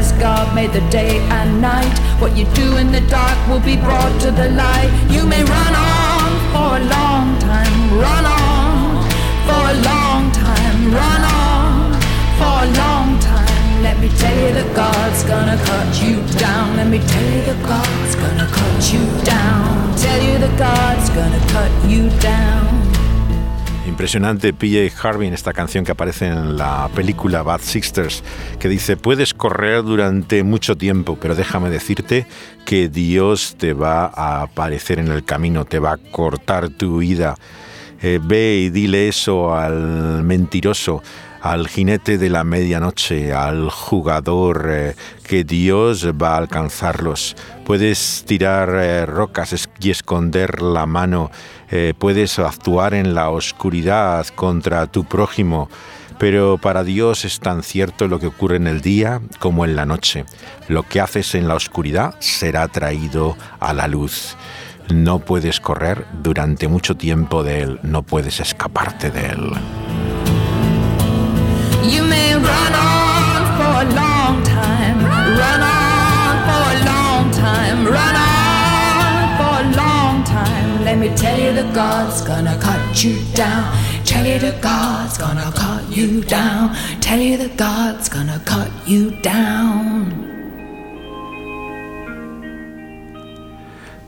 As 0.05 0.13
God 0.21 0.55
made 0.55 0.73
the 0.73 0.85
day 0.91 1.19
and 1.39 1.63
night, 1.63 1.97
what 2.21 2.37
you 2.37 2.45
do 2.63 2.77
in 2.77 2.93
the 2.93 3.01
dark 3.17 3.39
will 3.49 3.65
be 3.73 3.77
brought 3.77 4.15
to 4.21 4.31
the 4.31 4.49
light. 4.51 4.91
You 5.09 5.23
may 5.25 5.43
run 5.43 5.75
on 5.75 6.29
for 6.53 6.69
a 6.81 6.83
long 6.97 7.27
time, 7.51 7.75
run 8.07 8.25
on 8.25 9.09
for 9.49 9.63
a 9.75 9.77
long 9.91 10.23
time, 10.47 10.79
run 11.01 11.23
on 11.25 11.93
for 12.39 12.55
a 12.67 12.69
long 12.83 13.09
time. 13.21 13.83
Let 13.87 13.97
me 14.03 14.09
tell 14.21 14.37
you 14.45 14.51
that 14.59 14.71
God's 14.77 15.23
gonna 15.33 15.59
cut 15.71 15.91
you 16.05 16.17
down. 16.39 16.77
Let 16.77 16.89
me 16.89 16.99
tell 17.13 17.29
you 17.35 17.43
that 17.49 17.61
God's 17.75 18.15
gonna 18.23 18.49
cut 18.61 18.81
you 18.93 19.05
down. 19.25 19.97
Tell 19.97 20.21
you 20.29 20.35
that 20.45 20.55
God's 20.59 21.09
gonna 21.19 21.43
cut 21.57 21.73
you 21.89 22.11
down. 22.21 22.94
Impresionante 23.95 24.53
PJ 24.53 24.91
Harvey 25.01 25.29
en 25.29 25.35
esta 25.35 25.53
canción 25.53 25.85
que 25.85 25.93
aparece 25.93 26.27
en 26.27 26.57
la 26.57 26.91
película 26.97 27.45
Bad 27.45 27.61
Sisters, 27.61 28.25
que 28.59 28.69
dice, 28.69 28.97
puedes 28.97 29.35
correr 29.35 29.85
durante 29.85 30.43
mucho 30.43 30.77
tiempo, 30.77 31.17
pero 31.21 31.37
déjame 31.37 31.71
decirte 31.71 32.27
que 32.67 32.89
Dios 32.89 33.55
te 33.57 33.73
va 33.73 34.07
a 34.07 34.43
aparecer 34.43 34.99
en 34.99 35.13
el 35.13 35.25
camino, 35.25 35.65
te 35.65 35.79
va 35.79 35.93
a 35.93 35.97
cortar 35.97 36.71
tu 36.71 36.99
vida. 36.99 37.37
Eh, 38.03 38.19
ve 38.21 38.57
y 38.57 38.71
dile 38.71 39.07
eso 39.07 39.55
al 39.55 40.25
mentiroso, 40.25 41.01
al 41.45 41.69
jinete 41.69 42.17
de 42.17 42.31
la 42.31 42.43
medianoche, 42.43 43.35
al 43.35 43.69
jugador, 43.69 44.67
eh, 44.71 44.97
que 45.29 45.45
Dios 45.45 46.09
va 46.11 46.37
a 46.37 46.39
alcanzarlos. 46.39 47.37
Puedes 47.67 48.25
tirar 48.27 48.71
eh, 48.71 49.05
rocas 49.05 49.69
y 49.79 49.91
esconder 49.91 50.63
la 50.63 50.87
mano, 50.87 51.31
eh, 51.71 51.93
puedes 51.99 52.39
actuar 52.39 52.95
en 52.95 53.15
la 53.15 53.29
oscuridad 53.29 54.27
contra 54.29 54.87
tu 54.87 55.05
prójimo, 55.05 55.69
pero 56.19 56.57
para 56.57 56.83
Dios 56.83 57.27
es 57.27 57.41
tan 57.41 57.63
cierto 57.63 58.09
lo 58.09 58.19
que 58.19 58.29
ocurre 58.29 58.57
en 58.57 58.67
el 58.67 58.81
día 58.81 59.21
como 59.39 59.67
en 59.67 59.77
la 59.77 59.85
noche. 59.85 60.25
Lo 60.69 60.85
que 60.85 61.03
haces 61.03 61.35
en 61.35 61.47
la 61.47 61.57
oscuridad 61.57 62.15
será 62.21 62.69
traído 62.69 63.37
a 63.61 63.75
la 63.75 63.87
luz. 63.87 64.35
No 64.89 65.19
puedes 65.19 65.61
correr 65.61 66.07
durante 66.23 66.69
mucho 66.69 66.97
tiempo 66.97 67.43
de 67.43 67.61
Él, 67.61 67.81
no 67.83 68.03
puedes 68.03 68.41
escaparte 68.41 69.11
de 69.11 69.27
Él. 69.27 69.53
Tell 81.25 81.39
you 81.39 81.53
the 81.53 81.73
God's 81.73 82.21
gonna 82.23 82.57
cut 82.61 83.03
you 83.03 83.17
down. 83.35 83.73
Tell 84.05 84.27
you 84.27 84.39
that 84.39 84.61
God's 84.61 85.19
gonna 85.19 85.51
cut 85.55 85.97
you 85.97 86.23
down. 86.23 86.75
Tell 87.01 87.19
you 87.19 87.37
that 87.39 87.57
God's 87.57 88.09
gonna 88.09 88.41
cut 88.45 88.71
you 88.87 89.11
down. 89.23 90.24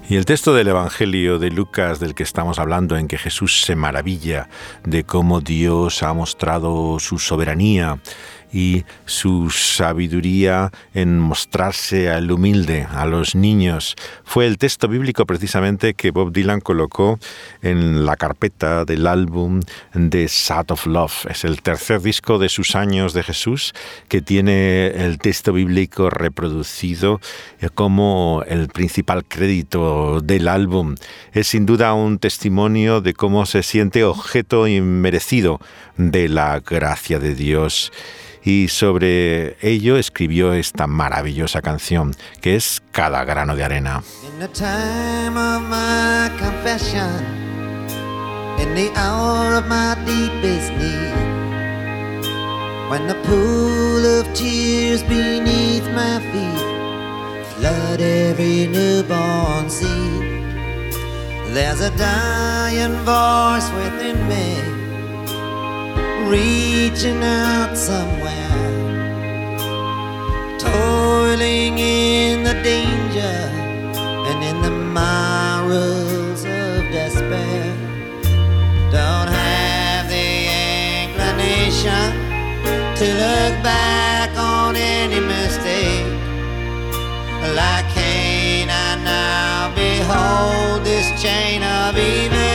Y 0.09 0.15
el 0.15 0.25
texto 0.25 0.55
del 0.55 0.69
Evangelio 0.69 1.41
de 1.41 1.51
Lucas 1.51 1.99
del 1.99 2.15
que 2.15 2.23
estamos 2.23 2.61
hablando, 2.61 2.97
en 2.97 3.09
que 3.09 3.19
Jesús 3.19 3.63
se 3.63 3.75
maravilla 3.75 4.49
de 4.85 5.03
cómo 5.03 5.41
Dios 5.41 6.05
ha 6.05 6.13
mostrado 6.15 7.01
su 7.01 7.19
soberanía 7.19 7.99
y 8.53 8.85
su 9.05 9.51
sabiduría 9.51 10.71
en 10.95 11.19
mostrarse 11.19 12.11
al 12.11 12.31
humilde, 12.31 12.87
a 12.91 13.07
los 13.07 13.35
niños. 13.35 13.97
Fue 14.25 14.47
el 14.47 14.59
texto 14.59 14.89
bíblico 14.89 15.27
precisamente 15.27 15.95
que 15.95 16.11
Bob 16.11 16.33
Dylan 16.33 16.61
colocó 16.61 17.19
en 17.63 18.05
la 18.07 18.17
carpeta 18.17 18.85
del 18.85 19.07
álbum 19.07 19.61
de 19.95 20.29
Sad 20.29 20.71
of 20.71 20.87
Love. 20.87 21.27
Es 21.31 21.45
el 21.45 21.63
tercer 21.63 22.01
disco 22.01 22.39
de 22.39 22.49
sus 22.49 22.77
años 22.77 23.13
de 23.13 23.23
Jesús 23.23 23.75
que 24.09 24.23
tiene 24.23 24.87
el 24.89 25.19
texto 25.19 25.53
bíblico 25.53 26.11
reproducido 26.11 27.21
como 27.75 28.43
el 28.47 28.69
principal 28.69 29.25
crédito 29.25 30.21
del 30.21 30.49
álbum. 30.49 30.95
Es 31.33 31.49
sin 31.49 31.67
duda 31.67 31.95
un 31.95 32.19
testimonio 32.19 33.01
de 33.01 33.15
cómo 33.15 33.47
se 33.47 33.63
siente 33.63 34.05
objeto 34.05 34.67
inmerecido 34.67 35.61
de 35.97 36.29
la 36.29 36.61
gracia 36.61 37.19
de 37.19 37.35
Dios 37.35 37.93
y 38.47 38.69
sobre 38.69 39.57
ello 39.61 39.97
escribió 39.97 40.53
esta 40.53 40.87
maravillosa 40.87 41.63
canción 41.63 42.15
que 42.41 42.55
es 42.55 42.81
Cada 42.93 43.25
grano 43.25 43.57
de 43.57 43.65
arena. 43.65 44.03
When 52.89 53.09
the 53.09 53.17
pool 53.25 54.07
of 54.21 54.33
tears 54.33 55.03
beneath 55.03 55.83
my 55.91 56.21
feet 56.31 57.57
flood 57.57 58.01
every 58.01 58.69
newborn 58.69 59.69
seed, 59.69 60.23
there's 61.53 61.81
a 61.81 61.91
dying 61.99 62.95
voice 63.05 63.69
within 63.73 64.29
me 64.29 64.86
reaching 66.25 67.23
out 67.23 67.77
somewhere, 67.77 68.65
toiling 70.59 71.79
in 71.79 72.43
the 72.43 72.55
danger 72.63 73.37
and 74.29 74.43
in 74.43 74.63
the 74.63 74.71
mirrors 74.71 76.45
of 76.45 76.83
despair. 76.91 77.75
Don't 78.91 79.29
have 79.29 80.09
the 80.09 80.31
inclination 81.05 82.13
to 82.97 83.05
look 83.05 83.55
back 83.63 84.31
on 84.37 84.75
any 84.77 85.21
mistake. 85.21 86.07
Like 87.55 87.87
Cain, 87.95 88.69
I 88.71 88.97
now 89.05 89.75
behold 89.75 90.85
this 90.85 91.09
chain 91.23 91.63
of 91.63 91.97
events 91.97 92.46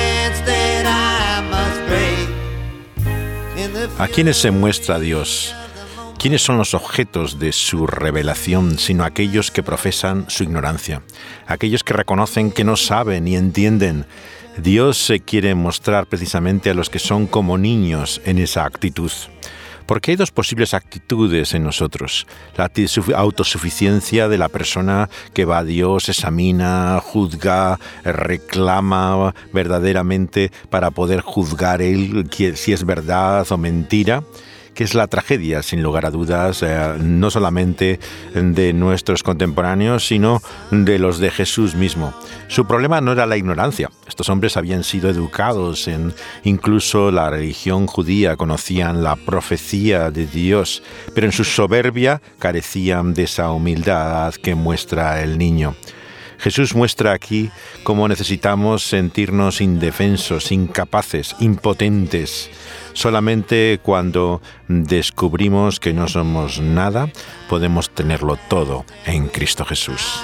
¿A 3.98 4.08
quiénes 4.08 4.38
se 4.38 4.52
muestra 4.52 5.00
Dios? 5.00 5.56
¿Quiénes 6.20 6.44
son 6.44 6.58
los 6.58 6.74
objetos 6.74 7.40
de 7.40 7.52
su 7.52 7.88
revelación 7.88 8.78
sino 8.78 9.04
aquellos 9.04 9.50
que 9.50 9.64
profesan 9.64 10.26
su 10.30 10.44
ignorancia? 10.44 11.02
Aquellos 11.48 11.84
que 11.84 11.94
reconocen 11.94 12.52
que 12.52 12.64
no 12.64 12.76
saben 12.76 13.24
ni 13.24 13.36
entienden. 13.36 14.06
Dios 14.58 14.98
se 14.98 15.20
quiere 15.22 15.56
mostrar 15.56 16.06
precisamente 16.06 16.70
a 16.70 16.74
los 16.74 16.90
que 16.90 17.00
son 17.00 17.26
como 17.26 17.58
niños 17.58 18.22
en 18.26 18.38
esa 18.38 18.66
actitud. 18.66 19.12
Porque 19.86 20.12
hay 20.12 20.18
dos 20.18 20.32
posibles 20.32 20.74
actitudes 20.74 21.54
en 21.54 21.64
nosotros. 21.64 22.28
La 22.58 22.70
autosuficiencia 23.16 24.28
de 24.28 24.38
la 24.38 24.50
persona 24.50 25.10
que 25.34 25.46
va 25.46 25.60
a 25.60 25.64
Dios, 25.64 26.10
examina, 26.10 27.00
juzga, 27.04 27.80
reclama 28.04 29.34
verdaderamente 29.54 30.52
para 30.70 30.92
poder 30.92 31.22
juzgar 31.22 31.82
él 31.82 32.30
si 32.56 32.74
es 32.74 32.86
verdad 32.86 33.46
o 33.52 33.58
mentira 33.58 34.24
es 34.82 34.96
la 34.96 35.08
tragedia, 35.08 35.64
sin 35.64 35.84
lugar 35.84 36.06
a 36.06 36.12
dudas, 36.12 36.64
eh, 36.64 36.96
no 37.00 37.30
solamente 37.30 38.00
de 38.34 38.74
nuestros 38.74 39.24
contemporáneos, 39.24 40.08
sino 40.08 40.42
de 40.72 41.00
los 41.00 41.20
de 41.20 41.32
Jesús 41.32 41.76
mismo. 41.76 42.14
Su 42.48 42.66
problema 42.66 43.02
no 43.02 43.12
era 43.12 43.26
la 43.26 43.38
ignorancia. 43.38 43.90
Estos 44.08 44.30
hombres 44.30 44.58
habían 44.58 44.84
sido 44.84 45.10
educados 45.10 45.88
en 45.88 46.14
incluso 46.44 47.12
la 47.12 47.30
religión 47.30 47.88
judía, 47.88 48.36
conocían 48.36 49.04
la 49.04 49.16
profecía 49.16 50.12
de 50.12 50.26
Dios, 50.26 50.84
pero 51.14 51.28
en 51.28 51.34
su 51.34 51.44
soberbia 51.44 52.22
carecían 52.40 53.14
de 53.14 53.24
esa 53.24 53.52
humildad 53.52 54.34
que 54.36 54.56
muestra 54.56 55.22
el 55.22 55.38
niño. 55.38 55.76
Jesús 56.42 56.74
muestra 56.74 57.14
aquí 57.14 57.52
cómo 57.84 58.08
necesitamos 58.08 58.84
sentirnos 58.84 59.62
indefensos, 59.62 60.52
incapaces, 60.52 61.36
impotentes. 61.40 62.50
Solamente 62.94 63.80
cuando 63.82 64.42
descubrimos 64.68 65.80
que 65.80 65.94
no 65.94 66.08
somos 66.08 66.60
nada, 66.60 67.10
podemos 67.50 67.90
tenerlo 67.90 68.38
todo 68.50 68.86
en 69.06 69.28
Cristo 69.28 69.66
Jesús. 69.66 70.22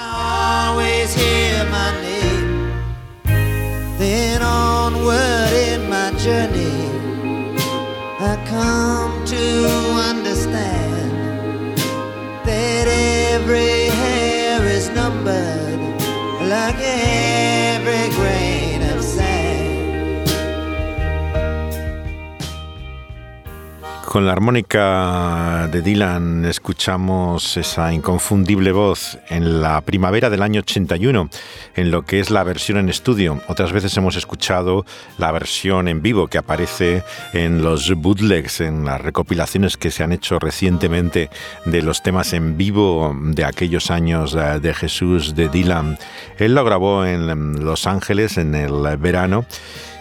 Con 24.18 24.26
la 24.26 24.32
armónica 24.32 25.68
de 25.70 25.80
Dylan 25.80 26.44
escuchamos 26.44 27.56
esa 27.56 27.92
inconfundible 27.92 28.72
voz 28.72 29.16
en 29.28 29.62
la 29.62 29.80
primavera 29.80 30.28
del 30.28 30.42
año 30.42 30.62
81, 30.62 31.30
en 31.76 31.90
lo 31.92 32.02
que 32.02 32.18
es 32.18 32.28
la 32.28 32.42
versión 32.42 32.78
en 32.78 32.88
estudio. 32.88 33.40
Otras 33.46 33.70
veces 33.70 33.96
hemos 33.96 34.16
escuchado 34.16 34.84
la 35.18 35.30
versión 35.30 35.86
en 35.86 36.02
vivo 36.02 36.26
que 36.26 36.38
aparece 36.38 37.04
en 37.32 37.62
los 37.62 37.94
bootlegs, 37.94 38.60
en 38.60 38.86
las 38.86 39.00
recopilaciones 39.00 39.76
que 39.76 39.92
se 39.92 40.02
han 40.02 40.10
hecho 40.10 40.40
recientemente 40.40 41.30
de 41.64 41.82
los 41.82 42.02
temas 42.02 42.32
en 42.32 42.56
vivo 42.56 43.16
de 43.22 43.44
aquellos 43.44 43.92
años 43.92 44.34
eh, 44.34 44.58
de 44.58 44.74
Jesús 44.74 45.36
de 45.36 45.48
Dylan. 45.48 45.96
Él 46.38 46.56
lo 46.56 46.64
grabó 46.64 47.04
en 47.04 47.64
Los 47.64 47.86
Ángeles 47.86 48.36
en 48.36 48.56
el 48.56 48.96
verano 48.96 49.44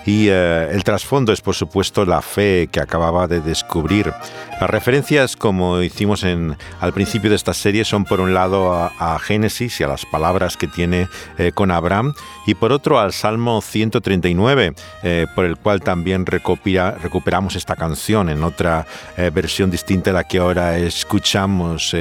y 0.07 0.29
eh, 0.29 0.69
el 0.71 0.85
trasfondo 0.85 1.33
es, 1.33 1.41
por 1.41 1.53
supuesto, 1.53 2.05
la 2.05 2.21
fe 2.21 2.69
que 2.71 2.79
acababa 2.79 3.27
de 3.27 3.41
descubrir. 3.41 4.13
Las 4.61 4.69
referencias, 4.69 5.35
como 5.35 5.81
hicimos 5.81 6.23
en, 6.23 6.55
al 6.79 6.93
principio 6.93 7.29
de 7.29 7.35
esta 7.35 7.53
serie, 7.53 7.83
son 7.83 8.05
por 8.05 8.21
un 8.21 8.33
lado 8.33 8.73
a, 8.73 9.19
Génesis 9.19 9.81
y 9.81 9.83
a 9.83 9.87
las 9.87 10.05
palabras 10.05 10.55
que 10.55 10.67
tiene 10.67 11.09
eh, 11.37 11.51
con 11.53 11.71
Abraham, 11.71 12.13
y 12.45 12.55
por 12.55 12.71
otro 12.71 13.01
al 13.01 13.11
Salmo 13.11 13.59
139, 13.59 14.73
eh, 15.03 15.25
por 15.35 15.43
el 15.43 15.57
cual 15.57 15.81
también 15.81 16.25
recuperamos 16.25 17.57
esta 17.57 17.75
canción 17.75 18.29
en 18.29 18.43
otra 18.43 18.87
versión 19.33 19.69
distinta 19.69 20.11
a 20.11 20.13
la 20.13 20.23
que 20.23 20.37
ahora 20.37 20.77
escuchamos. 20.77 21.93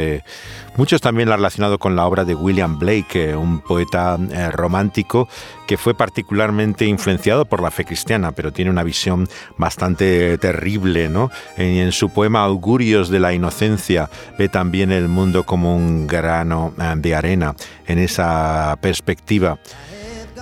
Muchos 0.76 1.00
también 1.00 1.28
la 1.28 1.34
han 1.34 1.40
relacionado 1.40 1.78
con 1.78 1.96
la 1.96 2.06
obra 2.06 2.24
de 2.24 2.34
William 2.34 2.78
Blake, 2.78 3.34
un 3.34 3.60
poeta 3.60 4.16
romántico 4.52 5.28
que 5.66 5.76
fue 5.76 5.94
particularmente 5.94 6.86
influenciado 6.86 7.44
por 7.44 7.60
la 7.60 7.70
fe 7.70 7.84
cristiana, 7.84 7.95
pero 8.34 8.52
tiene 8.52 8.70
una 8.70 8.82
visión 8.82 9.28
bastante 9.56 10.38
terrible, 10.38 11.08
¿no? 11.08 11.30
En, 11.56 11.92
su 11.92 12.10
poema 12.10 12.42
Augurios 12.42 13.08
de 13.08 13.20
la 13.20 13.32
Inocencia 13.32 14.10
ve 14.38 14.48
también 14.48 14.92
el 14.92 15.08
mundo 15.08 15.44
como 15.44 15.76
un 15.76 16.06
grano 16.06 16.74
eh, 16.80 16.94
de 16.96 17.14
arena 17.14 17.54
en 17.86 17.98
esa 17.98 18.76
perspectiva. 18.80 19.58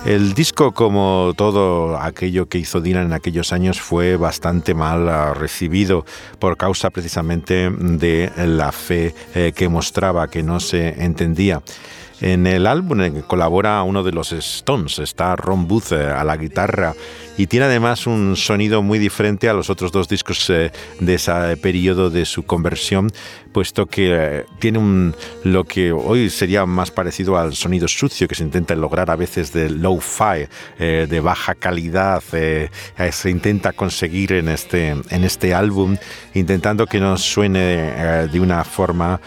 El 0.05 0.35
disco, 0.35 0.71
como 0.71 1.33
todo 1.35 1.97
aquello 1.97 2.47
que 2.47 2.59
hizo 2.59 2.79
Dylan 2.79 3.07
en 3.07 3.13
aquellos 3.13 3.51
años, 3.51 3.81
fue 3.81 4.17
bastante 4.17 4.75
mal 4.75 5.09
ah, 5.09 5.33
recibido 5.33 6.05
por 6.37 6.57
causa 6.57 6.91
precisamente 6.91 7.71
de 7.71 8.31
la 8.37 8.71
fe 8.71 9.15
eh, 9.33 9.51
que 9.55 9.67
mostraba, 9.67 10.27
que 10.27 10.43
no 10.43 10.59
se 10.59 11.03
entendía. 11.03 11.63
En 12.21 12.47
el 12.47 12.65
álbum 12.65 13.21
colabora 13.27 13.83
uno 13.83 14.01
de 14.01 14.13
los 14.13 14.31
Stones, 14.31 14.99
está 14.99 15.35
Ron 15.35 15.67
Booth 15.67 15.91
eh, 15.91 16.05
a 16.05 16.23
la 16.23 16.37
guitarra 16.37 16.93
y 17.37 17.47
tiene 17.47 17.65
además 17.65 18.07
un 18.07 18.37
sonido 18.37 18.81
muy 18.81 18.99
diferente 18.99 19.49
a 19.49 19.53
los 19.53 19.69
otros 19.69 19.91
dos 19.91 20.07
discos 20.07 20.49
eh, 20.49 20.71
de 21.01 21.13
ese 21.13 21.57
periodo 21.57 22.09
de 22.09 22.25
su 22.25 22.43
conversión, 22.43 23.11
puesto 23.55 23.85
que 23.85 24.09
eh, 24.11 24.45
tiene 24.59 24.79
un, 24.79 25.15
lo 25.45 25.63
que 25.63 25.93
hoy 25.93 26.29
sería 26.29 26.65
más 26.65 26.91
parecido 26.91 27.37
al 27.37 27.55
sonido 27.55 27.87
sucio 27.87 28.27
que 28.27 28.35
se 28.35 28.43
intenta 28.43 28.75
lograr 28.75 29.09
a 29.09 29.15
veces 29.15 29.53
de 29.53 29.69
low-fi, 29.69 30.49
eh, 30.77 31.07
de 31.09 31.19
baja 31.21 31.55
calidad, 31.55 32.21
se 32.21 33.29
intenta 33.29 33.71
conseguir 33.71 34.33
en 34.33 34.49
este, 34.49 34.89
en 34.89 35.23
este 35.23 35.53
álbum, 35.53 35.95
intentando 36.33 36.85
que 36.85 36.99
nos 36.99 37.21
suene 37.21 38.27
de 38.27 38.39
una 38.41 38.65
forma 38.65 39.21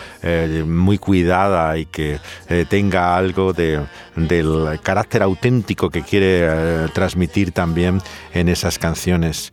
muy 0.66 0.98
cuidada 0.98 1.78
y 1.78 1.86
que 1.86 2.20
tenga 2.68 3.16
algo 3.16 3.54
de, 3.54 3.80
del 4.14 4.78
carácter 4.82 5.22
auténtico 5.22 5.88
que 5.88 6.02
quiere 6.02 6.88
transmitir 6.92 7.52
también 7.52 8.02
en 8.34 8.50
esas 8.50 8.78
canciones. 8.78 9.52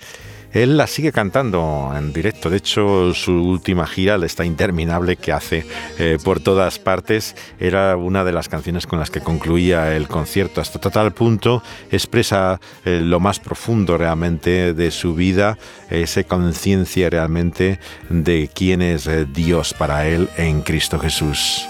Él 0.56 0.78
la 0.78 0.88
sigue 0.88 1.12
cantando 1.12 1.92
en 1.98 2.14
directo, 2.14 2.50
de 2.50 2.56
hecho 2.56 3.14
su 3.14 3.34
última 3.34 3.86
gira, 3.86 4.16
está 4.26 4.46
interminable 4.46 5.18
que 5.18 5.34
hace 5.34 5.66
eh, 6.00 6.18
por 6.24 6.40
todas 6.40 6.80
partes, 6.80 7.36
era 7.60 7.98
una 7.98 8.24
de 8.24 8.32
las 8.32 8.48
canciones 8.48 8.88
con 8.88 8.98
las 8.98 9.10
que 9.10 9.20
concluía 9.20 9.94
el 9.98 10.08
concierto. 10.08 10.62
Hasta 10.62 10.80
tal 10.80 11.12
punto 11.12 11.62
expresa 11.92 12.62
eh, 12.86 13.02
lo 13.04 13.20
más 13.20 13.42
profundo 13.42 13.98
realmente 13.98 14.74
de 14.74 14.92
su 14.92 15.14
vida, 15.14 15.58
esa 15.90 16.24
conciencia 16.24 17.10
realmente 17.10 17.78
de 18.10 18.50
quién 18.56 18.82
es 18.82 19.08
eh, 19.08 19.26
Dios 19.26 19.74
para 19.74 20.08
él 20.08 20.30
en 20.38 20.62
Cristo 20.62 20.98
Jesús. 21.00 21.68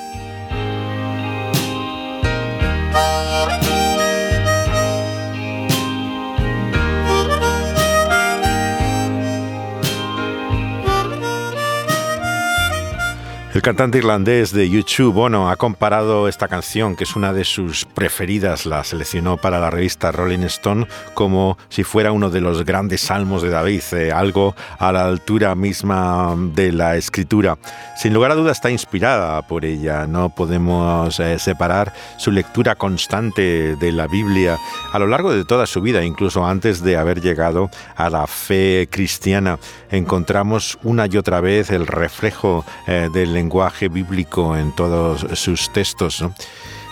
El 13.55 13.61
cantante 13.61 13.99
irlandés 13.99 14.51
de 14.51 14.69
YouTube, 14.69 15.13
Bono, 15.13 15.49
ha 15.49 15.55
comparado 15.55 16.27
esta 16.27 16.49
canción, 16.49 16.97
que 16.97 17.05
es 17.05 17.15
una 17.15 17.31
de 17.31 17.45
sus 17.45 17.85
preferidas, 17.85 18.65
la 18.65 18.83
seleccionó 18.83 19.37
para 19.37 19.61
la 19.61 19.69
revista 19.69 20.11
Rolling 20.11 20.43
Stone, 20.43 20.87
como 21.13 21.57
si 21.69 21.85
fuera 21.85 22.11
uno 22.11 22.29
de 22.29 22.41
los 22.41 22.65
grandes 22.65 22.99
salmos 22.99 23.41
de 23.41 23.51
David, 23.51 23.81
eh, 23.93 24.11
algo 24.11 24.57
a 24.77 24.91
la 24.91 25.05
altura 25.05 25.55
misma 25.55 26.35
de 26.53 26.73
la 26.73 26.97
escritura. 26.97 27.57
Sin 27.95 28.13
lugar 28.13 28.31
a 28.31 28.35
duda 28.35 28.51
está 28.51 28.71
inspirada 28.71 29.41
por 29.43 29.63
ella, 29.63 30.05
no 30.05 30.35
podemos 30.35 31.17
eh, 31.21 31.39
separar 31.39 31.93
su 32.17 32.31
lectura 32.31 32.75
constante 32.75 33.77
de 33.77 33.91
la 33.93 34.07
Biblia 34.07 34.59
a 34.91 34.99
lo 34.99 35.07
largo 35.07 35.31
de 35.31 35.45
toda 35.45 35.65
su 35.65 35.79
vida, 35.79 36.03
incluso 36.03 36.45
antes 36.45 36.83
de 36.83 36.97
haber 36.97 37.21
llegado 37.21 37.69
a 37.95 38.09
la 38.09 38.27
fe 38.27 38.89
cristiana. 38.91 39.59
Encontramos 39.91 40.77
una 40.83 41.07
y 41.09 41.15
otra 41.15 41.39
vez 41.39 41.69
el 41.69 41.87
reflejo 41.87 42.65
eh, 42.85 43.07
del 43.13 43.44
lenguaje 43.45 43.89
bíblico 43.89 44.57
en 44.57 44.71
todos 44.71 45.21
sus 45.39 45.71
textos. 45.71 46.25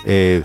Eh, 0.06 0.44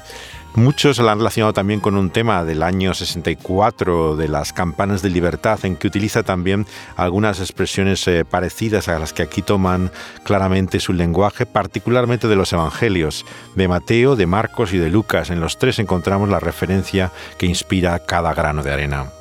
muchos 0.55 0.99
la 0.99 1.13
han 1.13 1.19
relacionado 1.19 1.53
también 1.53 1.81
con 1.81 1.99
un 1.99 2.09
tema 2.09 2.47
del 2.47 2.63
año 2.63 2.95
64 2.95 4.17
de 4.17 4.27
las 4.27 4.55
campanas 4.55 5.03
de 5.03 5.11
libertad, 5.11 5.59
en 5.65 5.77
que 5.77 5.87
utiliza 5.87 6.23
también 6.23 6.65
algunas 6.97 7.41
expresiones 7.41 8.09
eh, 8.09 8.25
parecidas 8.25 8.89
a 8.89 8.99
las 8.99 9.13
que 9.13 9.23
aquí 9.23 9.43
toman 9.43 9.91
claramente 10.25 10.81
su 10.81 10.95
lenguaje, 10.95 11.45
particularmente 11.45 12.27
de 12.27 12.37
los 12.37 12.55
evangelios, 12.55 13.27
de 13.55 13.69
Mateo, 13.69 14.17
de 14.17 14.27
Marcos 14.27 14.73
y 14.73 14.79
de 14.79 14.89
Lucas. 14.89 15.29
En 15.29 15.41
los 15.41 15.59
tres 15.59 15.79
encontramos 15.79 16.31
la 16.31 16.41
referencia 16.41 17.13
que 17.37 17.45
inspira 17.45 17.99
cada 17.99 18.33
grano 18.33 18.63
de 18.63 18.73
arena. 18.73 19.18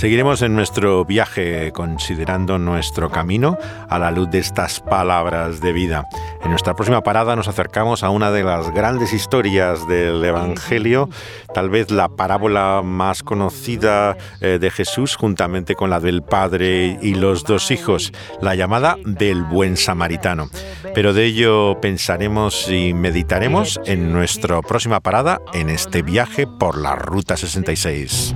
Seguiremos 0.00 0.40
en 0.40 0.56
nuestro 0.56 1.04
viaje 1.04 1.72
considerando 1.72 2.58
nuestro 2.58 3.10
camino 3.10 3.58
a 3.86 3.98
la 3.98 4.10
luz 4.10 4.30
de 4.30 4.38
estas 4.38 4.80
palabras 4.80 5.60
de 5.60 5.74
vida. 5.74 6.08
En 6.42 6.48
nuestra 6.48 6.72
próxima 6.72 7.02
parada 7.02 7.36
nos 7.36 7.48
acercamos 7.48 8.02
a 8.02 8.08
una 8.08 8.30
de 8.30 8.42
las 8.42 8.72
grandes 8.72 9.12
historias 9.12 9.86
del 9.86 10.24
Evangelio, 10.24 11.10
tal 11.52 11.68
vez 11.68 11.90
la 11.90 12.08
parábola 12.08 12.80
más 12.82 13.22
conocida 13.22 14.16
eh, 14.40 14.56
de 14.58 14.70
Jesús 14.70 15.16
juntamente 15.16 15.74
con 15.74 15.90
la 15.90 16.00
del 16.00 16.22
Padre 16.22 16.98
y 17.02 17.16
los 17.16 17.44
dos 17.44 17.70
hijos, 17.70 18.10
la 18.40 18.54
llamada 18.54 18.96
del 19.04 19.42
buen 19.42 19.76
samaritano. 19.76 20.48
Pero 20.94 21.12
de 21.12 21.26
ello 21.26 21.78
pensaremos 21.82 22.70
y 22.70 22.94
meditaremos 22.94 23.78
en 23.84 24.14
nuestra 24.14 24.62
próxima 24.62 25.00
parada 25.00 25.42
en 25.52 25.68
este 25.68 26.00
viaje 26.00 26.46
por 26.46 26.78
la 26.78 26.96
Ruta 26.96 27.36
66. 27.36 28.34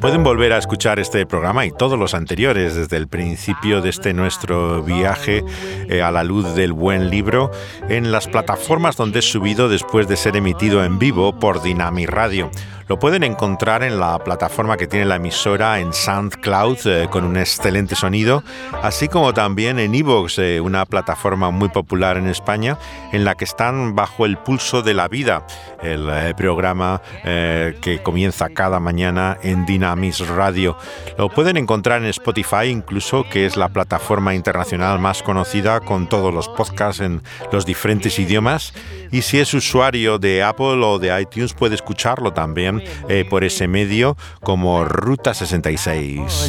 Pueden 0.00 0.22
volver 0.22 0.52
a 0.52 0.58
escuchar 0.58 0.98
este 0.98 1.24
programa 1.24 1.64
y 1.64 1.70
todos 1.70 1.98
los 1.98 2.12
anteriores 2.12 2.74
desde 2.74 2.98
el 2.98 3.08
principio 3.08 3.80
de 3.80 3.90
este 3.90 4.12
nuestro 4.12 4.82
viaje 4.82 5.42
eh, 5.88 6.02
a 6.02 6.10
la 6.10 6.22
luz 6.22 6.54
del 6.54 6.72
buen 6.72 7.08
libro 7.08 7.50
en 7.88 8.12
las 8.12 8.26
plataformas 8.26 8.96
donde 8.96 9.20
es 9.20 9.30
subido 9.30 9.68
después 9.68 10.06
de 10.06 10.16
ser 10.16 10.36
emitido 10.36 10.84
en 10.84 10.98
vivo 10.98 11.38
por 11.38 11.62
Dynami 11.62 12.04
Radio. 12.06 12.50
Lo 12.90 12.98
pueden 12.98 13.22
encontrar 13.22 13.84
en 13.84 14.00
la 14.00 14.18
plataforma 14.18 14.76
que 14.76 14.88
tiene 14.88 15.06
la 15.06 15.14
emisora 15.14 15.78
en 15.78 15.92
SoundCloud 15.92 16.78
eh, 16.86 17.08
con 17.08 17.22
un 17.22 17.36
excelente 17.36 17.94
sonido, 17.94 18.42
así 18.82 19.06
como 19.06 19.32
también 19.32 19.78
en 19.78 19.94
Evox, 19.94 20.40
eh, 20.40 20.60
una 20.60 20.84
plataforma 20.86 21.52
muy 21.52 21.68
popular 21.68 22.16
en 22.16 22.26
España, 22.26 22.78
en 23.12 23.24
la 23.24 23.36
que 23.36 23.44
están 23.44 23.94
bajo 23.94 24.26
el 24.26 24.38
pulso 24.38 24.82
de 24.82 24.94
la 24.94 25.06
vida, 25.06 25.46
el 25.84 26.08
eh, 26.10 26.34
programa 26.36 27.00
que 27.22 28.00
comienza 28.02 28.48
cada 28.48 28.80
mañana 28.80 29.38
en 29.44 29.66
Dynamis 29.66 30.26
Radio. 30.26 30.76
Lo 31.16 31.28
pueden 31.28 31.56
encontrar 31.58 32.02
en 32.02 32.08
Spotify 32.08 32.64
incluso, 32.64 33.24
que 33.30 33.46
es 33.46 33.56
la 33.56 33.68
plataforma 33.68 34.34
internacional 34.34 34.98
más 34.98 35.22
conocida 35.22 35.78
con 35.78 36.08
todos 36.08 36.34
los 36.34 36.48
podcasts 36.48 37.00
en 37.00 37.22
los 37.52 37.64
diferentes 37.66 38.18
idiomas. 38.18 38.74
Y 39.12 39.22
si 39.22 39.38
es 39.38 39.54
usuario 39.54 40.18
de 40.18 40.42
Apple 40.42 40.84
o 40.84 40.98
de 40.98 41.20
iTunes, 41.20 41.52
puede 41.52 41.76
escucharlo 41.76 42.32
también 42.32 42.79
eh, 43.08 43.24
por 43.28 43.44
ese 43.44 43.68
medio 43.68 44.16
como 44.40 44.84
Ruta 44.84 45.34
66. 45.34 46.48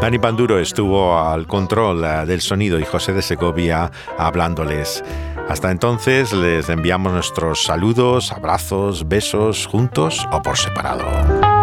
Dani 0.00 0.18
Panduro 0.18 0.58
estuvo 0.58 1.18
al 1.18 1.46
control 1.46 2.04
eh, 2.04 2.26
del 2.26 2.40
sonido 2.40 2.78
y 2.78 2.84
José 2.84 3.12
de 3.12 3.22
Segovia 3.22 3.90
hablándoles. 4.16 5.04
Hasta 5.48 5.70
entonces 5.70 6.32
les 6.32 6.68
enviamos 6.68 7.12
nuestros 7.12 7.64
saludos, 7.64 8.32
abrazos, 8.32 9.08
besos, 9.08 9.66
juntos 9.66 10.26
o 10.30 10.40
por 10.40 10.56
separado. 10.56 11.59